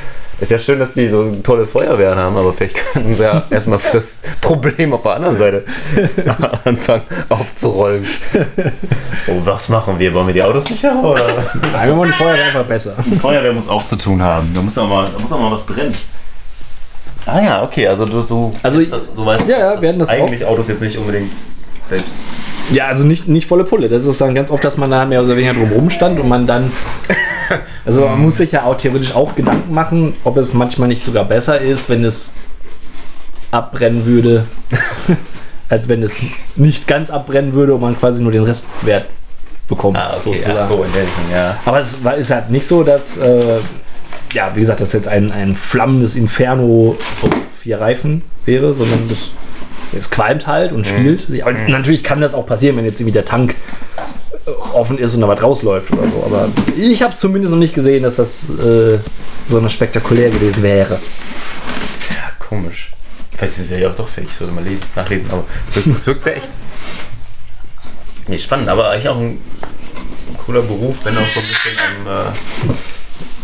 Ist 0.40 0.50
ja 0.50 0.58
schön, 0.58 0.78
dass 0.78 0.92
die 0.92 1.08
so 1.08 1.36
tolle 1.42 1.66
Feuerwehren 1.66 2.18
haben, 2.18 2.36
aber 2.36 2.52
vielleicht 2.52 2.76
könnten 2.92 3.14
sie 3.14 3.22
ja 3.22 3.44
erstmal 3.50 3.78
das 3.92 4.18
Problem 4.40 4.92
auf 4.92 5.02
der 5.02 5.14
anderen 5.14 5.36
Seite 5.36 5.64
anfangen 6.64 7.02
aufzurollen. 7.28 8.06
Oh, 9.28 9.40
was 9.44 9.68
machen 9.68 9.98
wir? 9.98 10.12
Wollen 10.12 10.26
wir 10.26 10.34
die 10.34 10.42
Autos 10.42 10.66
sicher? 10.66 11.02
Oder? 11.02 11.44
nein, 11.72 11.88
wir 11.88 11.96
wollen 11.96 12.10
die 12.10 12.16
Feuerwehr 12.16 12.46
einfach 12.46 12.64
besser. 12.64 12.96
Die 13.06 13.16
Feuerwehr 13.16 13.52
muss 13.52 13.68
auch 13.68 13.84
zu 13.84 13.96
tun 13.96 14.20
haben. 14.20 14.50
Da 14.52 14.60
muss 14.60 14.76
auch 14.76 14.88
mal, 14.88 15.08
da 15.14 15.22
muss 15.22 15.32
auch 15.32 15.40
mal 15.40 15.52
was 15.52 15.66
brennen. 15.66 15.94
Ah 17.26 17.40
ja, 17.40 17.62
okay, 17.62 17.88
also 17.88 18.04
du, 18.04 18.20
du, 18.22 18.52
Also 18.62 18.82
das, 18.82 19.14
du 19.14 19.24
weißt, 19.24 19.48
ja, 19.48 19.58
ja, 19.58 19.72
dass 19.76 19.82
wir 19.82 19.92
das 19.94 20.08
eigentlich 20.10 20.44
Autos 20.44 20.68
jetzt 20.68 20.82
nicht 20.82 20.98
unbedingt 20.98 21.34
selbst. 21.34 22.34
Ja, 22.70 22.88
also 22.88 23.04
nicht, 23.04 23.28
nicht 23.28 23.46
volle 23.46 23.64
Pulle. 23.64 23.88
Das 23.88 24.04
ist 24.04 24.20
dann 24.20 24.34
ganz 24.34 24.50
oft, 24.50 24.62
dass 24.62 24.76
man 24.76 24.90
da 24.90 25.06
mehr 25.06 25.22
oder 25.22 25.34
weniger 25.36 25.54
drumherum 25.54 25.88
stand 25.88 26.20
und 26.20 26.28
man 26.28 26.46
dann. 26.46 26.70
Also 27.84 28.06
man 28.06 28.20
muss 28.20 28.38
sich 28.38 28.52
ja 28.52 28.64
auch 28.64 28.78
theoretisch 28.78 29.14
auch 29.14 29.34
Gedanken 29.34 29.74
machen, 29.74 30.14
ob 30.24 30.36
es 30.36 30.54
manchmal 30.54 30.88
nicht 30.88 31.04
sogar 31.04 31.24
besser 31.24 31.60
ist, 31.60 31.88
wenn 31.88 32.04
es 32.04 32.34
abbrennen 33.50 34.06
würde, 34.06 34.46
als 35.68 35.88
wenn 35.88 36.02
es 36.02 36.22
nicht 36.56 36.86
ganz 36.86 37.10
abbrennen 37.10 37.52
würde 37.52 37.74
und 37.74 37.80
man 37.80 37.98
quasi 37.98 38.22
nur 38.22 38.32
den 38.32 38.44
Restwert 38.44 39.06
bekommt. 39.68 39.96
Ah, 39.96 40.14
okay, 40.16 40.40
sozusagen. 40.40 40.58
ach 40.58 40.68
so, 40.68 40.84
in 40.84 40.92
der 40.92 41.02
Richtung, 41.02 41.24
ja. 41.32 41.60
Aber 41.64 41.80
es 41.80 42.02
war, 42.04 42.16
ist 42.16 42.30
halt 42.30 42.50
nicht 42.50 42.66
so, 42.66 42.82
dass, 42.82 43.16
äh, 43.16 43.58
ja, 44.32 44.50
wie 44.54 44.60
gesagt, 44.60 44.80
das 44.80 44.92
jetzt 44.92 45.08
ein, 45.08 45.30
ein 45.30 45.54
flammendes 45.56 46.16
Inferno 46.16 46.96
auf 47.22 47.30
vier 47.60 47.80
Reifen 47.80 48.22
wäre, 48.44 48.74
sondern 48.74 49.08
das, 49.08 49.18
es 49.96 50.10
qualmt 50.10 50.46
halt 50.46 50.72
und 50.72 50.86
spielt. 50.86 51.28
Aber 51.42 51.52
natürlich 51.52 52.02
kann 52.02 52.20
das 52.20 52.34
auch 52.34 52.46
passieren, 52.46 52.76
wenn 52.76 52.84
jetzt 52.84 53.00
irgendwie 53.00 53.12
der 53.12 53.24
Tank 53.24 53.54
offen 54.72 54.98
ist 54.98 55.14
und 55.14 55.20
da 55.22 55.28
was 55.28 55.42
rausläuft 55.42 55.90
oder 55.92 56.02
so. 56.10 56.22
Aber 56.26 56.48
ich 56.76 57.02
habe 57.02 57.12
es 57.14 57.20
zumindest 57.20 57.52
noch 57.52 57.58
nicht 57.58 57.74
gesehen, 57.74 58.02
dass 58.02 58.16
das 58.16 58.50
äh, 58.50 58.98
besonders 59.46 59.72
spektakulär 59.72 60.30
gewesen 60.30 60.62
wäre. 60.62 60.94
Ja, 62.10 62.46
komisch. 62.48 62.90
Vielleicht 63.32 63.54
ist 63.58 63.70
es 63.72 63.80
ja 63.80 63.90
auch 63.90 63.94
doch 63.94 64.06
fähig, 64.08 64.28
ich 64.30 64.36
sollte 64.36 64.52
mal 64.54 64.62
lesen, 64.62 64.82
nachlesen, 64.94 65.28
aber 65.30 65.44
es 65.68 65.76
wirkt, 65.76 65.88
es 65.98 66.06
wirkt 66.06 66.24
sehr 66.24 66.36
echt. 66.36 66.50
Nee, 68.28 68.38
spannend, 68.38 68.68
aber 68.68 68.90
eigentlich 68.90 69.08
auch 69.08 69.18
ein 69.18 69.38
cooler 70.46 70.62
Beruf, 70.62 71.04
wenn 71.04 71.16
auch 71.16 71.26
so 71.26 71.40
ein 71.40 71.46
bisschen 71.46 72.06
am. 72.06 72.06
Äh, 72.06 72.30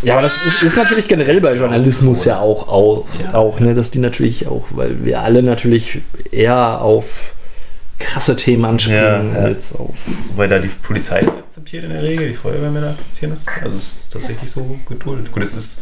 Ja, 0.02 0.14
aber 0.14 0.22
das 0.22 0.46
ist, 0.46 0.62
ist 0.62 0.76
natürlich 0.76 1.08
generell 1.08 1.40
bei 1.40 1.54
Journalismus 1.54 2.24
ja 2.24 2.38
auch, 2.40 2.68
auch, 2.68 3.06
Ja. 3.22 3.34
auch 3.34 3.60
ne, 3.60 3.74
dass 3.74 3.90
die 3.90 3.98
natürlich 3.98 4.46
auch, 4.46 4.64
weil 4.70 5.04
wir 5.04 5.20
alle 5.22 5.42
natürlich 5.42 6.00
eher 6.30 6.80
auf 6.80 7.04
krasse 8.00 8.34
Themen 8.36 8.64
anspringen 8.64 9.32
Ja, 9.34 9.40
ja. 9.40 9.44
als 9.46 9.74
auf. 9.76 9.94
wobei 10.30 10.46
da 10.48 10.58
die 10.58 10.68
Polizei 10.68 11.20
akzeptiert 11.26 11.84
in 11.84 11.90
der 11.90 12.02
Regel, 12.02 12.28
die 12.28 12.34
Feuerwehrmänner 12.34 12.90
akzeptieren 12.90 13.30
das. 13.32 13.44
Also 13.62 13.76
es 13.76 13.82
ist 14.00 14.12
tatsächlich 14.12 14.50
so 14.50 14.78
geduldet. 14.88 15.30
Gut, 15.30 15.42
es 15.44 15.54
ist 15.54 15.80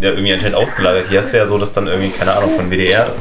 ja 0.00 0.10
irgendwie 0.10 0.32
anscheinend 0.32 0.56
ausgelagert. 0.56 1.08
Hier 1.08 1.20
hast 1.20 1.32
du 1.32 1.38
ja 1.38 1.46
so, 1.46 1.56
dass 1.58 1.72
dann 1.72 1.86
irgendwie, 1.86 2.10
keine 2.10 2.32
Ahnung, 2.32 2.50
von 2.56 2.70
WDR 2.70 3.12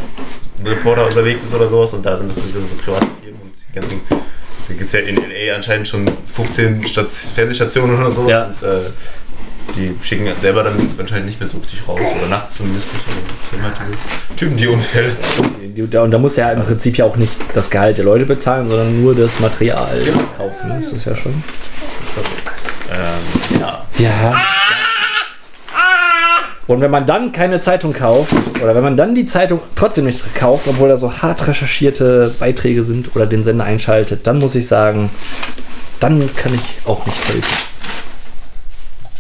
Reporter 0.66 1.05
unterwegs 1.05 1.43
ist 1.43 1.53
oder 1.53 1.68
sowas 1.70 1.93
und 1.93 2.05
da 2.05 2.18
sind 2.18 2.30
das 2.30 2.38
sowieso 2.38 2.60
so 2.60 2.76
private 2.84 3.07
Firmen 3.24 3.41
und 3.41 3.51
die 3.55 3.74
ganzen. 3.80 4.01
Da 4.10 4.74
gibt 4.74 4.82
es 4.82 4.91
ja 4.91 4.99
in 4.99 5.16
LA 5.16 5.55
anscheinend 5.55 5.88
schon 5.88 6.05
15 6.26 6.88
Stat 6.88 7.10
Fernsehstationen 7.10 7.97
oder 7.97 8.12
sowas 8.12 8.30
Ja. 8.30 8.45
und 8.45 8.62
äh, 8.64 8.82
die 9.76 9.95
schicken 10.01 10.28
selber 10.39 10.63
dann 10.63 10.76
anscheinend 10.97 11.28
nicht 11.28 11.39
mehr 11.39 11.49
so 11.49 11.57
richtig 11.57 11.88
raus 11.88 11.99
oder 12.17 12.28
nachts 12.28 12.57
zumindest 12.57 12.88
nicht. 12.93 13.05
Die 13.51 13.61
haben 13.61 13.63
halt 13.80 13.97
diese 14.30 14.36
Typen, 14.36 14.57
die 14.57 14.67
Unfälle. 14.67 15.15
Und 16.01 16.11
da 16.11 16.17
muss 16.17 16.36
ja 16.36 16.51
im 16.51 16.63
Prinzip 16.63 16.97
ja 16.97 17.05
auch 17.05 17.15
nicht 17.15 17.32
das 17.53 17.70
Gehalt 17.70 17.97
der 17.97 18.05
Leute 18.05 18.26
bezahlen, 18.26 18.70
sondern 18.70 19.01
nur 19.01 19.15
das 19.15 19.39
Material 19.39 20.01
Ja. 20.05 20.13
kaufen. 20.38 20.82
Das 20.82 20.93
ist 20.93 21.05
ja 21.05 21.15
schon. 21.15 21.43
Ähm, 22.91 23.59
ja. 23.59 23.86
Ja. 23.97 24.36
Und 26.67 26.82
wenn 26.82 26.91
man 26.91 27.07
dann 27.07 27.32
keine 27.32 27.59
Zeitung 27.59 27.93
kauft, 27.93 28.32
oder 28.61 28.76
wenn 28.76 28.84
man 28.84 28.95
dann 28.95 29.15
die 29.15 29.26
Zeitung 29.26 29.59
trotzdem 29.76 30.05
nicht 30.05 30.36
kauft, 30.36 30.67
obwohl 30.67 30.88
da 30.89 30.97
so 30.97 31.11
hart 31.22 31.47
recherchierte 31.47 32.34
Beiträge 32.39 32.84
sind 32.84 33.15
oder 33.15 33.26
den 33.26 33.43
Sender 33.43 33.63
einschaltet, 33.63 34.28
dann 34.28 34.38
muss 34.38 34.53
ich 34.53 34.67
sagen, 34.67 35.09
dann 35.99 36.30
kann 36.36 36.53
ich 36.53 36.61
auch 36.88 37.03
nicht 37.07 37.28
helfen. 37.28 37.68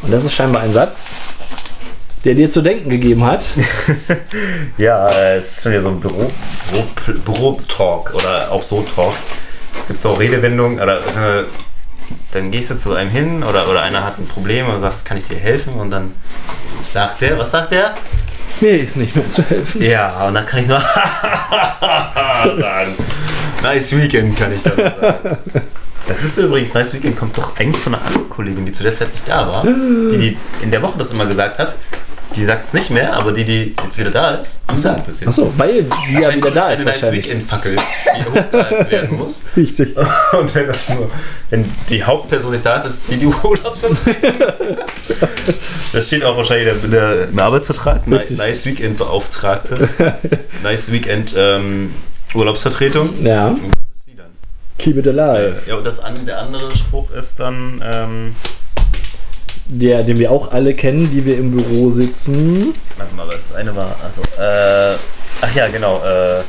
Und 0.01 0.11
das 0.11 0.23
ist 0.23 0.33
scheinbar 0.33 0.63
ein 0.63 0.73
Satz, 0.73 1.07
der 2.23 2.35
dir 2.35 2.49
zu 2.49 2.61
denken 2.61 2.89
gegeben 2.89 3.23
hat. 3.25 3.45
Ja, 4.77 5.09
es 5.09 5.57
ist 5.57 5.63
schon 5.63 5.73
wieder 5.73 5.81
so 5.81 5.89
ein 5.89 5.99
Büro, 5.99 6.31
Büro, 6.71 7.19
Büro-Talk 7.25 8.13
oder 8.13 8.51
auch 8.51 8.63
so 8.63 8.81
Talk. 8.95 9.13
Es 9.75 9.87
gibt 9.87 10.01
so 10.01 10.13
Redewendungen, 10.13 10.79
oder 10.79 10.99
äh, 10.99 11.43
dann 12.31 12.51
gehst 12.51 12.69
du 12.71 12.77
zu 12.77 12.93
einem 12.93 13.09
hin 13.09 13.43
oder, 13.43 13.67
oder 13.69 13.81
einer 13.81 14.05
hat 14.05 14.17
ein 14.19 14.27
Problem 14.27 14.69
und 14.69 14.79
sagst, 14.79 15.05
kann 15.05 15.17
ich 15.17 15.27
dir 15.27 15.37
helfen? 15.37 15.73
Und 15.73 15.91
dann 15.91 16.11
sagt 16.91 17.21
der, 17.21 17.37
was 17.37 17.51
sagt 17.51 17.71
der? 17.71 17.93
Mir 18.61 18.79
ist 18.79 18.95
nicht 18.97 19.15
mehr 19.15 19.27
zu 19.27 19.43
helfen. 19.43 19.81
Ja, 19.81 20.27
und 20.27 20.33
dann 20.33 20.45
kann 20.45 20.61
ich 20.61 20.67
nur 20.67 20.81
sagen. 21.81 22.95
Nice 23.61 23.97
Weekend 23.97 24.37
kann 24.37 24.53
ich 24.53 24.63
dann 24.63 24.75
sagen. 24.75 25.37
Das 26.09 26.23
ist 26.23 26.39
übrigens, 26.39 26.73
Nice 26.73 26.91
Weekend 26.95 27.15
kommt 27.15 27.37
doch 27.37 27.55
eigentlich 27.55 27.81
von 27.83 27.93
einer 27.93 28.03
anderen 28.03 28.27
Kollegin, 28.29 28.65
die 28.65 28.71
zu 28.71 28.81
der 28.81 28.93
Zeit 28.93 29.11
nicht 29.13 29.29
da 29.29 29.47
war, 29.47 29.63
die, 29.63 30.17
die 30.17 30.37
in 30.63 30.71
der 30.71 30.81
Woche 30.81 30.97
das 30.97 31.11
immer 31.11 31.27
gesagt 31.27 31.59
hat. 31.59 31.75
Die 32.35 32.45
sagt 32.45 32.65
es 32.65 32.73
nicht 32.73 32.89
mehr, 32.89 33.15
aber 33.15 33.31
die, 33.31 33.43
die 33.43 33.75
jetzt 33.83 33.97
wieder 33.99 34.09
da 34.11 34.31
ist, 34.31 34.61
die 34.71 34.77
sagt 34.77 35.07
es 35.07 35.19
jetzt. 35.19 35.29
Achso, 35.29 35.53
weil 35.57 35.83
die 35.83 36.13
ja 36.19 36.33
wieder 36.33 36.51
da 36.51 36.71
ist 36.71 36.81
Eine 36.81 36.91
Nice 36.91 37.01
wahrscheinlich. 37.01 37.25
Weekend-Fackel, 37.25 37.75
die 37.75 38.25
hochgehalten 38.25 38.91
werden 38.91 39.17
muss. 39.17 39.43
Richtig. 39.55 39.95
Und 40.39 40.55
wenn 40.55 40.67
das 40.67 40.89
nur, 40.89 41.11
wenn 41.51 41.65
die 41.89 42.03
Hauptperson 42.03 42.51
nicht 42.51 42.65
da 42.65 42.77
ist, 42.77 42.85
ist 42.85 43.07
sie 43.07 43.17
die 43.17 43.27
Urlaubsvertretung. 43.27 44.33
Das 45.93 46.07
steht 46.07 46.23
auch 46.23 46.37
wahrscheinlich 46.37 46.83
in 46.83 46.91
der, 46.91 47.29
im 47.29 47.39
Arbeitsvertrag. 47.39 48.01
Richtig. 48.09 48.37
Nice 48.37 48.65
Weekend 48.65 48.97
Beauftragte. 48.97 49.89
nice 50.63 50.91
Weekend 50.91 51.33
ähm, 51.35 51.93
Urlaubsvertretung. 52.33 53.25
Ja, 53.25 53.55
keep 54.79 54.97
it 54.97 55.07
alive. 55.07 55.61
Ja, 55.67 55.75
und 55.75 55.85
das 55.85 56.01
der 56.25 56.39
andere 56.39 56.75
Spruch 56.75 57.11
ist 57.11 57.39
dann, 57.39 57.83
ähm, 57.85 58.35
Der, 59.65 60.03
den 60.03 60.17
wir 60.17 60.31
auch 60.31 60.51
alle 60.51 60.73
kennen, 60.73 61.11
die 61.11 61.23
wir 61.25 61.37
im 61.37 61.51
Büro 61.51 61.91
sitzen. 61.91 62.73
warte 62.97 63.13
mal, 63.13 63.27
was? 63.27 63.53
Eine 63.53 63.75
war, 63.75 63.95
also, 64.03 64.21
äh, 64.41 64.95
ach 65.41 65.53
ja, 65.55 65.67
genau, 65.67 66.01
äh, 66.03 66.41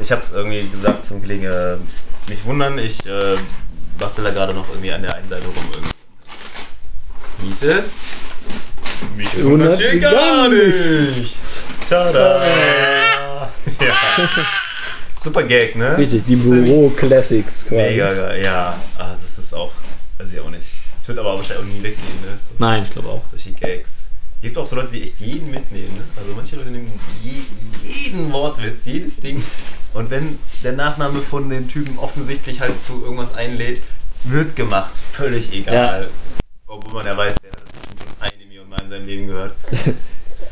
ich 0.00 0.12
habe 0.12 0.22
irgendwie 0.32 0.68
gesagt 0.68 1.04
zum 1.04 1.20
Kollegen, 1.20 1.44
äh, 1.44 1.76
nicht 2.28 2.44
wundern, 2.44 2.78
ich 2.78 3.04
äh, 3.06 3.36
bastel 3.98 4.24
da 4.24 4.30
gerade 4.30 4.54
noch 4.54 4.68
irgendwie 4.68 4.92
an 4.92 5.02
der 5.02 5.14
einen 5.14 5.28
Seite 5.28 5.44
rum. 5.44 5.54
Irgendwie. 5.72 7.48
Hieß 7.48 7.62
es? 7.64 8.18
Mich 9.16 9.44
wundert 9.44 9.78
hier 9.78 9.98
gar 9.98 10.12
gar 10.12 10.48
nichts. 10.48 11.76
Tada! 11.88 12.42
ja. 13.80 13.94
Super 15.18 15.44
Gag, 15.44 15.76
ne? 15.76 15.96
Richtig, 15.96 16.24
die 16.26 16.36
Büro 16.36 16.90
Classics. 16.90 17.64
quasi. 17.66 17.76
Mega 17.76 18.12
geil, 18.12 18.44
ja. 18.44 18.78
Ah, 18.98 19.10
das 19.10 19.38
ist 19.38 19.54
auch, 19.54 19.72
weiß 20.18 20.32
ich 20.32 20.40
auch 20.40 20.50
nicht. 20.50 20.68
Es 20.96 21.08
wird 21.08 21.18
aber 21.18 21.36
wahrscheinlich 21.36 21.64
auch 21.66 21.72
nie 21.74 21.82
weggehen, 21.82 22.20
ne? 22.22 22.36
So, 22.38 22.50
Nein, 22.58 22.84
ich 22.84 22.90
glaube 22.90 23.08
auch. 23.08 23.24
solche 23.24 23.52
Gags. 23.52 24.08
Gibt 24.42 24.58
auch 24.58 24.66
so 24.66 24.76
Leute, 24.76 24.88
die 24.92 25.02
echt 25.04 25.18
jeden 25.20 25.50
mitnehmen, 25.50 25.94
ne? 25.96 26.02
Also 26.16 26.32
manche 26.36 26.56
Leute 26.56 26.68
nehmen 26.68 26.92
je, 27.22 27.32
jeden 27.88 28.30
Wortwitz, 28.32 28.84
jedes 28.84 29.16
Ding. 29.16 29.42
Und 29.94 30.10
wenn 30.10 30.38
der 30.62 30.72
Nachname 30.72 31.20
von 31.20 31.48
dem 31.48 31.68
Typen 31.68 31.98
offensichtlich 31.98 32.60
halt 32.60 32.82
zu 32.82 33.02
irgendwas 33.02 33.34
einlädt, 33.34 33.80
wird 34.24 34.54
gemacht. 34.54 34.90
Völlig 35.12 35.52
egal. 35.54 36.10
Obwohl 36.66 36.92
man 36.92 37.06
ja 37.06 37.16
weiß, 37.16 37.36
der 37.42 37.50
hat 37.52 37.60
das 37.62 37.70
bestimmt 37.80 38.00
schon 38.00 38.20
eine 38.20 38.44
Million 38.46 38.68
Mal 38.68 38.82
in 38.82 38.90
seinem 38.90 39.06
Leben 39.06 39.26
gehört. 39.28 39.54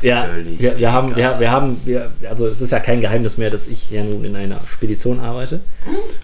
Ja, 0.05 0.27
wir, 0.59 0.77
wir 0.77 0.91
haben, 0.93 1.15
wir, 1.15 1.39
wir 1.39 1.51
haben, 1.51 1.81
wir, 1.85 2.11
also 2.29 2.47
es 2.47 2.61
ist 2.61 2.71
ja 2.71 2.79
kein 2.79 3.01
Geheimnis 3.01 3.37
mehr, 3.37 3.49
dass 3.49 3.67
ich 3.67 3.89
ja 3.89 4.03
nun 4.03 4.23
in 4.23 4.35
einer 4.35 4.59
Spedition 4.71 5.19
arbeite. 5.19 5.61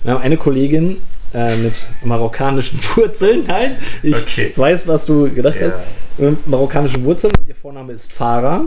Wir 0.04 0.14
haben 0.14 0.22
eine 0.22 0.38
Kollegin 0.38 0.98
äh, 1.34 1.56
mit 1.56 1.74
marokkanischen 2.04 2.80
Wurzeln. 2.96 3.44
Nein, 3.48 3.78
ich 4.04 4.16
Okay. 4.16 4.54
weiß, 4.56 4.88
was 4.88 5.06
du 5.08 5.28
gedacht 5.34 5.60
Ja. 5.60 5.68
hast. 5.72 6.20
Mit 6.20 6.48
marokkanischen 6.48 7.04
Wurzeln 7.04 7.34
und 7.40 7.48
ihr 7.48 7.56
Vorname 7.56 7.94
ist 7.94 8.14
Farah. 8.14 8.66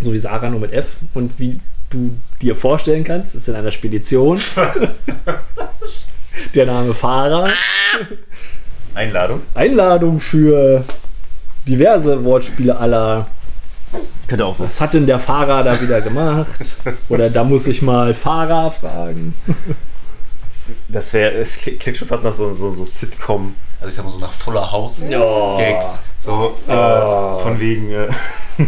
So 0.00 0.12
wie 0.12 0.18
Sarah, 0.18 0.48
nur 0.50 0.60
mit 0.60 0.72
F. 0.72 0.96
Und 1.14 1.38
wie 1.38 1.60
du 1.90 2.10
dir 2.42 2.56
vorstellen 2.56 3.04
kannst, 3.04 3.34
ist 3.34 3.48
in 3.48 3.54
einer 3.54 3.70
Spedition 3.70 4.38
der 6.54 6.66
Name 6.66 6.94
Farah. 6.94 7.48
Einladung. 8.94 9.42
Einladung 9.54 10.20
für 10.20 10.84
diverse 11.68 12.24
Wortspiele 12.24 12.76
aller 12.76 13.26
Könnte 14.28 14.44
auch 14.46 14.54
so. 14.54 14.64
Was 14.64 14.80
hat 14.80 14.94
denn 14.94 15.06
der 15.06 15.18
Fahrer 15.18 15.64
da 15.64 15.80
wieder 15.80 16.00
gemacht? 16.00 16.46
Oder 17.08 17.30
da 17.30 17.42
muss 17.44 17.66
ich 17.66 17.82
mal 17.82 18.14
Fahrer 18.14 18.70
fragen. 18.70 19.34
Das 20.88 21.12
wäre, 21.12 21.32
es 21.32 21.56
klingt 21.58 21.96
schon 21.96 22.06
fast 22.06 22.22
nach 22.22 22.32
so, 22.32 22.54
so, 22.54 22.72
so 22.72 22.84
Sitcom, 22.84 23.54
also 23.80 23.90
ich 23.90 23.96
sag 23.96 24.04
mal 24.04 24.10
so 24.12 24.18
nach 24.18 24.32
Fuller 24.32 24.70
House 24.70 25.02
Ja. 25.08 25.56
Gags. 25.56 25.98
So 26.20 26.54
äh, 26.68 26.72
Oh. 26.72 27.38
von 27.42 27.58
wegen. 27.58 27.90
Äh, 27.90 28.08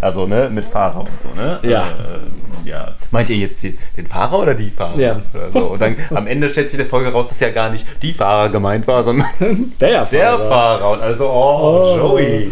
also, 0.00 0.26
ne, 0.26 0.48
mit 0.50 0.64
Fahrer 0.66 1.00
und 1.00 1.08
so, 1.22 1.28
ne? 1.40 1.58
Ja. 1.62 1.88
Äh, 1.88 2.68
ja. 2.68 2.94
Meint 3.12 3.30
ihr 3.30 3.36
jetzt 3.36 3.62
den, 3.62 3.78
den 3.96 4.06
Fahrer 4.06 4.40
oder 4.40 4.54
die 4.54 4.70
Fahrer? 4.70 4.98
Ja. 4.98 5.20
Oder 5.32 5.50
so. 5.52 5.58
Und 5.68 5.80
dann 5.80 5.96
am 6.14 6.26
Ende 6.26 6.48
stellt 6.50 6.68
sich 6.70 6.78
der 6.78 6.88
Folge 6.88 7.10
raus, 7.12 7.28
dass 7.28 7.38
ja 7.40 7.50
gar 7.50 7.70
nicht 7.70 7.86
die 8.02 8.12
Fahrer 8.12 8.48
gemeint 8.48 8.86
war, 8.88 9.02
sondern 9.04 9.28
Der 9.80 10.06
Fahrer. 10.06 10.10
der 10.10 10.38
Fahrer. 10.38 10.90
Und 10.92 11.00
also, 11.00 11.28
oh, 11.28 11.94
Oh. 11.94 11.96
Joey. 11.96 12.50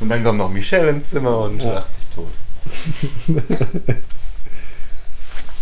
Und 0.00 0.08
dann 0.08 0.24
kommt 0.24 0.38
noch 0.38 0.50
Michelle 0.50 0.90
ins 0.90 1.10
Zimmer 1.10 1.38
und 1.38 1.60
Ja. 1.62 1.74
lacht 1.74 1.94
sich 1.94 2.04
tot. 2.14 2.28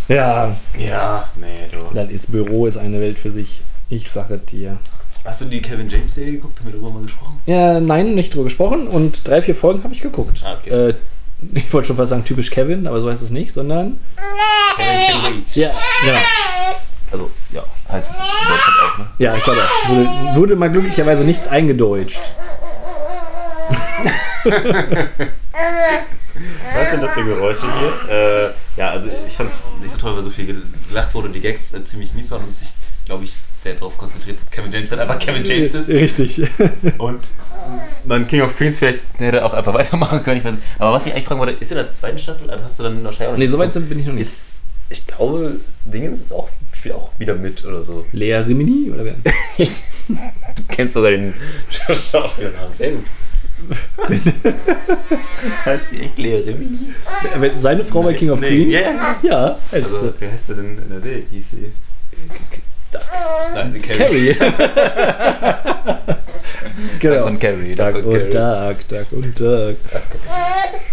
Ja, 0.07 0.55
Ja, 0.77 1.29
nee, 1.35 1.67
du. 1.71 1.93
das 1.93 2.09
ist 2.09 2.31
Büro 2.31 2.65
ist 2.65 2.77
eine 2.77 2.99
Welt 2.99 3.17
für 3.17 3.31
sich. 3.31 3.61
Ich 3.89 4.09
sage 4.09 4.37
dir. 4.39 4.77
Hast 5.23 5.41
du 5.41 5.45
die 5.45 5.61
Kevin 5.61 5.87
James 5.89 6.15
Serie 6.15 6.33
geguckt? 6.33 6.59
Haben 6.59 6.67
wir 6.67 6.73
darüber 6.73 6.91
mal 6.91 7.03
gesprochen? 7.03 7.39
Ja, 7.45 7.79
nein, 7.79 8.15
nicht 8.15 8.33
drüber 8.33 8.45
gesprochen 8.45 8.87
und 8.87 9.27
drei, 9.27 9.41
vier 9.41 9.55
Folgen 9.55 9.83
habe 9.83 9.93
ich 9.93 10.01
geguckt. 10.01 10.41
Ah, 10.43 10.57
okay. 10.59 10.89
Äh, 10.89 10.95
ich 11.53 11.71
wollte 11.73 11.87
schon 11.87 11.97
fast 11.97 12.09
sagen 12.09 12.25
typisch 12.25 12.49
Kevin, 12.49 12.87
aber 12.87 13.01
so 13.01 13.09
heißt 13.09 13.21
es 13.21 13.29
nicht, 13.29 13.53
sondern. 13.53 13.99
Kevin 14.75 15.07
Can 15.07 15.23
Wait. 15.23 15.55
Ja, 15.55 15.71
genau. 16.03 16.19
Also, 17.11 17.31
ja, 17.51 17.63
heißt 17.89 18.11
es 18.11 18.19
in 18.19 18.25
Deutschland 18.47 18.77
auch, 18.81 18.97
ne? 18.97 19.07
Ja, 19.19 19.35
ich 19.35 19.43
glaube. 19.43 19.61
Wurde, 19.89 20.09
wurde 20.35 20.55
mal 20.55 20.71
glücklicherweise 20.71 21.23
nichts 21.23 21.47
eingedeutscht. 21.47 22.21
Was 26.73 26.89
sind 26.89 27.03
das 27.03 27.13
für 27.13 27.23
Geräusche 27.23 27.67
hier? 27.79 27.91
Äh, 28.09 28.49
ja, 28.79 28.89
also 28.89 29.09
ich 29.27 29.33
fand 29.33 29.49
es 29.49 29.61
nicht 29.81 29.91
so 29.91 29.99
toll, 29.99 30.15
weil 30.15 30.23
so 30.23 30.31
viel 30.31 30.63
gelacht 30.89 31.13
wurde 31.13 31.27
und 31.27 31.33
die 31.33 31.41
Gags 31.41 31.73
äh, 31.73 31.85
ziemlich 31.85 32.13
mies 32.13 32.31
waren 32.31 32.43
und 32.43 32.53
sich, 32.53 32.69
glaube 33.05 33.25
ich, 33.25 33.33
sehr 33.63 33.73
darauf 33.75 33.97
konzentriert, 33.97 34.39
dass 34.39 34.49
Kevin 34.49 34.71
James 34.71 34.89
halt 34.91 35.01
einfach 35.01 35.19
Kevin 35.19 35.45
James 35.45 35.73
ist. 35.73 35.89
Richtig. 35.89 36.41
Und 36.97 37.19
man 38.05 38.27
King 38.27 38.41
of 38.41 38.55
Queens 38.57 38.79
vielleicht 38.79 38.99
hätte 39.19 39.45
auch 39.45 39.53
einfach 39.53 39.73
weitermachen 39.73 40.23
können. 40.23 40.39
Ich 40.39 40.43
weiß 40.43 40.53
nicht. 40.53 40.63
Aber 40.79 40.93
was 40.93 41.05
ich 41.05 41.13
eigentlich 41.13 41.25
fragen 41.25 41.39
wollte, 41.39 41.53
ist 41.53 41.71
in 41.71 41.77
der 41.77 41.87
zweiten 41.89 42.17
Staffel, 42.17 42.49
also 42.49 42.55
das 42.63 42.63
hast 42.65 42.79
du 42.79 42.83
dann 42.83 43.03
wahrscheinlich 43.03 43.37
nee, 43.37 43.47
so 43.47 43.59
weit 43.59 43.73
bin 43.87 43.99
ich 43.99 44.05
noch 44.07 44.13
nicht. 44.13 44.21
ist, 44.21 44.59
ich 44.89 45.05
glaube, 45.07 45.57
Dingens 45.85 46.19
ist 46.21 46.31
auch, 46.33 46.49
spielt 46.73 46.95
auch 46.95 47.11
wieder 47.19 47.35
mit 47.35 47.63
oder 47.63 47.83
so. 47.83 48.05
Lea 48.11 48.35
Rimini 48.37 48.89
oder 48.91 49.05
wer? 49.05 49.15
du 49.57 50.63
kennst 50.67 50.93
sogar 50.95 51.11
den 51.11 51.33
Schauspielernamen 51.69 52.73
sehr 52.73 52.91
gut. 52.91 53.05
heißt 55.65 55.89
sie 55.91 55.99
echt 56.01 56.17
Lea 56.17 56.37
Rimini? 56.47 56.93
Wer- 57.37 57.59
Seine 57.59 57.85
Frau 57.85 58.01
bei 58.01 58.13
King 58.15 58.31
of. 58.31 58.39
Queens? 58.39 58.73
Yeah. 58.73 59.15
Ja, 59.21 59.59
Also, 59.71 59.99
sie. 59.99 60.13
wie 60.19 60.27
heißt 60.27 60.47
sie 60.47 60.55
denn 60.55 60.77
in 60.79 60.89
der 60.89 60.99
Serie? 61.01 61.23
Hieß 61.31 61.51
sie. 61.51 61.71
Duck. 62.91 63.01
Nein, 63.53 63.81
Carrie. 63.81 64.35
Carrie. 64.35 64.35
genau. 66.99 67.15
Duck 67.17 67.25
und 67.27 67.39
Carrie. 67.39 67.75
Duck 67.75 67.93
Duck 67.93 68.05
und 68.05 68.13
und. 68.13 68.33
Duck, 68.33 68.87
Duck 68.87 69.07
und 69.11 69.39
Duck. 69.39 69.75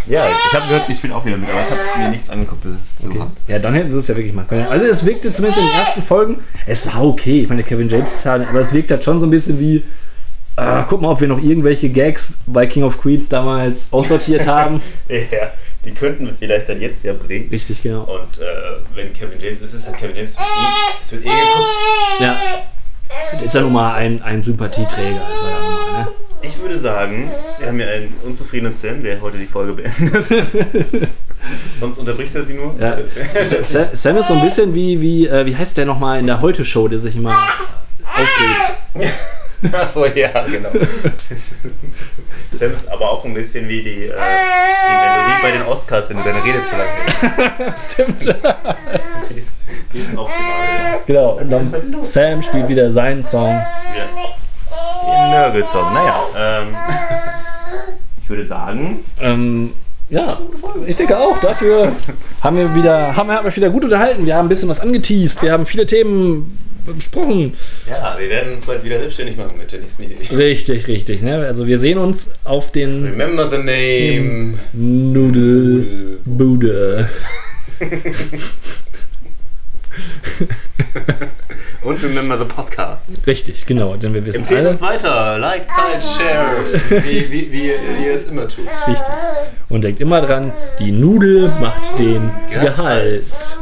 Ja, 0.07 0.28
ich 0.28 0.55
habe 0.55 0.68
gehört, 0.68 0.88
die 0.88 0.94
spielen 0.94 1.12
auch 1.12 1.24
wieder 1.24 1.36
mit, 1.36 1.49
aber 1.51 1.62
ich 1.62 1.70
habe 1.70 1.80
mir 1.99 2.09
nichts 2.11 2.30
angeguckt, 2.30 2.64
das 2.64 2.80
ist 2.80 3.03
zu 3.03 3.11
Okay. 3.11 3.18
hart. 3.20 3.30
Ja, 3.46 3.59
dann 3.59 3.74
hätten 3.74 3.92
sie 3.92 3.99
es 3.99 4.09
ja 4.09 4.16
wirklich 4.16 4.34
machen 4.34 4.49
können. 4.49 4.66
Also 4.66 4.86
es 4.86 5.05
wirkte 5.05 5.32
zumindest 5.32 5.61
in 5.61 5.66
den 5.68 5.74
ersten 5.78 6.03
Folgen, 6.03 6.42
es 6.66 6.86
war 6.86 7.05
okay. 7.05 7.42
Ich 7.42 7.49
meine, 7.49 7.62
Kevin 7.62 7.88
James 7.88 8.24
halt, 8.24 8.49
aber 8.49 8.61
es 8.61 8.72
wirkt 8.72 8.90
halt 8.90 9.05
schon 9.05 9.20
so 9.20 9.26
ein 9.26 9.30
bisschen 9.30 9.61
wie, 9.61 9.84
äh, 10.57 10.82
guck 10.88 11.03
mal, 11.03 11.11
ob 11.11 11.20
wir 11.20 11.28
noch 11.28 11.42
irgendwelche 11.42 11.88
Gags 11.90 12.34
bei 12.46 12.66
King 12.66 12.84
of 12.84 13.01
Queens 13.01 13.28
damals 13.28 13.88
aussortiert 13.92 14.46
haben. 14.46 14.80
Ja, 15.09 15.51
die 15.84 15.92
könnten 15.92 16.26
wir 16.26 16.34
vielleicht 16.34 16.68
dann 16.68 16.80
jetzt 16.80 17.04
ja 17.04 17.12
bringen. 17.12 17.48
Richtig, 17.50 17.82
genau. 17.82 18.02
Und 18.02 18.38
äh, 18.38 18.44
wenn 18.94 19.12
Kevin 19.12 19.40
James, 19.40 19.60
es 19.62 19.74
ist 19.74 19.86
halt 19.86 19.96
Kevin 19.98 20.16
James, 20.16 20.36
es 21.00 21.12
wird 21.12 21.22
eh 21.24 21.28
geguckt. 21.28 21.74
Ja. 22.20 22.40
Ist 23.42 23.54
ja 23.54 23.62
nun 23.62 23.72
mal 23.72 23.94
ein, 23.94 24.20
ein 24.22 24.42
Sympathieträger, 24.42 25.26
ist 25.34 25.42
er 25.44 25.50
ja 25.50 25.60
mal, 25.60 26.02
ne? 26.02 26.08
Ich 26.42 26.56
würde 26.60 26.78
sagen, 26.78 27.30
wir 27.58 27.66
haben 27.68 27.80
ja 27.80 27.86
einen 27.86 28.14
unzufriedenen 28.24 28.70
Sam, 28.72 29.02
der 29.02 29.20
heute 29.20 29.38
die 29.38 29.46
Folge 29.46 29.72
beendet. 29.72 30.24
Sonst 31.80 31.98
unterbricht 31.98 32.34
er 32.34 32.42
sie 32.42 32.54
nur. 32.54 32.74
Ja. 32.78 32.98
Sa- 33.34 33.88
Sam 33.94 34.16
ist 34.18 34.28
so 34.28 34.34
ein 34.34 34.42
bisschen 34.42 34.74
wie, 34.74 35.00
wie, 35.00 35.26
äh, 35.26 35.46
wie 35.46 35.56
heißt 35.56 35.76
der 35.76 35.86
nochmal 35.86 36.20
in 36.20 36.26
der 36.26 36.40
Heute-Show, 36.40 36.86
der 36.88 36.98
sich 36.98 37.16
immer 37.16 37.36
aufregt. 38.04 39.12
Ach 39.72 39.88
so, 39.88 40.06
ja, 40.06 40.30
genau. 40.46 40.70
Sam 42.52 42.72
ist 42.72 42.88
aber 42.90 43.11
auch 43.11 43.24
ein 43.24 43.34
bisschen 43.34 43.68
wie 43.68 43.82
die, 43.82 44.06
äh, 44.06 44.12
die 44.12 44.94
Melodie 44.94 45.42
bei 45.42 45.50
den 45.50 45.62
Oscars, 45.62 46.09
wenn 46.09 46.18
du 46.18 46.22
deine 46.22 46.42
Rede 46.44 46.62
zu 46.62 46.76
lang 46.76 46.86
hältst. 47.56 47.92
Stimmt. 47.92 48.36
Die 49.30 49.34
ist, 49.34 49.54
die 49.92 49.98
ist 49.98 50.16
auch 50.16 50.30
gerade. 50.30 51.02
genau. 51.06 51.30
Und 51.38 51.50
dann 51.50 52.04
Sam 52.04 52.42
spielt 52.42 52.68
wieder 52.68 52.90
seinen 52.92 53.22
Song. 53.22 53.48
Ja. 53.50 54.06
Den 55.06 55.30
Nörgel-Song. 55.30 55.92
Naja, 55.92 56.22
ähm, 56.36 56.76
ich 58.22 58.28
würde 58.28 58.44
sagen, 58.44 59.04
Ähm, 59.20 59.72
ja, 60.11 60.40
ich 60.86 60.96
denke 60.96 61.18
auch. 61.18 61.38
Dafür 61.38 61.92
haben 62.40 62.56
wir 62.56 62.74
wieder, 62.74 63.14
haben 63.16 63.30
haben 63.30 63.44
wir 63.44 63.54
wieder 63.54 63.70
gut 63.70 63.84
unterhalten. 63.84 64.26
Wir 64.26 64.34
haben 64.36 64.46
ein 64.46 64.48
bisschen 64.48 64.68
was 64.68 64.80
angeteased. 64.80 65.42
Wir 65.42 65.52
haben 65.52 65.66
viele 65.66 65.86
Themen 65.86 66.59
besprochen. 66.86 67.54
ja, 67.86 68.16
wir 68.18 68.28
werden 68.30 68.54
uns 68.54 68.64
bald 68.64 68.82
wieder 68.82 68.98
selbstständig 68.98 69.36
machen 69.36 69.59
mit 69.59 69.70
der 69.70 69.80
nächsten 69.80 70.04
Idee. 70.04 70.16
Richtig, 70.34 70.88
richtig. 70.88 71.20
Ne? 71.22 71.44
Also 71.46 71.66
wir 71.66 71.78
sehen 71.78 71.98
uns 71.98 72.32
auf 72.44 72.72
den 72.72 73.04
Remember 73.04 73.50
the 73.50 73.59
name. 73.59 74.54
Nudelbude. 74.72 76.28
Und 81.82 82.03
remember 82.03 82.36
the 82.38 82.44
podcast. 82.44 83.20
Richtig, 83.26 83.64
genau. 83.64 83.96
Denn 83.96 84.12
wir 84.12 84.24
wissen 84.26 84.40
Empfehlt 84.40 84.61
alle. 84.61 84.70
uns 84.70 84.82
weiter. 84.82 85.38
Like, 85.38 85.68
teilt, 85.68 86.03
shared. 86.03 86.72
Wie, 87.05 87.30
wie, 87.30 87.53
wie 87.53 87.66
ihr 88.05 88.12
es 88.12 88.26
immer 88.26 88.49
tut. 88.49 88.66
Richtig. 88.86 89.07
Und 89.68 89.84
denkt 89.84 90.01
immer 90.01 90.20
dran, 90.20 90.53
die 90.80 90.90
Nudel 90.92 91.49
macht 91.61 91.99
den 91.99 92.30
Gehalt. 92.51 92.76
Gehalt. 92.76 93.57